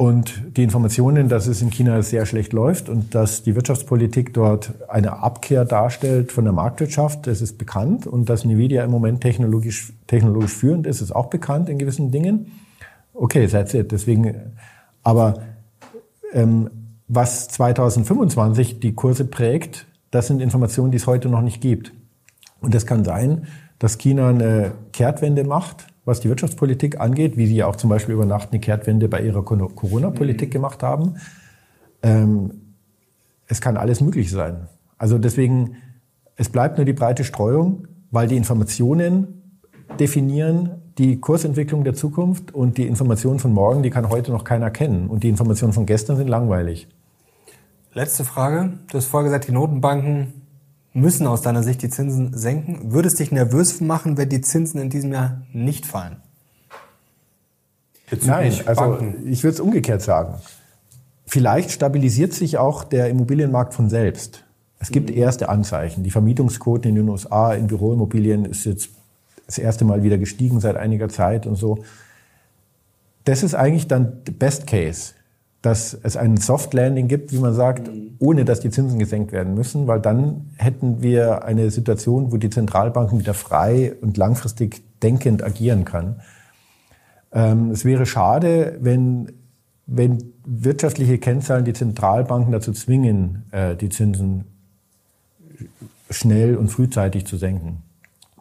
Und 0.00 0.56
die 0.56 0.62
Informationen, 0.62 1.28
dass 1.28 1.46
es 1.46 1.60
in 1.60 1.68
China 1.68 2.00
sehr 2.00 2.24
schlecht 2.24 2.54
läuft 2.54 2.88
und 2.88 3.14
dass 3.14 3.42
die 3.42 3.54
Wirtschaftspolitik 3.54 4.32
dort 4.32 4.72
eine 4.88 5.18
Abkehr 5.18 5.66
darstellt 5.66 6.32
von 6.32 6.44
der 6.44 6.54
Marktwirtschaft, 6.54 7.26
das 7.26 7.42
ist 7.42 7.58
bekannt. 7.58 8.06
Und 8.06 8.30
dass 8.30 8.46
Nvidia 8.46 8.82
im 8.82 8.90
Moment 8.90 9.20
technologisch, 9.20 9.92
technologisch 10.06 10.52
führend 10.52 10.86
ist, 10.86 11.02
ist 11.02 11.12
auch 11.12 11.26
bekannt 11.26 11.68
in 11.68 11.76
gewissen 11.76 12.10
Dingen. 12.10 12.50
Okay, 13.12 13.46
that's 13.46 13.74
it. 13.74 13.92
Deswegen, 13.92 14.56
aber 15.02 15.42
ähm, 16.32 16.70
was 17.06 17.48
2025 17.48 18.80
die 18.80 18.94
Kurse 18.94 19.26
prägt, 19.26 19.86
das 20.10 20.28
sind 20.28 20.40
Informationen, 20.40 20.92
die 20.92 20.96
es 20.96 21.06
heute 21.06 21.28
noch 21.28 21.42
nicht 21.42 21.60
gibt. 21.60 21.92
Und 22.62 22.74
es 22.74 22.86
kann 22.86 23.04
sein, 23.04 23.48
dass 23.78 23.98
China 23.98 24.30
eine 24.30 24.72
Kehrtwende 24.92 25.44
macht 25.44 25.89
was 26.04 26.20
die 26.20 26.28
Wirtschaftspolitik 26.28 27.00
angeht, 27.00 27.36
wie 27.36 27.46
sie 27.46 27.56
ja 27.56 27.66
auch 27.66 27.76
zum 27.76 27.90
Beispiel 27.90 28.14
über 28.14 28.26
Nacht 28.26 28.48
eine 28.50 28.60
Kehrtwende 28.60 29.08
bei 29.08 29.20
ihrer 29.20 29.44
Corona-Politik 29.44 30.48
mhm. 30.48 30.52
gemacht 30.52 30.82
haben. 30.82 31.16
Ähm, 32.02 32.74
es 33.46 33.60
kann 33.60 33.76
alles 33.76 34.00
möglich 34.00 34.30
sein. 34.30 34.68
Also 34.96 35.18
deswegen, 35.18 35.76
es 36.36 36.48
bleibt 36.48 36.76
nur 36.76 36.84
die 36.84 36.92
breite 36.92 37.24
Streuung, 37.24 37.86
weil 38.10 38.28
die 38.28 38.36
Informationen 38.36 39.42
definieren 39.98 40.80
die 40.98 41.18
Kursentwicklung 41.18 41.84
der 41.84 41.94
Zukunft 41.94 42.52
und 42.54 42.76
die 42.78 42.86
Informationen 42.86 43.38
von 43.38 43.52
morgen, 43.52 43.82
die 43.82 43.90
kann 43.90 44.08
heute 44.08 44.32
noch 44.32 44.44
keiner 44.44 44.70
kennen. 44.70 45.08
Und 45.08 45.24
die 45.24 45.28
Informationen 45.28 45.72
von 45.72 45.86
gestern 45.86 46.16
sind 46.16 46.28
langweilig. 46.28 46.88
Letzte 47.92 48.24
Frage. 48.24 48.74
Du 48.90 48.98
hast 48.98 49.06
vorher 49.06 49.24
gesagt, 49.24 49.48
die 49.48 49.52
Notenbanken 49.52 50.39
müssen 50.92 51.26
aus 51.26 51.42
deiner 51.42 51.62
Sicht 51.62 51.82
die 51.82 51.88
Zinsen 51.88 52.36
senken. 52.36 52.92
Würde 52.92 53.08
es 53.08 53.14
dich 53.14 53.30
nervös 53.30 53.80
machen, 53.80 54.16
wenn 54.16 54.28
die 54.28 54.40
Zinsen 54.40 54.80
in 54.80 54.90
diesem 54.90 55.12
Jahr 55.12 55.42
nicht 55.52 55.86
fallen? 55.86 56.16
Nein, 58.22 58.52
also 58.66 58.80
Banken. 58.80 59.30
ich 59.30 59.44
würde 59.44 59.54
es 59.54 59.60
umgekehrt 59.60 60.02
sagen. 60.02 60.34
Vielleicht 61.26 61.70
stabilisiert 61.70 62.32
sich 62.32 62.58
auch 62.58 62.82
der 62.82 63.08
Immobilienmarkt 63.08 63.72
von 63.72 63.88
selbst. 63.88 64.44
Es 64.80 64.90
gibt 64.90 65.10
mhm. 65.10 65.16
erste 65.16 65.48
Anzeichen. 65.48 66.02
Die 66.02 66.10
Vermietungsquote 66.10 66.88
in 66.88 66.96
den 66.96 67.08
USA 67.08 67.54
in 67.54 67.68
Büroimmobilien 67.68 68.44
ist 68.46 68.64
jetzt 68.64 68.90
das 69.46 69.58
erste 69.58 69.84
Mal 69.84 70.02
wieder 70.02 70.18
gestiegen 70.18 70.58
seit 70.58 70.76
einiger 70.76 71.08
Zeit 71.08 71.46
und 71.46 71.56
so. 71.56 71.84
Das 73.24 73.42
ist 73.44 73.54
eigentlich 73.54 73.86
dann 73.86 74.22
Best 74.38 74.66
Case 74.66 75.12
dass 75.62 75.92
es 76.02 76.16
einen 76.16 76.38
Soft 76.38 76.72
Landing 76.72 77.06
gibt, 77.06 77.32
wie 77.32 77.38
man 77.38 77.52
sagt, 77.52 77.88
mhm. 77.88 78.14
ohne 78.18 78.44
dass 78.44 78.60
die 78.60 78.70
Zinsen 78.70 78.98
gesenkt 78.98 79.32
werden 79.32 79.54
müssen, 79.54 79.86
weil 79.86 80.00
dann 80.00 80.50
hätten 80.56 81.02
wir 81.02 81.44
eine 81.44 81.70
Situation, 81.70 82.32
wo 82.32 82.38
die 82.38 82.50
Zentralbanken 82.50 83.18
wieder 83.18 83.34
frei 83.34 83.94
und 84.00 84.16
langfristig 84.16 84.82
denkend 85.02 85.42
agieren 85.42 85.84
kann. 85.84 86.20
Ähm, 87.32 87.70
es 87.70 87.84
wäre 87.84 88.06
schade, 88.06 88.78
wenn, 88.80 89.32
wenn 89.86 90.32
wirtschaftliche 90.44 91.18
Kennzahlen 91.18 91.64
die 91.64 91.74
Zentralbanken 91.74 92.52
dazu 92.52 92.72
zwingen, 92.72 93.44
äh, 93.50 93.76
die 93.76 93.90
Zinsen 93.90 94.46
schnell 96.08 96.56
und 96.56 96.68
frühzeitig 96.68 97.26
zu 97.26 97.36
senken. 97.36 97.82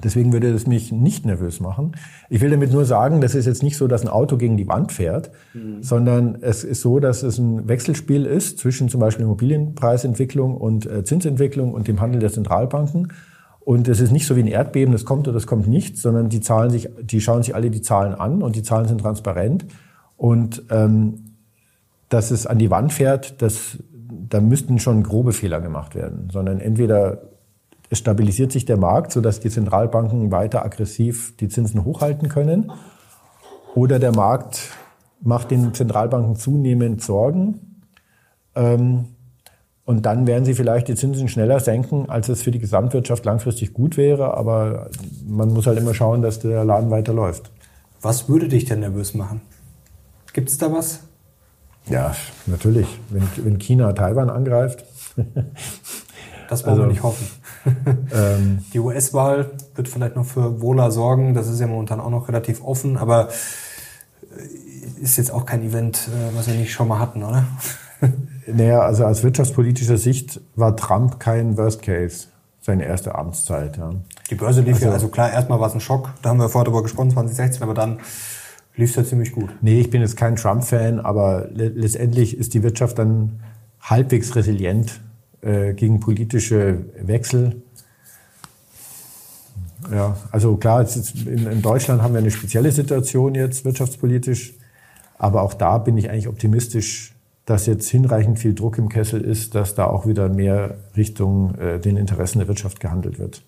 Deswegen 0.04 0.32
würde 0.32 0.54
das 0.54 0.66
mich 0.66 0.92
nicht 0.92 1.26
nervös 1.26 1.60
machen. 1.60 1.94
Ich 2.30 2.40
will 2.42 2.50
damit 2.50 2.72
nur 2.72 2.86
sagen, 2.86 3.20
das 3.22 3.36
ist 3.36 3.46
jetzt 3.46 3.64
nicht 3.64 3.76
so, 3.76 3.88
dass 3.88 4.02
ein 4.02 4.08
Auto 4.08 4.38
gegen 4.38 4.56
die 4.56 4.68
Wand 4.68 4.92
fährt, 4.92 5.32
mhm. 5.54 5.84
sondern 5.84 6.38
es 6.42 6.64
ist 6.64 6.82
so, 6.82 7.00
dass 7.00 7.24
es 7.24 7.38
ein 7.38 7.68
Wechselspiel 7.68 8.26
ist 8.26 8.60
zwischen 8.60 8.90
zum 8.90 9.02
Beispiel 9.02 9.26
Immobilienpreisentwicklung 9.26 10.56
und 10.56 10.86
äh, 10.86 11.04
Zinsentwicklung 11.04 11.74
und 11.74 11.88
dem 11.88 12.00
Handel 12.00 12.22
der 12.22 12.32
Zentralbanken. 12.32 13.12
Und 13.60 13.88
es 13.88 14.00
ist 14.00 14.12
nicht 14.12 14.26
so 14.26 14.36
wie 14.36 14.42
ein 14.42 14.48
Erdbeben, 14.48 14.94
das 14.94 15.06
kommt 15.06 15.28
oder 15.28 15.36
das 15.36 15.46
kommt 15.46 15.68
nicht, 15.68 15.98
sondern 15.98 16.30
die 16.30 16.42
Zahlen 16.42 16.72
sich, 16.72 16.90
die 17.02 17.22
schauen 17.22 17.44
sich 17.44 17.54
alle 17.54 17.70
die 17.70 17.82
Zahlen 17.82 18.16
an 18.16 18.42
und 18.42 18.56
die 18.56 18.64
Zahlen 18.64 18.88
sind 18.88 19.02
transparent. 19.02 19.66
Und 20.18 20.64
ähm, 20.70 21.36
dass 22.10 22.32
es 22.32 22.48
an 22.48 22.58
die 22.58 22.72
Wand 22.72 22.94
fährt, 22.94 23.42
das, 23.42 23.78
da 24.10 24.42
müssten 24.42 24.80
schon 24.80 25.04
grobe 25.04 25.34
Fehler 25.34 25.62
gemacht 25.62 25.94
werden, 25.94 26.30
sondern 26.32 26.60
entweder 26.60 27.29
es 27.90 27.98
stabilisiert 27.98 28.52
sich 28.52 28.66
der 28.66 28.78
Markt, 28.78 29.12
sodass 29.12 29.40
die 29.40 29.50
Zentralbanken 29.50 30.32
weiter 30.32 30.64
aggressiv 30.64 31.36
die 31.38 31.48
Zinsen 31.48 31.84
hochhalten 31.84 32.30
können. 32.30 32.72
Oder 33.76 34.00
der 34.00 34.16
Markt 34.16 34.70
macht 35.22 35.52
den 35.52 35.74
Zentralbanken 35.74 36.36
zunehmend 36.36 37.02
Sorgen. 37.02 37.84
Ähm, 38.56 39.06
und 39.86 40.06
dann 40.06 40.28
werden 40.28 40.46
sie 40.46 40.54
vielleicht 40.54 40.88
die 40.88 40.94
Zinsen 40.94 41.28
schneller 41.30 41.60
senken, 41.60 42.10
als 42.10 42.30
es 42.30 42.44
für 42.44 42.52
die 42.52 42.60
Gesamtwirtschaft 42.60 43.26
langfristig 43.26 43.74
gut 43.74 43.98
wäre. 43.98 44.38
Aber 44.38 44.92
man 45.26 45.52
muss 45.52 45.66
halt 45.66 45.80
immer 45.80 45.96
schauen, 45.96 46.22
dass 46.22 46.40
der 46.40 46.64
Laden 46.64 46.92
weiterläuft. 46.92 47.52
Was 48.02 48.30
würde 48.30 48.48
dich 48.48 48.66
denn 48.66 48.82
nervös 48.82 49.16
machen? 49.16 49.42
Gibt 50.32 50.50
es 50.50 50.60
da 50.60 50.72
was? 50.72 51.02
Ja, 51.88 52.16
natürlich. 52.46 52.88
Wenn, 53.10 53.28
wenn 53.38 53.58
China 53.58 53.94
Taiwan 53.94 54.30
angreift. 54.30 54.86
das 56.50 56.64
wollen 56.64 56.74
also, 56.74 56.84
wir 56.84 56.88
nicht 56.88 57.02
hoffen. 57.02 57.26
ähm, 58.14 58.64
die 58.74 58.80
US-Wahl 58.80 59.52
wird 59.76 59.88
vielleicht 59.88 60.16
noch 60.16 60.26
für 60.26 60.62
Wohler 60.62 60.92
sorgen. 60.92 61.34
Das 61.34 61.48
ist 61.48 61.60
ja 61.60 61.68
momentan 61.68 62.00
auch 62.00 62.10
noch 62.10 62.28
relativ 62.28 62.64
offen, 62.64 62.98
aber 62.98 63.30
äh, 64.38 65.02
ist 65.02 65.18
jetzt 65.18 65.32
auch 65.32 65.46
kein 65.46 65.64
Event, 65.64 66.08
äh, 66.08 66.36
was 66.36 66.48
wir 66.48 66.56
nicht 66.56 66.72
schon 66.72 66.88
mal 66.88 67.00
hatten, 67.00 67.24
oder? 67.24 67.46
Naja, 68.52 68.80
also 68.80 69.06
aus 69.06 69.22
wirtschaftspolitischer 69.22 69.98
Sicht 69.98 70.42
war 70.56 70.76
Trump 70.76 71.20
kein 71.20 71.56
Worst 71.56 71.84
Case, 71.84 72.30
seine 72.62 72.86
erste 72.86 73.14
Amtszeit. 73.14 73.78
Ja. 73.78 73.92
Die 74.32 74.36
Börse 74.36 74.62
lief 74.62 74.76
also, 74.76 74.88
ja, 74.88 74.92
also 74.94 75.08
klar, 75.10 75.32
erstmal 75.32 75.60
war 75.60 75.68
es 75.68 75.76
ein 75.76 75.82
Schock, 75.82 76.10
da 76.24 76.30
haben 76.30 76.40
wir 76.40 76.50
vorher 76.50 76.66
drüber 76.66 76.82
gesprochen, 76.82 77.12
2016, 77.12 77.62
aber 77.62 77.76
dann 77.76 78.00
lief 78.76 78.90
es 78.90 78.96
ja 78.96 79.04
ziemlich 79.04 79.34
gut. 79.34 79.52
Nee, 79.62 79.80
ich 79.82 79.92
bin 79.92 80.02
jetzt 80.02 80.18
kein 80.18 80.36
Trump-Fan, 80.36 81.00
aber 81.00 81.48
letztendlich 81.54 82.38
ist 82.38 82.56
die 82.56 82.64
Wirtschaft 82.64 82.98
dann 82.98 83.40
halbwegs 83.82 84.36
resilient 84.36 85.00
äh, 85.42 85.74
gegen 85.74 86.00
politische 86.00 86.86
Wechsel. 87.02 87.62
Ja, 89.92 90.18
also 90.32 90.58
klar, 90.58 90.86
in, 91.26 91.62
Deutschland 91.62 92.02
haben 92.02 92.14
wir 92.14 92.20
eine 92.20 92.32
spezielle 92.32 92.72
Situation 92.72 93.36
jetzt 93.36 93.64
wirtschaftspolitisch, 93.66 94.54
aber 95.18 95.42
auch 95.42 95.54
da 95.54 95.78
bin 95.78 95.98
ich 95.98 96.10
eigentlich 96.10 96.28
optimistisch, 96.28 97.16
dass 97.46 97.66
jetzt 97.66 97.90
hinreichend 97.90 98.38
viel 98.40 98.54
Druck 98.54 98.78
im 98.78 98.90
Kessel 98.90 99.22
ist, 99.22 99.56
dass 99.56 99.76
da 99.76 99.86
auch 99.86 100.06
wieder 100.06 100.30
mehr 100.30 100.78
Richtung 100.96 101.56
äh, 101.56 101.80
den 101.80 101.98
Interessen 101.98 102.40
der 102.40 102.48
Wirtschaft 102.48 102.80
gehandelt 102.80 103.18
wird. 103.18 103.42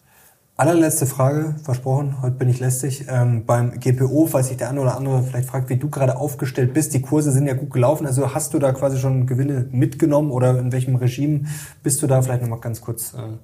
Allerletzte 0.58 1.08
Frage, 1.08 1.56
versprochen, 1.64 2.22
heute 2.22 2.36
bin 2.36 2.48
ich 2.48 2.60
lästig. 2.60 3.06
Ähm, 3.10 3.46
beim 3.46 3.80
GPO, 3.80 4.28
falls 4.28 4.50
sich 4.50 4.58
der 4.58 4.70
eine 4.70 4.82
oder 4.82 4.96
andere 4.96 5.24
vielleicht 5.24 5.50
fragt, 5.50 5.70
wie 5.70 5.78
du 5.78 5.90
gerade 5.90 6.18
aufgestellt 6.18 6.74
bist, 6.74 6.94
die 6.94 7.02
Kurse 7.02 7.32
sind 7.32 7.48
ja 7.48 7.56
gut 7.56 7.72
gelaufen. 7.72 8.06
Also 8.06 8.36
hast 8.36 8.54
du 8.54 8.60
da 8.60 8.72
quasi 8.72 9.00
schon 9.00 9.26
Gewinne 9.26 9.66
mitgenommen 9.72 10.30
oder 10.30 10.60
in 10.60 10.72
welchem 10.72 10.98
Regime 10.98 11.46
bist 11.82 12.04
du 12.04 12.08
da? 12.08 12.22
Vielleicht 12.22 12.44
nochmal 12.44 12.60
ganz 12.60 12.82
kurz. 12.82 13.14
Äh, 13.14 13.38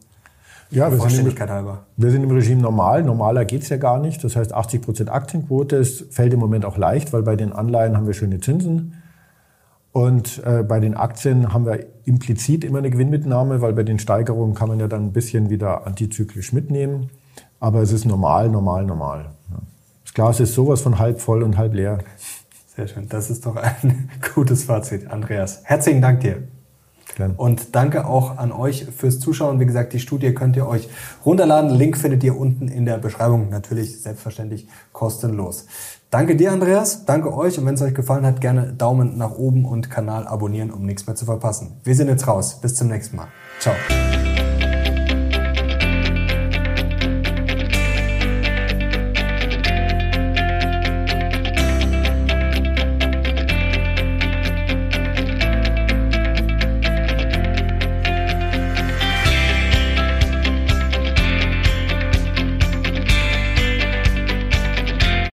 ja, 0.70 0.92
wir 0.92 1.00
sind, 1.10 1.26
im, 1.26 1.50
halber. 1.50 1.86
wir 1.96 2.12
sind 2.12 2.24
im 2.24 2.32
Regime 2.32 2.62
normal. 2.62 3.02
Normaler 3.02 3.46
geht's 3.46 3.70
ja 3.70 3.78
gar 3.78 4.00
nicht. 4.00 4.24
Das 4.24 4.36
heißt, 4.36 4.54
80 4.54 4.82
Prozent 4.82 5.10
Aktienquote. 5.10 5.78
Es 5.78 6.06
fällt 6.12 6.34
im 6.34 6.40
Moment 6.40 6.66
auch 6.66 6.78
leicht, 6.78 7.14
weil 7.14 7.24
bei 7.24 7.38
den 7.38 7.54
Anleihen 7.54 7.96
haben 7.96 8.06
wir 8.06 8.14
schöne 8.14 8.42
Zinsen. 8.42 8.97
Und 9.98 10.44
äh, 10.46 10.62
bei 10.62 10.80
den 10.80 10.94
Aktien 10.94 11.56
haben 11.56 11.66
wir 11.66 11.84
implizit 12.06 12.64
immer 12.64 12.78
eine 12.78 12.92
Gewinnmitnahme, 12.92 13.64
weil 13.64 13.74
bei 13.74 13.82
den 13.82 13.98
Steigerungen 13.98 14.54
kann 14.54 14.68
man 14.68 14.80
ja 14.80 14.88
dann 14.88 15.06
ein 15.06 15.12
bisschen 15.12 15.50
wieder 15.50 15.88
antizyklisch 15.88 16.54
mitnehmen. 16.54 17.10
Aber 17.60 17.82
es 17.82 17.92
ist 17.92 18.06
normal, 18.06 18.48
normal, 18.48 18.86
normal. 18.86 19.32
Das 20.04 20.14
Glas 20.14 20.40
ist 20.40 20.54
sowas 20.54 20.82
von 20.82 21.00
halb 21.00 21.20
voll 21.20 21.42
und 21.42 21.58
halb 21.58 21.74
leer. 21.74 21.98
Sehr 22.76 22.88
schön. 22.88 23.10
Das 23.10 23.32
ist 23.32 23.48
doch 23.48 23.56
ein 23.56 24.12
gutes 24.36 24.66
Fazit, 24.66 25.10
Andreas. 25.10 25.62
Herzlichen 25.64 26.04
Dank 26.04 26.20
dir. 26.20 26.44
Gern. 27.16 27.34
Und 27.36 27.76
danke 27.76 28.06
auch 28.06 28.38
an 28.38 28.52
euch 28.52 28.86
fürs 28.96 29.20
Zuschauen. 29.20 29.60
Wie 29.60 29.66
gesagt, 29.66 29.94
die 29.94 30.00
Studie 30.00 30.32
könnt 30.36 30.56
ihr 30.56 30.68
euch 30.68 30.90
runterladen. 31.26 31.72
Link 31.72 31.98
findet 31.98 32.24
ihr 32.24 32.38
unten 32.38 32.68
in 32.68 32.86
der 32.86 33.00
Beschreibung. 33.00 33.50
Natürlich 33.50 34.00
selbstverständlich 34.00 34.68
kostenlos. 34.92 35.66
Danke 36.10 36.36
dir, 36.36 36.52
Andreas. 36.52 37.06
Danke 37.06 37.34
euch. 37.34 37.58
Und 37.58 37.66
wenn 37.66 37.76
es 37.76 37.82
euch 37.82 37.94
gefallen 37.94 38.26
hat, 38.26 38.40
gerne 38.40 38.74
Daumen 38.74 39.18
nach 39.18 39.32
oben 39.32 39.66
und 39.66 39.90
Kanal 39.90 40.28
abonnieren, 40.28 40.72
um 40.72 40.86
nichts 40.86 41.06
mehr 41.06 41.16
zu 41.16 41.26
verpassen. 41.26 41.80
Wir 41.84 41.96
sind 41.96 42.08
jetzt 42.08 42.28
raus. 42.28 42.60
Bis 42.62 42.76
zum 42.76 42.88
nächsten 42.88 43.18
Mal. 43.18 43.28
Ciao. 43.60 43.76